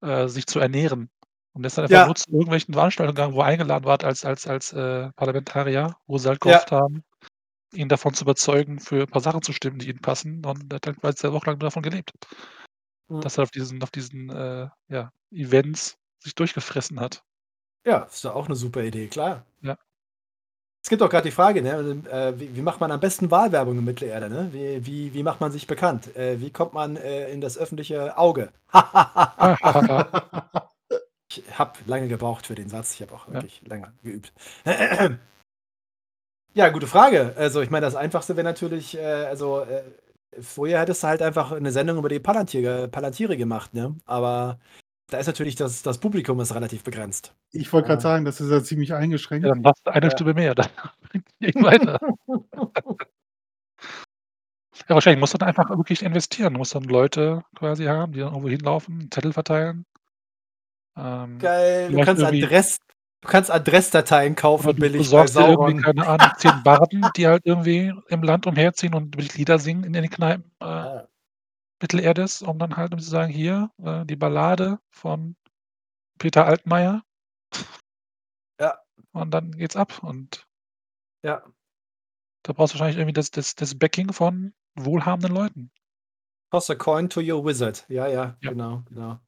äh, 0.00 0.28
sich 0.28 0.46
zu 0.46 0.58
ernähren. 0.58 1.10
Und 1.58 1.64
ist 1.64 1.76
dann 1.76 1.84
einfach 1.86 1.98
Ja. 1.98 2.04
nur 2.04 2.14
zu 2.14 2.30
irgendwelchen 2.30 2.72
Veranstaltungen 2.72 3.16
gegangen, 3.16 3.34
wo 3.34 3.40
er 3.40 3.46
eingeladen 3.46 3.84
war 3.84 4.00
als 4.04 4.24
als 4.24 4.46
als, 4.46 4.72
äh, 4.72 5.10
Parlamentarier, 5.16 5.96
wo 6.06 6.16
sie 6.16 6.28
halt 6.28 6.40
Ja. 6.44 6.62
gehofft 6.62 6.70
haben, 6.70 7.02
ihn 7.74 7.88
davon 7.88 8.14
zu 8.14 8.24
überzeugen, 8.24 8.80
für 8.80 9.02
'n 9.04 9.08
paar 9.10 9.22
Sachen 9.22 9.42
zu 9.42 9.52
stimmen, 9.52 9.78
die 9.78 9.90
ihm 9.90 10.00
passen. 10.00 10.44
Und 10.46 10.72
er 10.72 10.76
hat 10.76 10.86
dann 10.86 10.96
quasi 10.96 11.16
2 11.18 11.32
Wochen 11.32 11.46
lang 11.50 11.58
davon 11.60 11.82
gelebt. 11.82 12.12
Mhm. 13.10 13.22
Dass 13.22 13.36
er 13.38 13.42
auf 13.44 13.50
diesen 13.50 13.82
auf 13.82 13.90
diesen, 13.90 14.30
äh, 14.30 14.68
ja, 14.88 15.10
Events 15.32 15.96
sich 16.20 16.34
durchgefressen 16.34 17.00
hat. 17.00 17.22
Ja, 17.86 17.98
ist 18.04 18.24
doch 18.24 18.34
auch 18.34 18.48
'ne 18.48 18.54
super 18.56 18.82
Idee, 18.82 19.06
klar. 19.08 19.44
Ja. 19.62 19.78
Es 20.84 20.90
gibt 20.90 21.02
auch 21.02 21.10
grad 21.10 21.24
die 21.24 21.30
Frage, 21.32 21.60
ne, 21.60 22.02
äh, 22.10 22.38
wie 22.38 22.54
wie 22.56 22.62
macht 22.62 22.80
man 22.80 22.90
am 22.92 23.00
besten 23.00 23.30
Wahlwerbung 23.30 23.78
in 23.78 23.84
Mittelerde, 23.84 24.30
ne? 24.30 24.48
Wie 24.52 24.86
wie 24.86 25.12
wie 25.14 25.22
macht 25.22 25.40
man 25.40 25.50
sich 25.52 25.66
bekannt? 25.66 26.14
Äh, 26.16 26.40
wie 26.40 26.50
kommt 26.50 26.72
man, 26.72 26.96
äh, 26.96 27.30
in 27.30 27.40
das 27.40 27.58
öffentliche 27.58 28.16
Auge? 28.16 28.50
Ich 31.30 31.42
habe 31.58 31.72
lange 31.86 32.08
gebraucht 32.08 32.46
für 32.46 32.54
den 32.54 32.68
Satz. 32.70 32.94
Ich 32.94 33.02
habe 33.02 33.14
auch 33.14 33.26
Ja. 33.28 33.34
wirklich 33.34 33.60
lange 33.66 33.92
geübt. 34.02 34.32
Ja, 36.54 36.68
gute 36.70 36.86
Frage. 36.86 37.34
Also, 37.36 37.60
ich 37.60 37.70
meine, 37.70 37.84
das 37.86 37.94
Einfachste 37.94 38.36
wäre 38.36 38.44
natürlich, 38.44 38.96
äh, 38.96 39.00
also, 39.26 39.60
äh, 39.60 39.82
früher 40.40 40.78
hättest 40.80 41.02
du 41.02 41.06
halt 41.08 41.22
einfach 41.22 41.52
'ne 41.58 41.70
Sendung 41.72 41.98
über 41.98 42.08
die 42.08 42.18
Palantir 42.20 42.88
Palantiere 42.88 43.36
gemacht, 43.36 43.74
ne? 43.74 43.96
Aber 44.06 44.58
da 45.10 45.18
ist 45.18 45.26
natürlich 45.26 45.56
das 45.56 45.82
das 45.82 45.98
Publikum 45.98 46.40
ist 46.40 46.54
relativ 46.54 46.84
begrenzt. 46.84 47.34
Ich 47.52 47.72
wollte 47.72 47.88
grad 47.88 47.98
Ah. 47.98 48.02
sagen, 48.02 48.24
das 48.24 48.40
ist 48.40 48.50
ja 48.50 48.62
ziemlich 48.62 48.94
eingeschränkt. 48.94 49.46
Ja, 49.46 49.54
dann 49.54 49.64
hast 49.64 49.86
du 49.86 49.92
eine 49.92 50.06
Ja. 50.06 50.10
Stimme 50.12 50.34
mehr, 50.34 50.54
dann 50.56 50.68
bringt 51.10 51.26
nicht 51.40 51.62
weiter. 51.62 51.98
Ja, 54.88 54.94
wahrscheinlich 54.94 55.20
musst 55.20 55.34
du 55.34 55.38
dann 55.38 55.48
einfach 55.48 55.68
wirklich 55.70 56.02
investieren. 56.02 56.54
Du 56.54 56.58
musst 56.58 56.74
dann 56.74 56.84
Leute 56.84 57.42
quasi 57.56 57.84
haben, 57.84 58.12
die 58.12 58.20
dann 58.20 58.28
irgendwo 58.28 58.48
hinlaufen, 58.48 59.10
Zettel 59.10 59.32
verteilen. 59.32 59.84
Ähm, 60.98 61.38
Geil, 61.40 61.92
du 61.92 62.00
kannst 62.00 62.24
Adress 62.24 62.78
du 63.20 63.28
kannst 63.28 63.50
Adressdateien 63.50 64.34
kaufen 64.34 64.66
du 64.68 64.74
billig 64.74 65.02
bei 65.02 65.02
besorgst 65.04 65.36
dir 65.36 65.48
irgendwie, 65.48 65.82
keine 65.82 66.06
Ahnung, 66.06 66.32
10 66.36 66.50
Barden, 66.64 67.12
die 67.16 67.26
halt 67.26 67.42
irgendwie 67.46 67.92
im 68.08 68.22
Land 68.22 68.46
umherziehen 68.46 68.94
und 68.94 69.14
Lieder 69.36 69.58
singen 69.58 69.84
in 69.84 69.92
den 69.92 70.10
Kneipen, 70.10 70.50
äh, 70.60 70.64
Ja. 70.66 71.08
Mittelerdes, 71.82 72.42
um 72.42 72.58
dann 72.58 72.76
halt 72.76 72.92
um 72.92 72.98
zu 73.00 73.08
sagen: 73.10 73.32
„Hier, 73.32 73.70
äh, 73.84 74.04
die 74.06 74.16
Ballade 74.16 74.78
von 74.90 75.36
Peter 76.18 76.46
Altmaier.“ 76.46 77.02
Ja. 78.60 78.78
Und 79.12 79.30
dann 79.32 79.52
geht's 79.52 79.76
ab. 79.76 80.02
Und 80.02 80.46
Ja. 81.24 81.42
da 82.44 82.52
brauchst 82.52 82.74
du 82.74 82.78
wahrscheinlich 82.78 82.98
irgendwie 82.98 83.12
das 83.14 83.30
das 83.30 83.54
das 83.54 83.78
Backing 83.78 84.12
von 84.12 84.54
wohlhabenden 84.76 85.34
Leuten. 85.34 85.70
Toss 86.52 86.70
a 86.70 86.74
coin 86.76 87.08
to 87.10 87.20
your 87.20 87.44
wizard. 87.44 87.84
Ja, 87.88 88.06
ja, 88.08 88.36
Ja. 88.42 88.50
genau, 88.50 88.82
genau. 88.88 89.20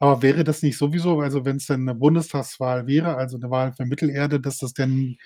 Aber 0.00 0.22
wäre 0.22 0.44
das 0.44 0.62
nicht 0.62 0.78
sowieso 0.78 1.20
also, 1.20 1.44
wenn's 1.44 1.66
denn 1.66 1.84
'ne 1.84 1.94
Bundestagswahl 1.94 2.86
wäre, 2.86 3.16
also 3.16 3.38
'ne 3.38 3.50
Wahl 3.50 3.72
für 3.72 3.86
Mittelerde, 3.86 4.40
dass 4.40 4.58
das 4.58 4.74
denn 4.74 5.18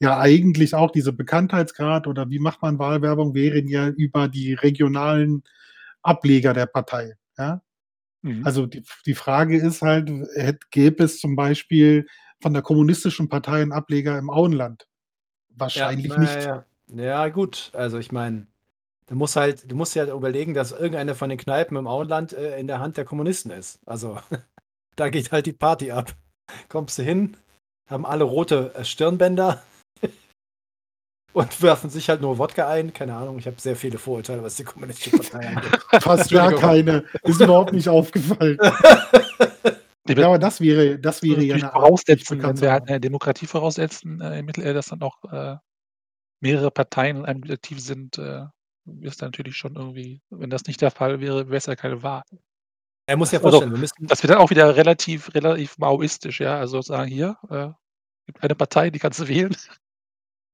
ja 0.00 0.18
eigentlich 0.20 0.74
auch 0.74 0.90
diese 0.92 1.12
Bekanntheitsgrad 1.12 2.06
oder 2.06 2.30
wie 2.30 2.38
macht 2.40 2.62
man 2.62 2.78
Wahlwerbung, 2.78 3.34
wären 3.34 3.68
ja 3.68 3.88
über 3.88 4.28
die 4.28 4.54
regionalen 4.54 5.42
Ableger 6.02 6.54
der 6.54 6.66
Partei, 6.66 7.14
ja? 7.38 7.62
Mhm. 8.24 8.50
Also, 8.50 8.66
die 8.66 8.84
die 9.06 9.14
Frage 9.14 9.58
ist 9.58 9.82
halt, 9.82 10.10
gäbe 10.72 11.04
es 11.04 11.20
zum 11.20 11.36
Beispiel 11.36 12.06
von 12.42 12.54
der 12.54 12.62
kommunistischen 12.62 13.28
Partei 13.30 13.62
'n 13.62 13.72
Ableger 13.72 14.18
im 14.18 14.30
Auenland? 14.30 14.88
Ja, 15.74 15.92
Wahrscheinlich 15.94 16.02
na 16.02 16.16
nicht. 16.16 16.42
ja. 16.42 16.64
Ja, 16.92 17.28
gut. 17.28 17.70
Also, 17.74 17.98
ich 17.98 18.10
meine, 18.10 18.48
du 19.10 19.16
musst 19.16 19.36
halt 19.36 19.70
du 19.70 19.76
musst 19.76 19.94
dir 19.94 20.00
halt 20.02 20.10
überlegen, 20.12 20.54
dass 20.54 20.72
irgendeine 20.72 21.14
von 21.14 21.28
den 21.30 21.38
Kneipen 21.38 21.76
im 21.76 21.86
Auenland, 21.88 22.32
äh, 22.32 22.58
in 22.58 22.66
der 22.68 22.80
Hand 22.80 22.96
der 22.96 23.04
Kommunisten 23.04 23.50
ist. 23.50 23.80
Also, 23.86 24.18
da 24.96 25.10
geht 25.10 25.32
halt 25.32 25.46
die 25.46 25.52
Party 25.54 25.92
ab. 25.92 26.14
Kommst 26.68 26.98
du 26.98 27.02
hin, 27.02 27.36
haben 27.88 28.06
alle 28.06 28.24
rote, 28.24 28.74
äh, 28.76 28.84
Stirnbänder 28.84 29.62
und 31.32 31.62
werfen 31.62 31.90
sich 31.90 32.08
halt 32.08 32.20
nur 32.22 32.38
Wodka 32.38 32.68
ein. 32.68 32.92
Keine 32.92 33.14
Ahnung, 33.16 33.38
ich 33.38 33.46
habe 33.46 33.60
sehr 33.60 33.76
viele 33.76 33.98
Vorurteile, 33.98 34.42
was 34.42 34.56
die 34.56 34.64
kommunistische 34.64 35.18
Partei 35.18 35.48
angeht. 35.48 35.80
Fast 36.02 36.30
gar 36.30 36.52
keine. 36.54 37.04
Ist 37.24 37.40
überhaupt 37.40 37.72
nicht 37.72 37.88
aufgefallen. 37.88 38.58
Ja, 40.08 40.26
aber 40.26 40.38
das 40.38 40.60
wäre 40.60 40.98
das 40.98 41.22
wäre 41.22 41.42
ja 41.42 41.56
'ne 41.56 41.60
sich 41.60 41.70
voraussetzen, 41.70 42.42
wenn 42.42 42.60
wir 42.60 42.72
halt 42.72 42.82
machen. 42.84 42.92
'ne 42.94 43.00
Demokratie 43.00 43.46
voraussetzen, 43.46 44.20
äh, 44.20 44.40
in 44.40 44.46
Mittelerde, 44.46 44.74
dass 44.74 44.86
dann 44.88 45.02
auch, 45.02 45.22
äh, 45.32 45.56
mehrere 46.40 46.70
Parteien 46.70 47.18
in 47.18 47.24
einem 47.26 47.44
aktiv 47.50 47.80
sind, 47.80 48.18
äh, 48.18 48.44
ist 49.00 49.22
natürlich 49.22 49.56
schon 49.56 49.76
irgendwie 49.76 50.20
wenn 50.30 50.50
das 50.50 50.64
nicht 50.64 50.80
der 50.80 50.90
Fall 50.90 51.20
wäre, 51.20 51.46
wäre 51.48 51.56
es 51.56 51.66
ja 51.66 51.76
keine 51.76 52.02
Wahl. 52.02 52.22
Er 53.06 53.16
muss 53.16 53.32
ja 53.32 53.38
Also, 53.38 53.50
vorstellen, 53.50 53.72
wir 53.72 53.78
müssen 53.78 54.06
das 54.06 54.22
wird 54.22 54.30
dann 54.32 54.38
auch 54.38 54.50
wieder 54.50 54.76
relativ 54.76 55.34
relativ 55.34 55.78
maoistisch, 55.78 56.40
ja? 56.40 56.58
Also, 56.58 56.80
sagen: 56.82 57.10
„Hier, 57.10 57.36
äh, 57.50 57.68
gibt 58.26 58.42
eine 58.42 58.54
Partei, 58.54 58.90
die 58.90 58.98
kannst 58.98 59.18
du 59.20 59.28
wählen.“ 59.28 59.56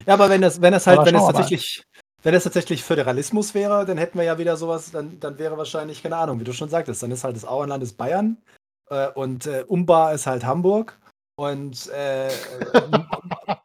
Ja, 0.07 0.15
aber 0.15 0.31
wenn 0.31 0.41
das 0.43 0.61
wenn 0.63 0.73
das 0.73 0.87
halt 0.87 0.99
Aber 0.99 1.07
wenn 1.07 1.15
mal. 1.15 1.27
tatsächlich 1.33 1.83
wenn 2.23 2.35
es 2.35 2.45
tatsächlich 2.45 2.83
Föderalismus 2.83 3.55
wäre, 3.55 3.85
dann 3.85 3.99
hätten 3.99 4.19
wir 4.19 4.25
ja 4.25 4.39
wieder 4.39 4.57
so 4.57 4.69
was 4.69 4.91
dann 4.91 5.21
dann 5.21 5.39
wäre 5.39 5.57
wahrscheinlich, 5.59 6.03
keine 6.03 6.17
Ahnung, 6.17 6.41
wie 6.41 6.45
du 6.45 6.53
schon 6.53 6.69
sagtest, 6.69 7.03
dann 7.03 7.11
ist 7.13 7.25
halt 7.25 7.37
das 7.37 7.45
Auenland 7.45 7.83
ist 7.83 7.97
Bayern, 7.97 8.39
äh, 8.91 9.09
und, 9.13 9.47
äh, 9.47 9.65
Umbar 9.67 10.15
ist 10.15 10.27
halt 10.27 10.45
Hamburg 10.45 10.99
und, 11.37 11.89
äh, 11.91 12.29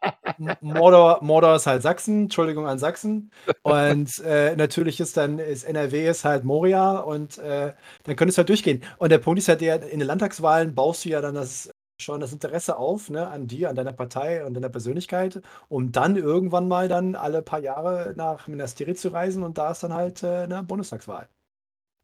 Mordor 0.61 1.19
Mordor 1.23 1.55
ist 1.55 1.67
halt 1.67 1.81
Sachsen, 1.83 2.23
Entschuldigung 2.23 2.67
an 2.67 2.79
Sachsen. 2.79 3.31
Und, 3.63 4.19
äh, 4.19 4.55
natürlich 4.55 4.99
ist 4.99 5.15
dann 5.17 5.37
ist 5.39 5.63
NRW 5.63 6.07
ist 6.09 6.25
halt 6.25 6.43
Moria 6.43 6.97
und, 6.99 7.37
äh, 7.37 7.73
dann 8.03 8.15
könnte 8.15 8.31
es 8.31 8.37
halt 8.37 8.49
durchgehen. 8.49 8.83
Und 8.97 9.11
der 9.11 9.19
Punkt 9.19 9.39
ist 9.39 9.47
halt 9.49 9.61
der, 9.61 9.83
in 9.89 9.99
den 9.99 10.07
Landtagswahlen 10.07 10.73
baust 10.73 11.05
du 11.05 11.09
ja 11.09 11.21
dann 11.21 11.35
das 11.35 11.69
schon 12.01 12.19
das 12.19 12.33
Interesse 12.33 12.77
auf, 12.77 13.09
ne, 13.11 13.27
an 13.27 13.45
dir, 13.47 13.69
an 13.69 13.75
deiner 13.75 13.93
Partei 13.93 14.43
und 14.43 14.55
deiner 14.55 14.69
Persönlichkeit, 14.69 15.41
um 15.69 15.91
dann 15.91 16.15
irgendwann 16.17 16.67
mal 16.67 16.87
dann 16.87 17.13
alle 17.15 17.43
paar 17.43 17.59
Jahre 17.59 18.13
nach 18.17 18.47
Minas 18.47 18.73
Tirith 18.73 18.99
zu 18.99 19.09
reisen 19.09 19.43
und 19.43 19.59
da 19.59 19.69
ist 19.71 19.83
dann 19.83 19.93
halt, 19.93 20.23
äh, 20.23 20.47
'ne 20.47 20.63
Bundestagswahl. 20.63 21.29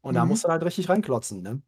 Und 0.02 0.14
da 0.14 0.24
Mhm. 0.24 0.28
musst 0.28 0.44
du 0.44 0.48
halt 0.50 0.64
richtig 0.64 0.88
ranklotzen, 0.90 1.42
ne? 1.42 1.62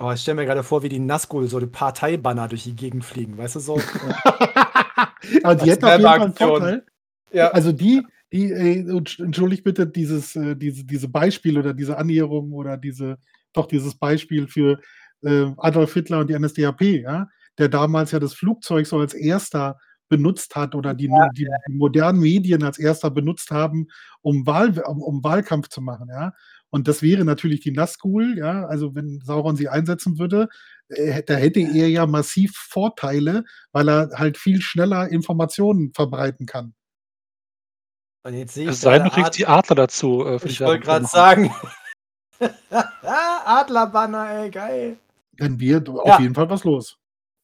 Oh, 0.00 0.12
ich 0.12 0.20
stelle 0.20 0.36
mir 0.36 0.46
grade 0.46 0.62
vor, 0.62 0.82
wie 0.84 0.88
die 0.88 1.00
Nazgul 1.00 1.48
so 1.48 1.58
die 1.58 1.66
Parteibanner 1.66 2.46
durch 2.46 2.62
die 2.64 2.76
Gegend 2.76 3.04
fliegen, 3.04 3.36
weißt 3.36 3.56
du, 3.56 3.60
so? 3.60 3.82
Aber 5.42 5.54
die 5.56 5.70
hätten 5.70 5.84
auf 5.86 5.98
jeden 5.98 6.14
Fall 6.14 6.28
'n 6.28 6.34
Werbeaktion. 6.34 6.36
Vorteil. 6.36 6.84
Ja. 7.32 7.48
Also, 7.50 7.72
die 7.72 8.02
die, 8.32 8.52
äh 8.52 8.80
entsch 8.90 9.20
entschuldigt 9.20 9.64
bitte 9.64 9.86
dieses 9.86 10.36
äh, 10.36 10.56
diese 10.56 10.84
diese 10.84 11.08
Beispiel 11.08 11.58
oder 11.58 11.74
diese 11.74 11.96
Annäherung 11.98 12.52
oder 12.52 12.76
diese 12.76 13.18
doch 13.54 13.66
dieses 13.66 13.94
Beispiel 13.96 14.48
für, 14.48 14.80
äh, 15.22 15.46
Adolf 15.58 15.94
Hitler 15.94 16.20
und 16.20 16.30
die 16.30 16.34
NSDAP, 16.38 16.82
ja, 17.02 17.28
der 17.58 17.68
damals 17.70 18.12
ja 18.12 18.20
das 18.20 18.34
Flugzeug 18.34 18.86
so 18.86 18.98
als 18.98 19.14
Erster 19.14 19.78
benutzt 20.10 20.56
hat 20.56 20.74
oder 20.74 20.94
die 20.94 21.06
Ja, 21.06 21.28
die 21.34 21.46
die 21.68 21.72
modernen 21.74 22.20
Medien 22.20 22.62
als 22.64 22.78
Erster 22.78 23.10
benutzt 23.10 23.50
haben, 23.50 23.86
um 24.22 24.46
Wahl 24.46 24.78
um 24.86 25.02
um 25.02 25.24
Wahlkampf 25.24 25.68
zu 25.68 25.80
machen, 25.82 26.08
ja? 26.10 26.32
Und 26.70 26.86
das 26.88 27.02
wäre 27.02 27.24
natürlich 27.24 27.60
die 27.60 27.72
Nazgul, 27.72 28.36
ja? 28.38 28.66
Also, 28.66 28.94
wenn 28.94 29.20
Sauron 29.24 29.56
sie 29.56 29.68
einsetzen 29.70 30.18
würde, 30.18 30.48
da 30.88 31.34
hätte 31.34 31.60
er 31.60 31.88
ja 31.88 32.06
massiv 32.06 32.52
Vorteile, 32.56 33.44
weil 33.72 33.88
er 33.88 34.10
halt 34.14 34.38
viel 34.38 34.60
schneller 34.62 35.08
Informationen 35.08 35.92
verbreiten 35.94 36.46
kann. 36.46 36.74
Und 38.24 38.34
jetzt 38.34 38.54
sehe 38.54 38.64
ich 38.64 38.70
Es 38.70 38.80
sei 38.80 38.98
denn, 38.98 39.08
grade 39.08 39.10
du 39.10 39.14
kriegst 39.14 39.28
Ad 39.28 39.36
die 39.38 39.46
Adler 39.46 39.76
dazu, 39.76 40.24
äh, 40.26 40.38
Ich 40.44 40.60
wollte 40.60 40.86
machen. 40.86 41.06
sagen. 41.06 41.54
Adlerbanner, 43.02 44.30
ey, 44.30 44.50
geil. 44.50 44.96
Dann 45.38 45.58
wird 45.60 45.88
auf 45.88 46.06
Ja. 46.06 46.18
jeden 46.20 46.34
Fall 46.34 46.50
was 46.50 46.64
los. 46.64 46.98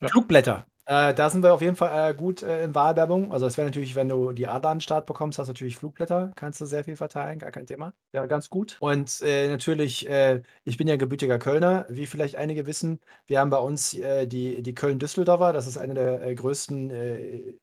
Flugblätter. 0.04 0.66
Äh, 0.86 1.14
da 1.14 1.30
sind 1.30 1.42
wir 1.42 1.54
auf 1.54 1.62
jeden 1.62 1.76
Fall, 1.76 2.10
äh, 2.10 2.14
gut, 2.14 2.42
äh, 2.42 2.62
in 2.64 2.74
Wahlwerbung. 2.74 3.32
Also, 3.32 3.46
das 3.46 3.56
wäre 3.56 3.66
natürlich, 3.66 3.94
wenn 3.94 4.08
du 4.10 4.32
die 4.32 4.46
Adler 4.46 4.68
an 4.70 4.78
'n 4.78 4.80
Start 4.82 5.06
bekommst, 5.06 5.38
hast 5.38 5.46
du 5.46 5.52
natürlich 5.52 5.76
Flugblätter, 5.78 6.32
kannst 6.36 6.60
du 6.60 6.66
sehr 6.66 6.84
viel 6.84 6.96
verteilen, 6.96 7.38
gar 7.38 7.50
kein 7.52 7.64
Thema. 7.66 7.94
Ja, 8.12 8.26
ganz 8.26 8.50
gut. 8.50 8.76
Und, 8.80 9.22
äh, 9.22 9.48
natürlich, 9.48 10.06
äh, 10.10 10.42
ich 10.64 10.76
bin 10.76 10.86
ja 10.86 10.96
gebürtiger 10.96 11.38
Kölner, 11.38 11.86
wie 11.88 12.04
vielleicht 12.06 12.36
einige 12.36 12.66
wissen. 12.66 13.00
Wir 13.26 13.40
haben 13.40 13.48
bei 13.48 13.56
uns, 13.58 13.94
äh, 13.94 14.26
die 14.26 14.62
die 14.62 14.74
Köln-Düsseldorfer. 14.74 15.54
Das 15.54 15.66
ist 15.66 15.78
eine 15.78 15.94
der, 15.94 16.34
größten, 16.34 16.90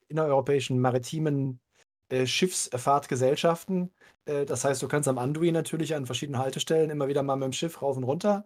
innereuropäischen 0.07 0.79
maritimen, 0.79 1.59
Schiffsfahrtgesellschaften. 2.25 3.91
Das 4.25 4.65
heißt, 4.65 4.81
du 4.81 4.87
kannst 4.87 5.07
am 5.07 5.17
Anduin 5.17 5.53
natürlich 5.53 5.95
an 5.95 6.05
verschiedenen 6.05 6.41
Haltestellen 6.41 6.89
immer 6.89 7.07
wieder 7.07 7.23
mal 7.23 7.37
mit'm 7.37 7.53
Schiff 7.53 7.81
rauf 7.81 7.97
und 7.97 8.03
runter, 8.03 8.45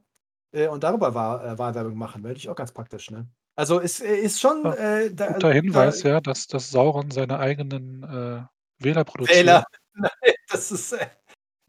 und 0.70 0.84
darüber 0.84 1.14
Wahl 1.16 1.58
Wahlwerbung 1.58 1.98
machen. 1.98 2.24
Wäre 2.24 2.34
natürlich 2.34 2.50
auch 2.50 2.56
ganz 2.56 2.72
praktisch, 2.74 3.10
ne? 3.12 3.28
Also, 3.58 3.80
ist 3.80 4.02
äh, 4.02 4.18
ist 4.18 4.42
schon, 4.42 4.66
Ja, 4.66 4.74
äh, 4.74 5.14
da 5.14 5.40
guter 5.40 5.52
Hinweis, 5.54 6.02
da 6.02 6.04
ja, 6.04 6.22
dass 6.22 6.48
dass 6.48 6.70
Sauron 6.72 7.12
seine 7.12 7.40
eigenen, 7.40 8.04
äh, 8.04 8.44
Wähler 8.80 9.04
produziert. 9.04 9.44
Wähler. 9.44 9.66
Nein, 9.94 10.12
das 10.50 10.72
ist, 10.72 10.92
äh 10.94 11.08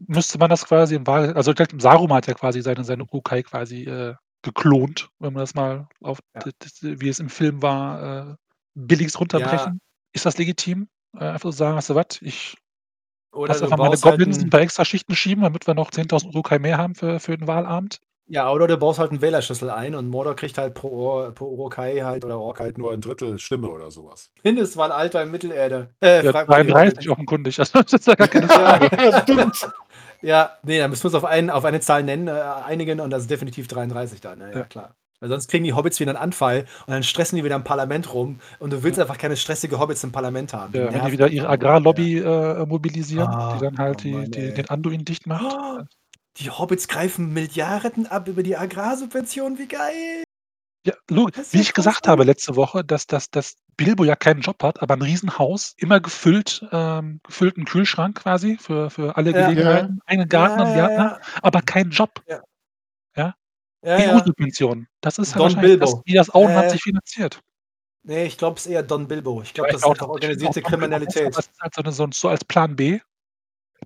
Müsste 0.01 0.37
man 0.37 0.49
das 0.49 0.65
quasi 0.65 0.95
im 0.95 1.07
Wahl 1.07 1.33
also, 1.33 1.51
ich 1.51 1.55
denke, 1.57 1.79
Saruman 1.81 2.17
hat 2.17 2.27
ja 2.27 2.33
quasi 2.35 2.61
seine 2.61 2.83
seine 2.83 3.03
Urukai 3.05 3.41
quasi, 3.43 3.83
äh, 3.85 4.13
geklont, 4.43 5.09
wenn 5.19 5.33
man 5.33 5.41
das 5.41 5.55
mal 5.55 5.87
auf 6.01 6.19
Ja. 6.35 6.47
wie 6.81 7.09
es 7.09 7.19
im 7.19 7.29
Film 7.29 7.61
war, 7.61 8.31
äh, 8.31 8.35
billigst 8.75 9.19
runterbrechen. 9.19 9.81
Ist 10.13 10.25
das 10.25 10.37
legitim? 10.37 10.87
Einfach 11.13 11.51
so 11.51 11.57
sagen: 11.57 11.77
„Weißt 11.77 11.89
du 11.89 11.95
was, 11.95 12.05
ich 12.21 12.57
Oder 13.33 13.59
lasse 13.59 13.65
du 13.65 13.71
einfach 13.71 13.77
meine 13.77 13.89
halt 13.89 14.01
Goblins 14.01 14.43
'n 14.43 14.47
'n 14.47 14.49
paar 14.51 14.61
extra 14.61 14.85
Schichten 14.85 15.15
schieben, 15.15 15.43
damit 15.43 15.67
wir 15.67 15.75
noch 15.75 15.91
10.000 15.91 16.35
Uruk-hai 16.35 16.59
mehr 16.59 16.77
haben 16.79 16.95
für 16.95 17.19
für 17.19 17.37
den 17.37 17.47
Wahlabend.“ 17.47 17.99
Ja, 18.29 18.51
oder 18.51 18.67
du 18.67 18.75
baust 18.77 18.99
halt 18.99 19.11
'n 19.13 19.21
Wählerschlüssel 19.21 19.69
ein 19.69 19.95
und 19.95 20.09
Mordor 20.09 20.35
kriegt 20.35 20.57
halt 20.57 20.73
pro 20.73 20.89
Or 20.89 21.31
pro 21.31 21.45
Uruk-hai 21.45 22.01
halt 22.01 22.25
oder 22.25 22.37
Ork 22.39 22.59
halt 22.59 22.77
Nur 22.77 22.91
1/3 22.91 23.37
Stimme 23.39 23.69
oder 23.69 23.89
so 23.89 24.03
was. 24.05 24.29
Mindestwahlalter 24.43 25.23
in 25.23 25.31
Mittelerde. 25.31 25.89
Äh, 26.01 26.23
Ja, 26.23 26.31
Fra 26.33 26.43
33 26.43 27.09
offenkundig, 27.09 27.57
also 27.59 27.79
das 27.81 27.93
ist 27.93 28.07
ja 28.07 28.15
gar 28.15 28.27
keine 28.27 28.49
Frage. 28.49 28.89
Ja, 29.01 29.21
stimmt. 29.21 29.69
Ja, 30.21 30.57
ne, 30.63 30.79
da 30.79 30.87
müssen 30.89 31.03
wir 31.03 31.07
uns 31.07 31.15
auf 31.15 31.23
ein 31.25 31.49
auf 31.49 31.63
eine 31.63 31.79
Zahl 31.79 32.03
nennen, 32.03 32.27
äh, 32.27 32.31
einigen 32.65 32.99
und 32.99 33.11
das 33.11 33.21
ist 33.23 33.31
definitiv 33.31 33.67
33 33.67 34.19
dann, 34.19 34.41
ja, 34.41 34.49
ja 34.49 34.57
Ja. 34.59 34.63
klar. 34.65 34.95
Weil 35.19 35.29
sonst 35.29 35.47
kriegen 35.49 35.63
die 35.63 35.73
Hobbits 35.73 35.99
wieder 36.01 36.11
'n 36.11 36.17
Anfall 36.17 36.65
und 36.85 36.93
dann 36.93 37.03
stressen 37.03 37.37
die 37.37 37.43
wieder 37.45 37.55
im 37.55 37.63
Parlament 37.63 38.13
rum 38.13 38.39
und 38.59 38.73
du 38.73 38.83
willst 38.83 38.99
einfach 38.99 39.17
keine 39.17 39.37
stressige 39.37 39.79
Hobbits 39.79 40.03
im 40.03 40.11
Parlament 40.11 40.53
haben. 40.53 40.73
Die 40.73 40.79
Ja, 40.79 40.93
wenn 40.93 41.03
die 41.05 41.11
wieder 41.11 41.27
ihre 41.29 41.45
nur, 41.45 41.51
ja. 41.51 41.53
Agrarlobby, 41.53 42.19
äh, 42.19 42.65
mobilisieren, 42.65 43.31
Ah, 43.31 43.53
die 43.53 43.59
dann 43.59 43.77
halt 43.77 43.99
oh 43.99 44.03
die 44.03 44.11
Mann, 44.11 44.31
die 44.31 44.39
ey. 44.49 44.53
den 44.53 44.69
Anduin 44.69 45.05
dicht 45.05 45.25
macht. 45.27 45.43
Oh, 45.59 45.79
Die 46.39 46.49
Hobbits 46.51 46.87
greifen 46.87 47.33
Milliarden 47.33 48.05
ab 48.05 48.27
über 48.27 48.43
die 48.43 48.57
Agrarsubventionen, 48.57 49.57
wie 49.57 49.67
geil. 49.67 50.23
Ja, 50.85 50.93
Das 51.33 51.47
ist 51.47 51.53
wie 51.53 51.57
ja 51.57 51.61
ich 51.61 51.73
gesagt 51.73 52.05
cool. 52.05 52.11
habe 52.11 52.23
letzte 52.23 52.55
Woche, 52.55 52.83
dass 52.83 53.07
dass 53.07 53.29
dass 53.31 53.55
Bilbo 53.77 54.03
ja 54.03 54.15
keinen 54.15 54.41
Job 54.41 54.61
hat, 54.63 54.81
aber 54.81 54.95
'n 54.95 55.01
Riesenhaus, 55.01 55.73
immer 55.77 55.99
gefüllt 55.99 56.65
ähm, 56.71 57.19
gefüllten 57.23 57.65
Kühlschrank 57.65 58.17
quasi 58.21 58.57
für 58.59 58.89
für 58.89 59.17
alle 59.17 59.31
Ja. 59.31 59.49
Gelegenheiten, 59.49 59.99
eigenen 60.05 60.29
Garten 60.29 60.59
Ja, 60.59 60.65
und 60.65 60.69
ja, 60.69 60.75
Gärtner, 60.87 61.19
ja. 61.19 61.39
aber 61.41 61.61
keinen 61.61 61.91
Job. 61.91 62.21
Ja. 62.27 62.41
Ja? 63.17 63.35
Ja, 63.83 64.01
ja. 64.01 64.15
EU-Subventionen. 64.15 64.87
Das 65.01 65.19
ist 65.19 65.35
halt 65.35 65.41
Don 65.41 65.55
wahrscheinlich 65.55 65.79
das, 65.79 65.91
Bilbo. 65.91 66.03
wie 66.05 66.13
das 66.15 66.29
Auenland 66.33 66.67
Äh. 66.67 66.71
sich 66.71 66.83
finanziert. 66.83 67.41
Ne, 68.05 68.25
ich 68.25 68.37
glaube, 68.37 68.57
es 68.57 68.65
ist 68.65 68.71
eher 68.71 68.83
Don 68.83 69.07
Bilbo. 69.07 69.41
Ich 69.41 69.53
glaube, 69.53 69.69
Ja, 69.69 69.73
das 69.73 69.81
ist 69.81 69.85
auch, 69.85 69.91
einfach 69.91 70.07
organisierte 70.07 70.61
Kriminalität. 70.61 71.35
es 71.37 71.47
ist 71.47 71.59
halt 71.61 71.73
so 71.95 72.07
so 72.13 72.29
als 72.29 72.45
Plan 72.45 72.75
B. 72.75 72.99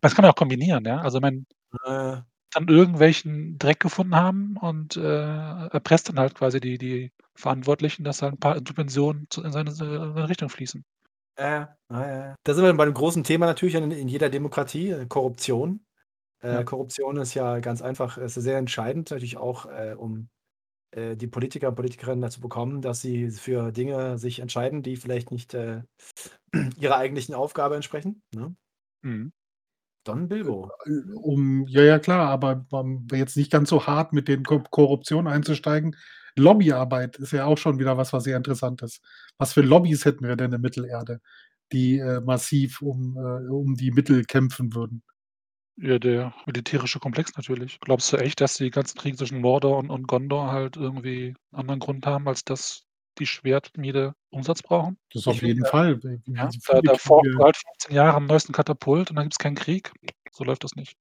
Das 0.02 0.16
kann 0.16 0.24
man 0.24 0.32
auch 0.32 0.36
kombinieren, 0.36 0.86
ja? 0.86 1.00
Also, 1.02 1.20
ich 1.20 1.22
meine 1.22 1.46
Äh. 1.86 2.22
Dann 2.54 2.68
irgendwelchen 2.68 3.58
Dreck 3.60 3.80
gefunden 3.80 4.16
haben 4.16 4.58
und, 4.58 4.98
äh, 4.98 5.02
erpresst 5.02 6.10
dann 6.10 6.20
halt 6.20 6.36
quasi 6.36 6.60
die 6.60 6.78
die 6.78 7.12
Verantwortlichen, 7.36 8.04
dass 8.04 8.22
halt 8.22 8.34
'n 8.36 8.40
paar 8.40 8.58
Subventionen 8.58 9.28
in 9.44 9.52
seine 9.52 9.72
seine 9.72 10.30
Richtung 10.30 10.50
fließen. 10.50 10.84
Ja, 11.38 11.78
ja, 11.90 12.08
ja. 12.08 12.36
Da 12.44 12.54
sind 12.54 12.64
wir 12.64 12.74
bei 12.74 12.86
dem 12.86 12.94
großen 12.94 13.24
Thema 13.24 13.46
natürlich 13.46 13.76
in 13.76 13.90
in 13.92 14.08
jeder 14.08 14.30
Demokratie, 14.30 14.90
äh, 14.90 15.06
Korruption. 15.08 15.86
Äh, 16.42 16.64
Ja. 16.64 16.66
Korruption 16.66 17.18
ist 17.18 17.34
ja 17.36 17.60
ganz 17.60 17.82
einfach 17.82 18.18
ist 18.18 18.36
sehr 18.36 18.58
entscheidend 18.60 19.12
natürlich 19.12 19.38
auch, 19.38 19.66
äh, 19.68 19.96
um, 19.98 20.30
äh, 20.92 21.18
die 21.18 21.28
Politiker 21.28 21.70
und 21.70 21.76
Politikerinnen 21.76 22.22
dazu 22.22 22.42
bekommen, 22.42 22.82
dass 22.82 23.02
sie 23.02 23.32
für 23.32 23.72
Dinge 23.74 24.18
sich 24.20 24.40
entscheiden, 24.40 24.84
die 24.84 24.98
vielleicht 24.98 25.32
nicht, 25.32 25.54
äh, 25.56 25.84
ihrer 26.78 26.98
eigentlichen 26.98 27.36
Aufgabe 27.36 27.76
entsprechen, 27.76 28.24
ne? 28.36 28.56
Mhm. 29.04 29.32
Don 30.08 30.28
Bilbo. 30.28 30.72
Äh, 30.86 31.14
um 31.16 31.66
ja, 31.68 31.84
ja 31.84 32.00
klar, 32.00 32.30
aber 32.30 32.66
um 32.72 33.08
jetzt 33.14 33.38
nicht 33.38 33.52
ganz 33.52 33.70
so 33.70 33.86
hart 33.86 34.14
mit 34.14 34.28
den 34.28 34.44
Ko 34.44 34.62
Korruption 34.72 35.28
einzusteigen. 35.28 35.96
Lobbyarbeit 36.36 37.18
ist 37.18 37.34
ja 37.34 37.46
auch 37.46 37.58
schon 37.58 37.78
wieder 37.80 37.98
was, 37.98 38.14
was 38.14 38.24
sehr 38.24 38.38
interessant 38.38 38.82
ist. 38.82 39.02
Was 39.38 39.54
für 39.54 39.62
Lobbys 39.62 40.06
hätten 40.06 40.26
wir 40.28 40.36
denn 40.38 40.54
in 40.54 40.62
Mittelerde, 40.62 41.20
die, 41.72 42.00
äh, 42.00 42.22
massiv 42.22 42.82
um 42.82 43.18
äh, 43.18 43.50
um 43.50 43.76
die 43.76 43.92
Mittel 43.92 44.24
kämpfen 44.26 44.74
würden? 44.74 45.04
Ja, 45.78 46.00
der 46.00 46.34
militärische 46.46 47.00
Komplex 47.00 47.36
natürlich. 47.38 47.80
Glaubst 47.80 48.12
du 48.14 48.18
echt, 48.18 48.42
dass 48.42 48.56
die 48.58 48.70
ganzen 48.72 48.98
Kriege 48.98 49.18
zwischen 49.18 49.40
Mordor 49.42 49.78
und 49.78 49.90
und 49.90 50.08
Gondor 50.08 50.52
halt 50.52 50.76
irgendwie 50.78 51.30
'n 51.30 51.36
anderen 51.56 51.80
Grund 51.80 52.06
haben, 52.06 52.28
als 52.28 52.44
dass 52.44 52.86
die 53.20 53.26
Schwertschmiede 53.26 54.16
Umsatz 54.30 54.62
brauchen? 54.62 54.98
Das 55.14 55.28
auf 55.28 55.36
Ich 55.36 55.42
jeden 55.42 55.66
Fall. 55.66 56.00
Ja, 56.28 56.50
da 56.68 56.82
da 56.82 56.92
halt 57.40 57.58
15 57.58 57.96
Jahre 57.96 58.16
am 58.16 58.26
neuesten 58.26 58.54
Katapult 58.54 59.10
und 59.10 59.16
dann 59.16 59.26
gibt's 59.26 59.40
keinen 59.40 59.56
Krieg. 59.56 59.92
So 60.32 60.44
läuft 60.44 60.64
das 60.64 60.76
nicht. 60.76 60.98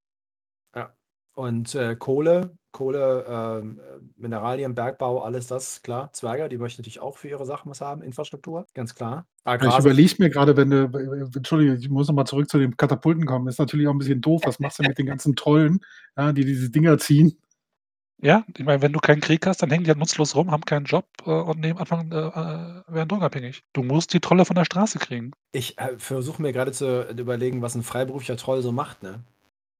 Ja. 0.74 0.94
Und, 1.34 1.74
äh, 1.74 1.96
Kohle 1.96 2.56
Kohle, 2.72 3.62
äh, 3.64 4.00
Mineralien, 4.16 4.74
Bergbau, 4.74 5.22
alles 5.22 5.48
das, 5.48 5.82
klar. 5.82 6.12
Zwerge, 6.12 6.48
die 6.48 6.58
möchten 6.58 6.82
natürlich 6.82 7.00
auch 7.00 7.18
für 7.18 7.28
ihre 7.28 7.44
Sachen 7.44 7.70
was 7.70 7.80
haben, 7.80 8.02
Infrastruktur, 8.02 8.66
ganz 8.74 8.94
klar. 8.94 9.26
Ja, 9.44 9.54
ich 9.56 9.62
Agrar 9.62 9.80
überlege 9.80 10.14
mir 10.18 10.30
grade, 10.30 10.56
wenn 10.56 10.70
du 10.70 10.84
Entschuldige, 11.34 11.74
ich 11.74 11.88
muss 11.88 12.08
noch 12.08 12.14
mal 12.14 12.26
zurück 12.26 12.48
zu 12.48 12.58
den 12.58 12.76
Katapulten 12.76 13.26
kommen. 13.26 13.48
Ist 13.48 13.58
natürlich 13.58 13.88
auch 13.88 13.92
'n 13.92 13.98
bisschen 13.98 14.20
doof. 14.20 14.42
Was 14.44 14.60
machst 14.60 14.78
du 14.78 14.82
mit 14.84 14.98
den 14.98 15.06
ganzen 15.06 15.34
Trollen, 15.34 15.80
ja, 16.16 16.32
die 16.32 16.44
diese 16.44 16.70
Dinger 16.70 16.98
ziehen? 16.98 17.36
Ja, 18.22 18.44
ich 18.56 18.64
meine, 18.66 18.82
wenn 18.82 18.92
du 18.92 18.98
keinen 19.00 19.20
Krieg 19.22 19.46
hast, 19.46 19.62
dann 19.62 19.70
hängen 19.70 19.84
die 19.84 19.88
halt 19.90 19.98
nutzlos 19.98 20.34
rum, 20.36 20.50
haben 20.50 20.64
keinen 20.66 20.84
Job, 20.84 21.06
äh, 21.24 21.30
und 21.30 21.58
nehmen 21.58 21.78
anfangen, 21.78 22.12
äh, 22.12 22.16
äh, 22.18 22.82
werden 22.94 23.08
drogenabhängig. 23.08 23.62
Du 23.72 23.82
musst 23.82 24.12
die 24.12 24.20
Trolle 24.20 24.44
von 24.44 24.56
der 24.56 24.66
Straße 24.66 24.98
kriegen. 24.98 25.32
Ich, 25.52 25.78
äh, 25.78 25.96
versuche 25.98 26.42
mir 26.42 26.52
grade 26.52 26.72
zu 26.72 27.02
überlegen, 27.16 27.62
was 27.62 27.74
'n 27.76 27.82
freiberuflicher 27.82 28.36
Troll 28.36 28.60
so 28.62 28.72
macht, 28.72 29.02
ne? 29.02 29.20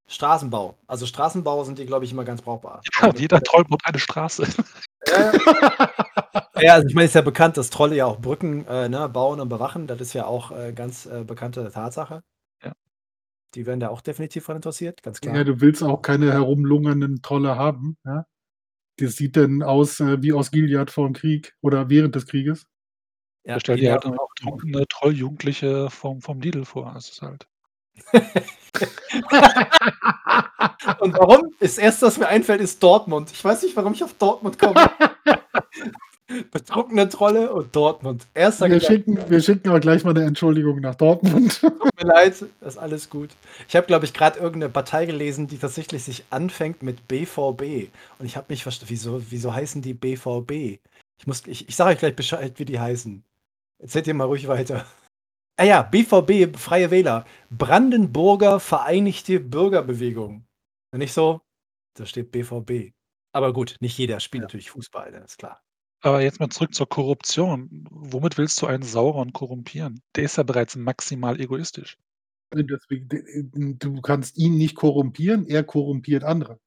Straßenbau. 0.09 0.76
Also, 0.88 1.07
Straßenbau 1.07 1.64
sind 1.64 1.78
die, 1.78 1.86
glaube 1.86 2.05
ich, 2.07 2.12
immer 2.12 2.24
ganz 2.24 2.43
brauchbar. 2.43 2.82
Ja, 3.03 3.09
und 3.09 3.20
jeder 3.20 3.43
Troll 3.43 3.64
baut 3.64 3.80
eine 3.84 3.99
Straße. 4.01 4.47
Ja, 5.09 5.32
ja. 6.61 6.74
Also, 6.74 6.88
ich 6.88 6.95
meine, 6.95 7.07
ist 7.07 7.14
ja 7.16 7.22
bekannt, 7.22 7.57
dass 7.59 7.70
Trolle 7.70 7.97
ja 7.97 8.07
auch 8.07 8.20
Brücken, 8.20 8.66
äh, 8.68 8.88
ne, 8.88 9.09
bauen 9.09 9.41
und 9.41 9.49
bewachen. 9.51 9.86
Das 9.88 10.01
ist 10.01 10.14
ja 10.14 10.26
auch, 10.26 10.53
ganz, 10.74 11.09
bekannte 11.26 11.70
Tatsache. 11.72 12.22
Ja. 13.55 13.62
Die 13.62 13.66
werden 13.66 13.80
da 13.80 13.88
auch 13.88 14.01
definitiv 14.01 14.46
dran 14.46 14.57
interessiert, 14.57 15.03
ganz 15.03 15.20
Ja, 15.24 15.32
klar. 15.32 15.44
du 15.44 15.61
willst 15.61 15.82
auch 15.82 16.03
keine 16.03 16.32
herumlungernden 16.32 17.22
Trolle 17.22 17.57
haben, 17.57 17.96
ja? 18.05 18.26
Das 18.98 19.16
sieht 19.16 19.36
dann 19.36 19.62
aus, 19.62 20.01
äh, 20.01 20.22
wie 20.22 20.32
aus 20.32 20.51
Gilead 20.51 20.90
vorm 20.90 21.14
Krieg 21.14 21.57
oder 21.62 21.88
während 21.88 22.14
des 22.14 22.26
Krieges. 22.26 22.66
Ja, 23.44 23.55
Ja, 23.55 23.61
stell 23.61 23.76
die 23.76 23.82
dir 23.82 23.92
halt 23.92 24.05
auch 24.07 24.28
betrunkene 24.36 24.86
Trolljugendliche 24.88 25.90
vom 25.90 26.20
vom 26.20 26.40
Lidl 26.40 26.64
vor. 26.64 26.92
Das 26.94 27.09
ist 27.09 27.22
halt 27.22 27.46
Und 31.01 31.14
warum? 31.18 31.53
Das 31.61 31.78
Erste, 31.78 32.07
was 32.07 32.18
mir 32.18 32.28
einfällt, 32.28 32.61
ist 32.61 32.82
Dortmund. 32.82 33.30
Ich 33.32 33.44
weiß 33.44 33.62
nicht, 33.62 33.76
warum 33.76 33.92
ich 33.94 34.05
auf 34.05 34.14
Dortmund 34.14 34.59
komme. 34.59 34.90
Betrunkene 36.53 37.09
Trolle 37.09 37.53
und 37.53 37.74
Dortmund. 37.76 38.26
Erster 38.35 38.68
Wir 38.68 38.78
Gedanke. 38.78 38.87
schicken 38.87 39.31
wir 39.31 39.41
schicken 39.41 39.68
aber 39.68 39.81
gleich 39.81 40.05
mal 40.05 40.12
'ne 40.14 40.24
Entschuldigung 40.24 40.81
nach 40.81 40.95
Dortmund. 40.95 41.61
Tut 41.61 41.85
mir 42.03 42.07
leid, 42.09 42.45
das 42.61 42.74
ist 42.74 42.78
alles 42.78 43.11
gut. 43.11 43.31
Ich 43.68 43.76
habe, 43.76 43.87
glaube 43.87 44.05
ich, 44.05 44.12
grad 44.14 44.37
irgend 44.37 44.59
'ne 44.59 44.68
Partei 44.68 45.07
gelesen, 45.07 45.47
die 45.49 45.59
tatsächlich 45.59 46.03
sich 46.05 46.24
anfängt 46.31 46.83
mit 46.83 47.07
BVB. 47.09 47.91
Und 48.18 48.26
ich 48.26 48.37
habe 48.37 48.47
mich 48.51 48.62
verst 48.62 48.89
wieso 48.89 49.22
wieso 49.31 49.55
heißen 49.55 49.83
die 49.83 49.95
BVB? 49.95 50.81
Ich 51.18 51.26
muss 51.26 51.47
ich 51.47 51.68
ich 51.68 51.76
sage 51.76 51.91
euch 51.93 51.99
gleich 51.99 52.16
Bescheid, 52.16 52.55
wie 52.59 52.64
die 52.64 52.81
heißen. 52.81 53.24
Erzählt 53.81 54.07
ihr 54.09 54.14
mal 54.14 54.24
ruhig 54.24 54.49
weiter. 54.49 54.87
Ah 55.59 55.64
ja, 55.64 55.83
BVB, 55.83 56.57
Freie 56.59 56.91
Wähler, 56.91 57.26
Brandenburger 57.51 58.61
Vereinigte 58.61 59.41
Bürgerbewegung. 59.41 60.47
Nicht 60.97 61.12
so, 61.14 61.43
da 61.99 62.07
steht 62.07 62.33
BVB. 62.33 62.93
Aber 63.35 63.53
gut, 63.53 63.76
nicht 63.81 63.99
jeder 63.99 64.20
spielt 64.20 64.43
Ja. 64.43 64.47
natürlich 64.47 64.70
Fußball, 64.72 65.12
ne, 65.12 65.18
ist 65.20 65.39
klar. 65.39 65.61
Aber 66.03 66.22
jetzt 66.22 66.40
mal 66.40 66.48
zurück 66.48 66.74
zur 66.74 66.88
Korruption. 66.88 67.68
Womit 67.90 68.38
willst 68.38 68.61
du 68.62 68.66
einen 68.66 68.82
Sauron 68.82 69.32
korrumpieren? 69.34 70.01
Der 70.16 70.24
ist 70.24 70.36
ja 70.38 70.42
bereits 70.42 70.74
maximal 70.76 71.38
egoistisch. 71.40 71.98
Deswegen 72.53 73.09
d 73.09 73.16
äh, 73.18 73.44
du 73.78 74.01
kannst 74.01 74.36
ihn 74.36 74.57
nicht 74.57 74.74
korrumpieren, 74.74 75.46
er 75.46 75.62
korrumpiert 75.62 76.24
andere. 76.24 76.59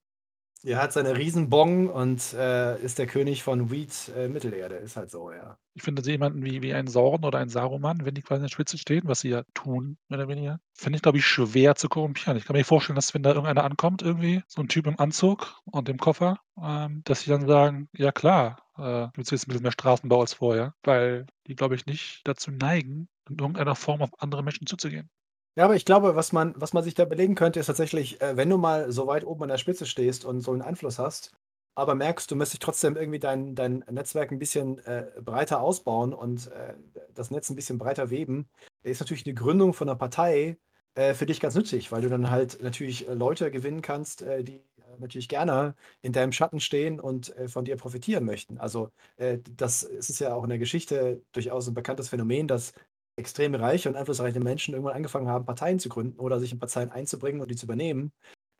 Er 0.66 0.82
hat 0.82 0.94
seine 0.94 1.18
Riesenbong 1.18 1.90
und, 1.90 2.34
äh, 2.34 2.82
ist 2.82 2.98
der 2.98 3.06
König 3.08 3.44
von 3.44 3.70
Weed, 3.70 3.92
äh, 4.16 4.30
Mittelerde. 4.30 4.76
Ist 4.76 4.96
halt 4.96 5.12
so, 5.12 5.30
ja. 5.32 5.58
Ich 5.76 5.82
finde, 5.82 6.04
jemanden 6.04 6.44
wie 6.46 6.62
wie 6.62 6.74
ein 6.74 6.86
Sauron 6.88 7.24
oder 7.26 7.40
ein 7.40 7.50
Saruman, 7.50 8.06
wenn 8.06 8.14
die 8.14 8.22
quasi 8.22 8.36
an 8.38 8.42
der 8.44 8.50
Spitze 8.50 8.78
stehen, 8.78 9.02
was 9.08 9.22
sie 9.22 9.30
ja 9.30 9.44
tun, 9.56 9.98
mehr 10.08 10.20
oder 10.20 10.28
weniger, 10.28 10.60
finde 10.76 10.98
ich, 10.98 11.02
glaube 11.02 11.18
ich, 11.18 11.26
schwer 11.26 11.74
zu 11.76 11.90
korrumpieren. 11.90 12.38
Ich 12.38 12.46
kann 12.46 12.56
mir 12.56 12.64
vorstellen, 12.64 12.96
dass 12.96 13.14
wenn 13.16 13.24
da 13.24 13.32
irgendeiner 13.32 13.64
ankommt 13.64 14.04
irgendwie, 14.04 14.44
so 14.48 14.62
'n 14.62 14.68
Typ 14.68 14.86
im 14.86 15.00
Anzug 15.00 15.56
und 15.66 15.90
im 15.90 15.98
Koffer, 15.98 16.38
ähm, 16.62 17.02
dass 17.06 17.22
sie 17.22 17.32
dann 17.32 17.48
sagen: 17.48 17.90
„Ja 17.94 18.12
klar, 18.12 18.58
äh, 18.78 19.08
willst 19.16 19.32
du 19.32 19.36
jetzt 19.36 19.46
'n 19.46 19.48
bisschen 19.50 19.64
mehr 19.64 19.72
Straßenbau 19.72 20.22
als 20.22 20.34
vorher?“ 20.36 20.76
Weil 20.84 21.26
die, 21.48 21.56
glaube 21.56 21.74
ich, 21.76 21.88
nicht 21.88 22.22
dazu 22.26 22.52
neigen, 22.52 23.08
in 23.28 23.40
irgendeiner 23.40 23.76
Form 23.76 24.02
auf 24.04 24.12
andere 24.22 24.44
Menschen 24.44 24.68
zuzugehen. 24.68 25.10
Ja, 25.58 25.66
aber 25.66 25.76
ich 25.76 25.86
glaube, 25.86 26.16
was 26.16 26.32
man 26.32 26.54
was 26.60 26.74
man 26.74 26.84
sich 26.84 26.96
da 26.96 27.04
überlegen 27.04 27.36
könnte, 27.36 27.60
ist 27.60 27.68
tatsächlich, 27.68 28.20
äh, 28.22 28.36
wenn 28.36 28.50
du 28.50 28.58
mal 28.58 28.92
so 28.92 29.06
weit 29.06 29.24
oben 29.24 29.44
an 29.44 29.50
der 29.50 29.60
Spitze 29.60 29.86
stehst 29.86 30.26
und 30.26 30.42
so 30.42 30.52
'n 30.52 30.64
Einfluss 30.64 30.98
hast, 30.98 31.32
aber 31.76 31.96
merkst, 31.96 32.30
du 32.32 32.36
müsstest 32.36 32.62
trotzdem 32.64 32.96
irgendwie 32.98 33.20
dein 33.20 33.56
dein 33.56 33.84
Netzwerk 33.90 34.32
'n 34.32 34.40
bisschen, 34.40 34.80
äh, 34.86 35.12
breiter 35.22 35.62
ausbauen 35.62 36.14
und, 36.14 36.48
äh, 36.52 36.76
das 37.14 37.32
Netz 37.32 37.50
'n 37.50 37.56
bisschen 37.56 37.78
breiter 37.78 38.10
weben, 38.10 38.48
ist 38.84 39.00
natürlich 39.02 39.26
'ne 39.26 39.34
Gründung 39.34 39.74
von 39.74 39.88
'ner 39.88 39.96
Partei, 39.96 40.58
äh, 40.96 41.14
für 41.14 41.26
dich 41.26 41.40
ganz 41.40 41.56
nützlich, 41.56 41.92
weil 41.92 42.02
du 42.02 42.10
dann 42.10 42.30
halt 42.32 42.62
natürlich, 42.62 43.08
äh, 43.08 43.14
Leute 43.14 43.52
gewinnen 43.52 43.82
kannst, 43.82 44.22
äh, 44.22 44.44
die, 44.44 44.58
äh, 44.58 44.64
natürlich 45.00 45.28
gerne 45.30 45.76
in 46.02 46.14
deinem 46.14 46.32
Schatten 46.32 46.60
stehen 46.60 47.00
und, 47.00 47.34
von 47.48 47.66
dir 47.66 47.76
profitieren 47.78 48.26
möchten. 48.26 48.58
Also, 48.60 48.90
das 49.58 49.84
ist 49.84 50.20
ja 50.20 50.34
auch 50.36 50.44
in 50.44 50.50
der 50.50 50.60
Geschichte 50.60 51.22
durchaus 51.34 51.68
'n 51.68 51.74
bekanntes 51.74 52.10
Phänomen, 52.10 52.48
dass 52.48 52.74
extrem 53.16 53.54
reiche 53.56 53.90
und 53.90 53.96
einflussreiche 53.96 54.40
Menschen 54.40 54.74
irgendwann 54.74 54.96
angefangen 54.96 55.28
haben, 55.28 55.46
Parteien 55.46 55.80
zu 55.80 55.88
gründen 55.90 56.20
oder 56.20 56.40
sich 56.40 56.52
in 56.52 56.60
Parteien 56.60 56.90
einzubringen 56.92 57.42
und 57.42 57.52
die 57.52 57.56
zu 57.56 57.66
übernehmen, 57.68 58.12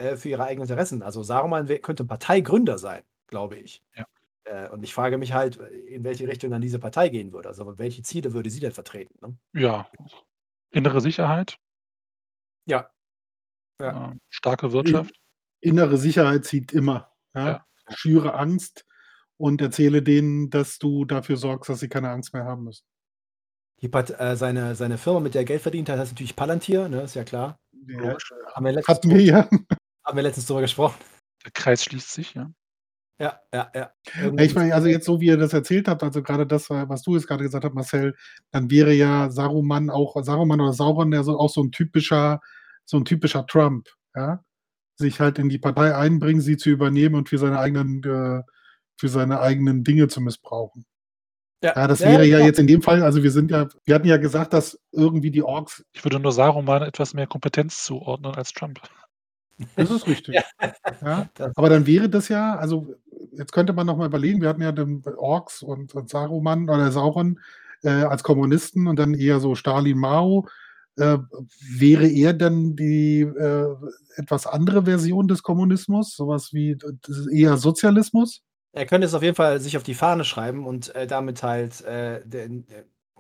äh, 0.04 0.18
für 0.18 0.30
ihre 0.30 0.44
eigenen 0.46 0.68
Interessen. 0.70 1.02
Also, 1.04 1.24
Saruman 1.24 1.68
könnte 1.82 2.04
'n 2.04 2.08
Parteigründer 2.08 2.78
sein, 2.78 3.04
glaube 3.28 3.58
ich. 3.58 3.84
Ja. 3.96 4.06
Äh, 4.46 4.70
und 4.70 4.84
ich 4.84 4.94
frage 4.94 5.18
mich 5.18 5.34
halt, 5.34 5.58
in 5.58 6.04
welche 6.04 6.28
Richtung 6.28 6.52
dann 6.52 6.62
diese 6.62 6.80
Partei 6.80 7.10
gehen 7.10 7.34
würde. 7.34 7.50
Also 7.50 7.78
welche 7.80 8.04
Ziele 8.04 8.34
würde 8.34 8.50
sie 8.50 8.60
denn 8.60 8.72
vertreten? 8.74 9.16
Ne? 9.22 9.38
Ja, 9.62 9.88
innere 10.72 11.02
Sicherheit, 11.02 11.58
Ja. 12.68 12.90
Ja. 13.80 14.12
äh, 14.12 14.16
starke 14.30 14.72
Wirtschaft. 14.74 15.16
Innere 15.62 15.98
Sicherheit 15.98 16.46
zieht 16.46 16.74
immer. 16.74 17.12
Ja? 17.36 17.48
Ja. 17.48 17.66
Schüre 17.90 18.36
Angst 18.36 18.86
und 19.38 19.62
erzähle 19.62 20.02
denen, 20.04 20.50
dass 20.50 20.80
du 20.80 21.06
dafür 21.06 21.38
sorgst, 21.38 21.70
dass 21.70 21.80
sie 21.82 21.90
keine 21.90 22.10
Angst 22.12 22.34
mehr 22.34 22.46
haben 22.46 22.66
müssen. 22.66 22.86
Die 23.82 23.90
Part 23.90 24.20
äh, 24.20 24.36
seine, 24.38 24.76
seine 24.76 24.98
Firma, 24.98 25.20
mit 25.20 25.34
der 25.36 25.42
er 25.42 25.46
Geld 25.46 25.62
verdient 25.62 25.90
hat, 25.90 26.00
heißt 26.00 26.14
natürlich 26.14 26.36
Palantir, 26.36 26.90
ne? 26.90 27.02
ist 27.04 27.16
ja 27.16 27.24
klar. 27.24 27.60
Ja, 27.88 28.00
Logisch. 28.00 28.32
Haben 28.54 28.66
wir 28.66 28.84
hatten 28.88 29.10
wir 29.10 29.22
ja. 29.22 29.50
Haben 30.04 30.16
wir 30.16 30.24
letztens 30.24 30.46
drüber 30.48 30.62
gesprochen. 30.62 30.98
Der 31.44 31.52
Kreis 31.52 31.84
schließt 31.84 32.12
sich, 32.12 32.34
ja. 32.34 32.52
Ja, 33.20 33.40
ja, 33.54 33.72
ja. 33.76 33.92
Ja, 34.16 34.34
Ich 34.40 34.56
meine, 34.56 34.74
also 34.74 34.88
jetzt 34.88 35.06
so 35.06 35.22
wie 35.22 35.28
ihr 35.28 35.38
das 35.38 35.54
erzählt 35.54 35.88
habt, 35.88 36.04
also 36.04 36.24
gerade 36.24 36.48
das, 36.48 36.70
was 36.70 37.04
du 37.04 37.16
jetzt 37.16 37.28
gerade 37.28 37.44
gesagt 37.44 37.64
hast, 37.64 37.74
Marcel, 37.74 38.16
dann 38.52 38.72
wäre 38.72 38.94
ja 38.94 39.30
Saruman 39.30 39.90
auch, 39.90 40.22
Saruman 40.24 40.60
oder 40.60 40.74
Sauron 40.74 41.14
ja 41.14 41.24
so, 41.24 41.38
auch 41.38 41.50
so 41.50 41.62
ein 41.62 41.72
typischer, 41.72 42.42
so 42.86 42.98
ein 42.98 43.06
typischer 43.06 43.46
Trump, 43.46 43.88
ja. 44.16 44.44
Sich 44.96 45.20
halt 45.20 45.40
in 45.40 45.50
die 45.50 45.58
Partei 45.58 45.96
einbringen, 45.96 46.42
sie 46.42 46.58
zu 46.58 46.70
übernehmen 46.70 47.16
und 47.16 47.30
für 47.30 47.38
seine 47.38 47.60
eigenen, 47.60 48.04
äh, 48.04 48.44
für 49.00 49.10
seine 49.10 49.40
eigenen 49.40 49.84
Dinge 49.84 50.08
zu 50.08 50.22
missbrauchen. 50.22 50.86
Ja, 51.64 51.88
das 51.88 52.02
wäre 52.02 52.26
ja 52.26 52.38
genau. 52.38 52.48
jetzt 52.48 52.60
in 52.60 52.68
dem 52.68 52.82
Fall, 52.82 53.02
also 53.04 53.24
wir 53.24 53.32
sind 53.32 53.50
ja, 53.50 53.70
wir 53.86 53.96
hatten 53.96 54.08
ja 54.08 54.18
gesagt, 54.18 54.52
dass 54.52 54.78
irgendwie 54.92 55.32
die 55.32 55.44
Orks, 55.44 55.86
Ich 55.94 56.04
würde 56.04 56.20
nur 56.20 56.34
Saruman 56.34 56.82
etwas 56.82 57.14
mehr 57.14 57.26
Kompetenz 57.26 57.84
zuordnen 57.84 58.36
als 58.36 58.52
Trump. 58.52 58.82
Das 59.76 59.92
ist 59.92 60.08
richtig. 60.08 60.36
Ja. 61.02 61.28
Das- 61.36 61.56
Aber 61.56 61.70
dann 61.70 61.86
wäre 61.86 62.10
das 62.10 62.30
ja, 62.30 62.56
also 62.56 62.96
jetzt 63.34 63.52
könnte 63.52 63.74
man 63.74 63.88
noch 63.88 63.98
mal 63.98 64.06
überlegen, 64.08 64.42
wir 64.42 64.50
hatten 64.50 64.62
ja 64.62 64.72
den 64.72 65.04
Orks 65.18 65.62
und, 65.64 65.94
und 65.96 66.10
Saruman 66.10 66.70
oder 66.70 66.92
Sauron 66.92 67.40
äh, 67.84 67.90
als 67.90 68.24
Kommunisten 68.24 68.88
und 68.88 68.98
dann 69.00 69.14
eher 69.14 69.40
so 69.40 69.56
Stalin 69.56 69.98
Mao. 69.98 70.48
Äh, 70.96 71.18
wäre 71.76 72.08
er 72.08 72.34
dann 72.34 72.76
die 72.76 73.22
äh, 73.22 73.76
etwas 74.16 74.46
andere 74.46 74.86
Version 74.86 75.28
des 75.28 75.42
Kommunismus, 75.42 76.16
sowas 76.16 76.54
wie 76.54 76.78
eher 77.32 77.58
Sozialismus? 77.58 78.42
Er 78.74 78.86
könnte 78.86 79.08
es 79.08 79.14
auf 79.14 79.24
jeden 79.24 79.36
Fall 79.36 79.60
sich 79.60 79.76
auf 79.78 79.84
die 79.84 79.96
Fahne 79.96 80.24
schreiben 80.24 80.66
und 80.68 80.94
äh, 80.96 81.08
damit 81.08 81.42
halt 81.44 81.82
äh, 81.82 82.22
den, 82.26 82.66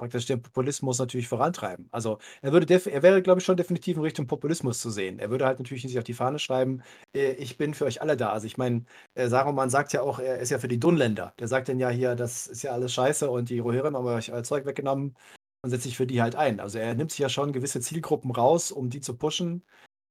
praktisch 0.03 0.25
den 0.25 0.41
Populismus 0.41 0.99
natürlich 0.99 1.27
vorantreiben. 1.27 1.87
Also 1.91 2.19
er 2.41 2.51
würde 2.51 2.73
er 2.73 3.03
wäre, 3.03 3.21
glaube 3.21 3.39
ich, 3.39 3.45
schon 3.45 3.57
definitiv 3.57 3.97
in 3.97 4.03
Richtung 4.03 4.27
Populismus 4.27 4.79
zu 4.79 4.91
sehen. 4.91 5.19
Er 5.19 5.29
würde 5.29 5.45
halt 5.45 5.59
natürlich 5.59 5.83
sich 5.83 5.97
auf 5.97 6.03
die 6.03 6.13
Fahne 6.13 6.39
schreiben, 6.39 6.83
äh, 7.15 7.31
ich 7.33 7.57
bin 7.57 7.73
für 7.73 7.85
euch 7.85 8.01
alle 8.01 8.17
da. 8.17 8.31
Also 8.31 8.47
ich 8.47 8.57
meine, 8.57 8.85
äh, 9.15 9.27
Saruman 9.29 9.69
sagt 9.69 9.93
ja 9.93 10.01
auch, 10.01 10.19
er 10.19 10.39
ist 10.39 10.49
ja 10.49 10.59
für 10.59 10.67
die 10.67 10.79
Dunländer. 10.79 11.33
Der 11.39 11.47
sagt 11.47 11.69
dann 11.69 11.79
ja 11.79 11.89
hier, 11.89 12.15
das 12.15 12.47
ist 12.47 12.63
ja 12.63 12.71
alles 12.71 12.93
scheiße 12.93 13.29
und 13.29 13.49
die 13.49 13.59
Rohirrim 13.59 13.95
haben 13.95 14.05
euch 14.05 14.31
euer 14.31 14.43
Zeug 14.43 14.65
weggenommen 14.65 15.15
und 15.63 15.69
setzt 15.69 15.83
sich 15.83 15.97
für 15.97 16.07
die 16.07 16.21
halt 16.21 16.35
ein. 16.35 16.59
Also 16.59 16.79
er 16.79 16.93
nimmt 16.95 17.11
sich 17.11 17.19
ja 17.19 17.29
schon 17.29 17.53
gewisse 17.53 17.79
Zielgruppen 17.81 18.31
raus, 18.31 18.71
um 18.71 18.89
die 18.89 19.01
zu 19.01 19.15
pushen 19.17 19.63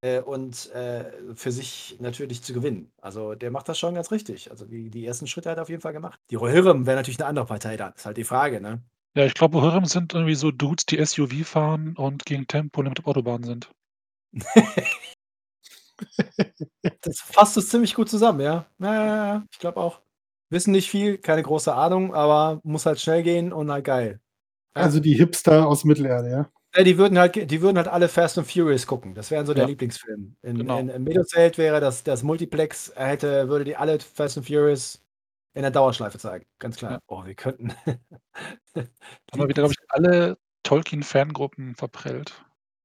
äh, 0.03 0.21
und 0.21 0.71
äh, 0.73 1.13
für 1.35 1.53
sich 1.53 1.97
natürlich 2.01 2.43
zu 2.43 2.53
gewinnen. 2.53 2.93
Also 3.01 3.35
der 3.35 3.51
macht 3.51 3.69
das 3.69 3.79
schon 3.79 3.95
ganz 3.95 4.11
richtig. 4.11 4.51
Also 4.51 4.67
die, 4.67 4.91
die 4.91 5.07
ersten 5.07 5.27
Schritte 5.27 5.51
hat 5.51 5.59
er 5.59 5.63
auf 5.63 5.69
jeden 5.69 5.83
Fall 5.83 5.93
gemacht. 5.93 6.19
Die 6.31 6.37
Rohirrim 6.37 6.87
wäre 6.87 6.97
natürlich 6.97 7.21
eine 7.21 7.29
andere 7.29 7.47
Partei 7.47 7.77
dann. 7.77 7.93
Ist 7.95 8.07
halt 8.07 8.17
die 8.17 8.25
Frage, 8.25 8.61
ne? 8.61 8.83
Ja, 9.17 9.27
ich 9.27 9.35
glaube, 9.35 9.59
Rohirrim 9.59 9.85
sind 9.85 10.15
irgendwie 10.15 10.35
so 10.35 10.51
Dudes, 10.51 10.87
die 10.87 11.05
SUV 11.05 11.45
fahren 11.47 11.95
und 11.99 12.25
gegen 12.25 12.47
Tempolimit 12.47 12.99
auf 13.01 13.07
Autobahnen 13.07 13.45
sind. 13.45 13.71
Das 17.03 17.21
fasst 17.21 17.57
es 17.57 17.69
ziemlich 17.69 17.95
gut 17.95 18.09
zusammen, 18.09 18.41
ja. 18.41 18.67
Ja, 18.79 18.95
ja, 18.95 19.07
ja. 19.35 19.45
Ich 19.53 19.59
glaube 19.59 19.79
auch. 19.81 20.01
Wissen 20.51 20.73
nicht 20.73 20.91
viel, 20.91 21.19
keine 21.19 21.43
große 21.43 21.73
Ahnung, 21.75 22.15
aber 22.15 22.61
muss 22.65 22.87
halt 22.87 23.01
schnell 23.01 23.23
gehen 23.23 23.53
und 23.53 23.71
halt 23.71 23.85
geil. 23.85 24.21
Ja. 24.77 24.83
Also 24.85 25.01
die 25.01 25.15
Hipster 25.15 25.67
aus 25.69 25.85
Mittelerde, 25.85 26.31
ja. 26.31 26.51
Ja, 26.75 26.85
die 26.85 26.99
würden 26.99 27.19
halt, 27.19 27.51
die 27.51 27.63
würden 27.63 27.77
halt 27.79 27.89
alle 27.89 28.09
Fast 28.09 28.39
and 28.39 28.51
Furious 28.51 28.87
gucken. 28.87 29.15
Das 29.15 29.31
wären 29.31 29.47
so 29.47 29.55
der 29.55 29.65
Ja. 29.65 29.69
Lieblingsfilm. 29.69 30.37
In, 30.43 30.59
Genau. 30.59 30.79
in, 30.79 30.89
in 30.89 31.07
wäre 31.07 31.81
das, 31.81 32.05
das 32.05 32.23
Multiplex, 32.23 32.89
er 32.91 33.09
hätte, 33.09 33.49
würde 33.49 33.65
die 33.65 33.77
alle 33.77 34.01
Fast 34.01 34.39
and 34.39 34.47
Furious 34.47 35.03
in 35.55 35.63
der 35.63 35.71
Dauerschleife 35.71 36.19
zeigen. 36.19 36.47
Ganz 36.59 36.77
klar. 36.77 36.93
Ja. 36.93 36.99
Oh, 37.07 37.25
wir 37.25 37.35
könnten. 37.35 37.73
Haben 38.75 38.89
wir 39.35 39.49
wieder, 39.49 39.63
glaube 39.63 39.75
ich, 39.79 39.91
alle 39.91 40.39
Tolkien-Fangruppen 40.63 41.75
verprellt. 41.75 42.45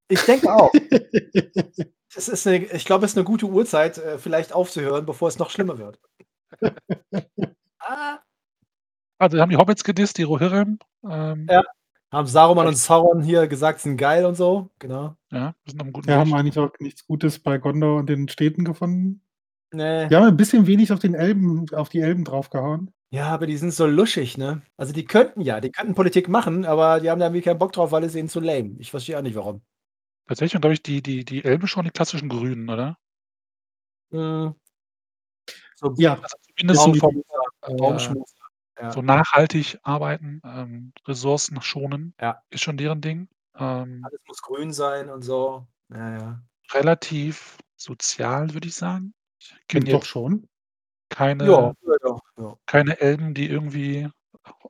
Ich 0.10 0.22
denke 0.24 0.54
auch. 0.54 0.72
Es 2.16 2.30
ist 2.30 2.48
eine, 2.48 2.64
ich 2.64 2.86
glaube, 2.86 3.06
es 3.06 3.12
ist 3.12 3.18
eine 3.18 3.26
gute 3.26 3.46
Uhrzeit, 3.48 3.98
äh, 3.98 4.18
vielleicht 4.18 4.54
aufzuhören, 4.54 5.06
bevor 5.06 5.28
es 5.28 5.38
noch 5.40 5.50
schlimmer 5.50 5.78
wird. 5.78 6.00
ah, 7.80 8.20
Also, 9.20 9.36
wir 9.36 9.42
haben 9.42 9.50
die 9.50 9.58
Hobbits 9.58 9.84
gedisst, 9.84 10.18
die 10.18 10.24
Rohirrim. 10.24 10.80
Ähm, 11.08 11.48
Ja. 11.50 11.64
haben 12.12 12.28
Saruman 12.28 12.68
und 12.68 12.76
Sauron 12.78 13.22
hier 13.22 13.48
gesagt, 13.48 13.82
sind 13.82 13.98
geil 13.98 14.26
und 14.26 14.36
so. 14.36 14.70
Genau. 14.80 15.16
ja, 15.32 15.54
wir 15.64 15.72
sind 15.72 15.82
einem 15.82 15.92
guten 15.92 16.08
Wir 16.08 16.18
haben 16.18 16.34
eigentlich 16.34 16.58
auch 16.58 16.72
nichts 16.80 17.06
Gutes 17.06 17.40
bei 17.40 17.58
Gondor 17.58 17.98
und 18.00 18.08
den 18.08 18.30
Städten 18.30 18.64
gefunden. 18.64 19.22
Nee. 19.72 20.10
Wir 20.10 20.18
haben 20.18 20.28
ein 20.28 20.38
bisschen 20.38 20.66
wenig 20.68 20.92
auf 20.94 21.00
den 21.00 21.14
Elben, 21.14 21.66
auf 21.74 21.90
die 21.90 22.00
Elben 22.00 22.24
draufgehauen. 22.24 22.92
Ja, 23.10 23.28
aber 23.30 23.48
die 23.48 23.58
sind 23.58 23.74
so 23.74 23.86
luschig, 23.86 24.38
ne? 24.38 24.62
Also 24.78 24.94
die 24.94 25.06
könnten 25.06 25.42
ja, 25.42 25.62
die 25.62 25.72
könnten 25.72 25.96
Politik 25.96 26.28
machen, 26.30 26.66
aber 26.66 27.00
die 27.00 27.10
haben 27.10 27.20
da 27.20 27.28
irgendwie 27.28 27.42
keinen 27.42 27.58
Bock 27.60 27.72
drauf, 27.74 27.92
weil 27.92 28.04
es 28.04 28.16
ihnen 28.16 28.30
zu 28.30 28.40
lame. 28.40 28.76
Ich 28.80 28.92
verstehe 28.92 29.18
auch 29.18 29.22
nicht 29.22 29.36
warum. 29.36 29.62
Tatsächlich, 30.28 30.60
glaube 30.62 30.74
ich, 30.74 30.84
die, 30.84 31.02
die, 31.02 31.24
die 31.24 31.44
Elben 31.46 31.68
schon 31.68 31.86
die 31.86 31.92
klassischen 31.92 32.28
Grünen, 32.28 32.70
oder? 32.70 32.98
Hm. 34.12 34.56
So 35.76 35.94
Ja, 35.98 36.14
Also 36.16 36.38
zumindest 36.58 36.82
so 36.84 36.94
vom 36.96 37.24
äh. 37.62 38.14
Ja. 38.80 38.92
so 38.92 39.02
nachhaltig 39.02 39.80
arbeiten, 39.84 40.40
ähm, 40.46 40.94
Ressourcen 41.08 41.62
schonen, 41.62 42.14
Ja. 42.22 42.42
ist 42.50 42.62
schon 42.64 42.78
deren 42.78 43.02
Ding. 43.02 43.28
Ähm, 43.56 44.02
Alles 44.06 44.20
muss 44.28 44.42
grün 44.42 44.72
sein 44.72 45.10
und 45.10 45.24
so. 45.24 45.66
Ja, 45.90 46.18
ja. 46.20 46.42
relativ 46.74 47.58
sozial, 47.76 48.54
würde 48.54 48.68
ich 48.68 48.76
sagen. 48.76 49.14
Ich 49.40 49.68
kenne 49.68 49.92
doch 49.92 50.06
schon. 50.06 50.48
keine, 51.10 51.46
Ja, 51.46 51.74
ja, 51.82 51.94
ja, 52.06 52.20
ja. 52.38 52.58
keine 52.66 53.00
Elben, 53.00 53.34
die 53.34 53.48
irgendwie 53.48 54.10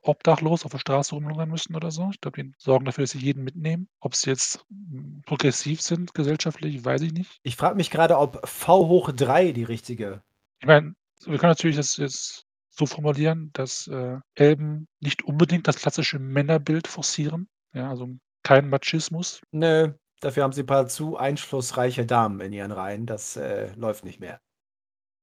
obdachlos 0.02 0.64
auf 0.64 0.72
der 0.72 0.78
Straße 0.78 1.14
rumlungern 1.14 1.48
müssen 1.48 1.74
oder 1.74 1.90
so. 1.90 2.10
Ich 2.10 2.20
glaube, 2.20 2.42
die 2.42 2.52
sorgen 2.58 2.84
dafür, 2.84 3.04
dass 3.04 3.10
sie 3.10 3.18
jeden 3.18 3.44
mitnehmen. 3.44 3.88
Ob 4.00 4.14
sie 4.14 4.30
jetzt 4.30 4.64
mm, 4.68 5.20
progressiv 5.26 5.80
sind 5.80 6.14
gesellschaftlich, 6.14 6.84
weiß 6.84 7.02
ich 7.02 7.12
nicht. 7.12 7.38
Ich 7.42 7.56
frage 7.56 7.76
mich 7.76 7.90
gerade, 7.90 8.18
ob 8.18 8.46
V 8.46 8.88
hoch 8.88 9.12
3 9.12 9.52
die 9.52 9.64
richtige. 9.64 10.22
Ich 10.60 10.66
meine, 10.66 10.94
wir 11.24 11.38
können 11.38 11.50
natürlich 11.50 11.76
das 11.76 11.96
jetzt 11.96 12.44
so 12.70 12.86
formulieren, 12.86 13.50
dass 13.52 13.88
äh, 13.88 14.18
Elben 14.34 14.86
nicht 15.00 15.24
unbedingt 15.24 15.66
das 15.66 15.76
klassische 15.76 16.18
Männerbild 16.18 16.86
forcieren. 16.86 17.48
Ja, 17.74 17.90
also 17.90 18.08
kein 18.42 18.68
Machismus. 18.68 19.40
Nö, 19.50 19.92
dafür 20.20 20.44
haben 20.44 20.52
sie 20.52 20.62
ein 20.62 20.66
paar 20.66 20.86
zu 20.86 21.16
einflussreiche 21.16 22.06
Damen 22.06 22.40
in 22.40 22.52
ihren 22.52 22.72
Reihen. 22.72 23.06
Das 23.06 23.36
äh, 23.36 23.72
läuft 23.74 24.04
nicht 24.04 24.20
mehr. 24.20 24.40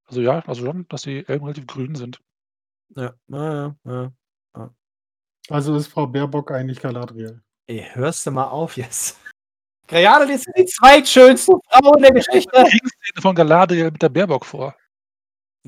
Also 0.07 0.21
ja, 0.21 0.39
also 0.45 0.65
schon, 0.65 0.87
dass 0.89 1.03
die 1.03 1.27
Elben 1.27 1.45
relativ 1.45 1.67
grün 1.67 1.95
sind. 1.95 2.21
Ja, 2.95 3.13
ja, 3.27 3.75
ja. 3.83 4.11
Also 5.49 5.75
ist 5.75 5.87
Frau 5.87 6.07
Baerbock 6.07 6.51
eigentlich 6.51 6.79
Galadriel. 6.79 7.41
Ey, 7.67 7.85
hörst 7.93 8.25
du 8.25 8.31
mal 8.31 8.47
auf 8.47 8.77
jetzt. 8.77 9.19
Gerade 9.87 10.31
ist 10.31 10.47
die 10.57 10.65
zweitschönste 10.65 11.53
Frau 11.69 11.93
in 11.95 12.01
der 12.03 12.11
Geschichte. 12.11 12.65
Szene 12.65 13.21
von 13.21 13.35
Galadriel 13.35 13.91
mit 13.91 14.01
der 14.01 14.09
Baerbock 14.09 14.45
vor. 14.45 14.75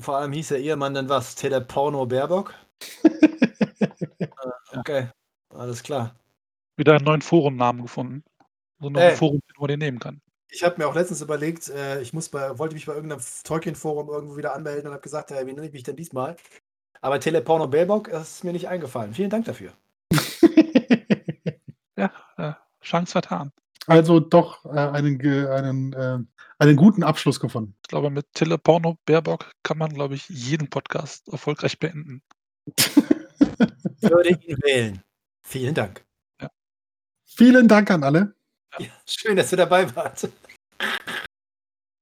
Vor 0.00 0.16
allem 0.16 0.32
hieß 0.32 0.48
der 0.48 0.58
Ehemann 0.58 0.94
dann 0.94 1.08
was? 1.08 1.34
Teleporno 1.34 2.06
Baerbock? 2.06 2.54
Okay, 4.76 5.08
alles 5.54 5.82
klar. 5.82 6.14
Wieder 6.76 6.94
einen 6.94 7.04
neuen 7.04 7.22
Forumnamen 7.22 7.82
gefunden. 7.82 8.22
So 8.80 8.88
ein 8.88 8.94
Ey. 8.94 9.16
Forum, 9.16 9.40
wo 9.56 9.62
man 9.62 9.68
den 9.68 9.78
nehmen 9.80 9.98
kann. 9.98 10.20
Ich 10.50 10.64
habe 10.64 10.76
mir 10.78 10.88
auch 10.88 10.94
letztens 10.94 11.20
überlegt, 11.20 11.68
äh, 11.68 12.00
ich 12.00 12.12
muss 12.12 12.28
bei, 12.28 12.58
wollte 12.58 12.74
mich 12.74 12.86
bei 12.86 12.94
irgendeinem 12.94 13.22
Tolkien-Forum 13.44 14.08
irgendwo 14.08 14.36
wieder 14.36 14.54
anmelden 14.54 14.86
und 14.86 14.92
habe 14.92 15.02
gesagt, 15.02 15.30
hey, 15.30 15.46
wie 15.46 15.52
nenne 15.52 15.66
ich 15.66 15.72
mich 15.72 15.82
denn 15.82 15.96
diesmal? 15.96 16.36
Aber 17.00 17.20
Teleporno 17.20 17.68
Baerbock 17.68 18.08
ist 18.08 18.44
mir 18.44 18.52
nicht 18.52 18.68
eingefallen. 18.68 19.14
Vielen 19.14 19.30
Dank 19.30 19.44
dafür. 19.44 19.72
Ja, 21.98 22.12
äh, 22.36 22.52
Chance 22.80 23.10
vertan. 23.10 23.50
Also 23.88 24.20
doch 24.20 24.64
äh, 24.66 24.68
einen, 24.68 25.20
einen, 25.20 25.92
äh, 25.94 26.18
einen 26.58 26.76
guten 26.76 27.02
Abschluss 27.02 27.40
gefunden. 27.40 27.74
Ich 27.82 27.88
glaube, 27.88 28.08
mit 28.08 28.32
Teleporno 28.34 28.98
Baerbock 29.04 29.50
kann 29.64 29.78
man, 29.78 29.92
glaube 29.92 30.14
ich, 30.14 30.28
jeden 30.28 30.70
Podcast 30.70 31.26
erfolgreich 31.28 31.80
beenden. 31.80 32.22
Würde 34.00 34.28
ihn 34.28 34.58
wählen. 34.62 35.02
Vielen 35.42 35.74
Dank. 35.74 36.04
Vielen 37.24 37.66
Dank 37.66 37.90
an 37.90 38.04
alle. 38.04 38.37
Ja, 38.78 38.88
schön, 39.06 39.36
dass 39.36 39.52
ihr 39.52 39.58
dabei 39.58 39.94
wart. 39.96 40.28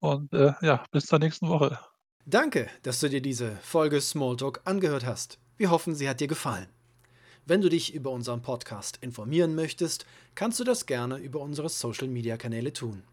Und 0.00 0.32
äh, 0.32 0.52
ja, 0.60 0.84
bis 0.90 1.06
zur 1.06 1.18
nächsten 1.18 1.48
Woche. 1.48 1.78
Danke, 2.24 2.68
dass 2.82 3.00
du 3.00 3.08
dir 3.08 3.20
diese 3.20 3.56
Folge 3.56 4.00
Smalltalk 4.00 4.60
angehört 4.64 5.06
hast. 5.06 5.38
Wir 5.56 5.70
hoffen, 5.70 5.94
sie 5.94 6.08
hat 6.08 6.20
dir 6.20 6.28
gefallen. 6.28 6.68
Wenn 7.44 7.60
du 7.60 7.68
dich 7.68 7.94
über 7.94 8.10
unseren 8.10 8.42
Podcast 8.42 8.98
informieren 9.00 9.54
möchtest, 9.54 10.04
kannst 10.34 10.58
du 10.58 10.64
das 10.64 10.86
gerne 10.86 11.18
über 11.18 11.40
unsere 11.40 11.68
Social-Media-Kanäle 11.68 12.72
tun. 12.72 13.04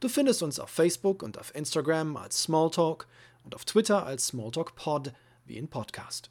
Du 0.00 0.08
findest 0.08 0.42
uns 0.42 0.58
auf 0.58 0.70
Facebook 0.70 1.22
und 1.22 1.38
auf 1.38 1.54
Instagram 1.54 2.16
als 2.16 2.42
Smalltalk 2.42 3.06
und 3.44 3.54
auf 3.54 3.64
Twitter 3.64 4.04
als 4.04 4.26
Smalltalk 4.26 4.74
Pod 4.74 5.12
wie 5.44 5.56
in 5.56 5.68
Podcast. 5.68 6.30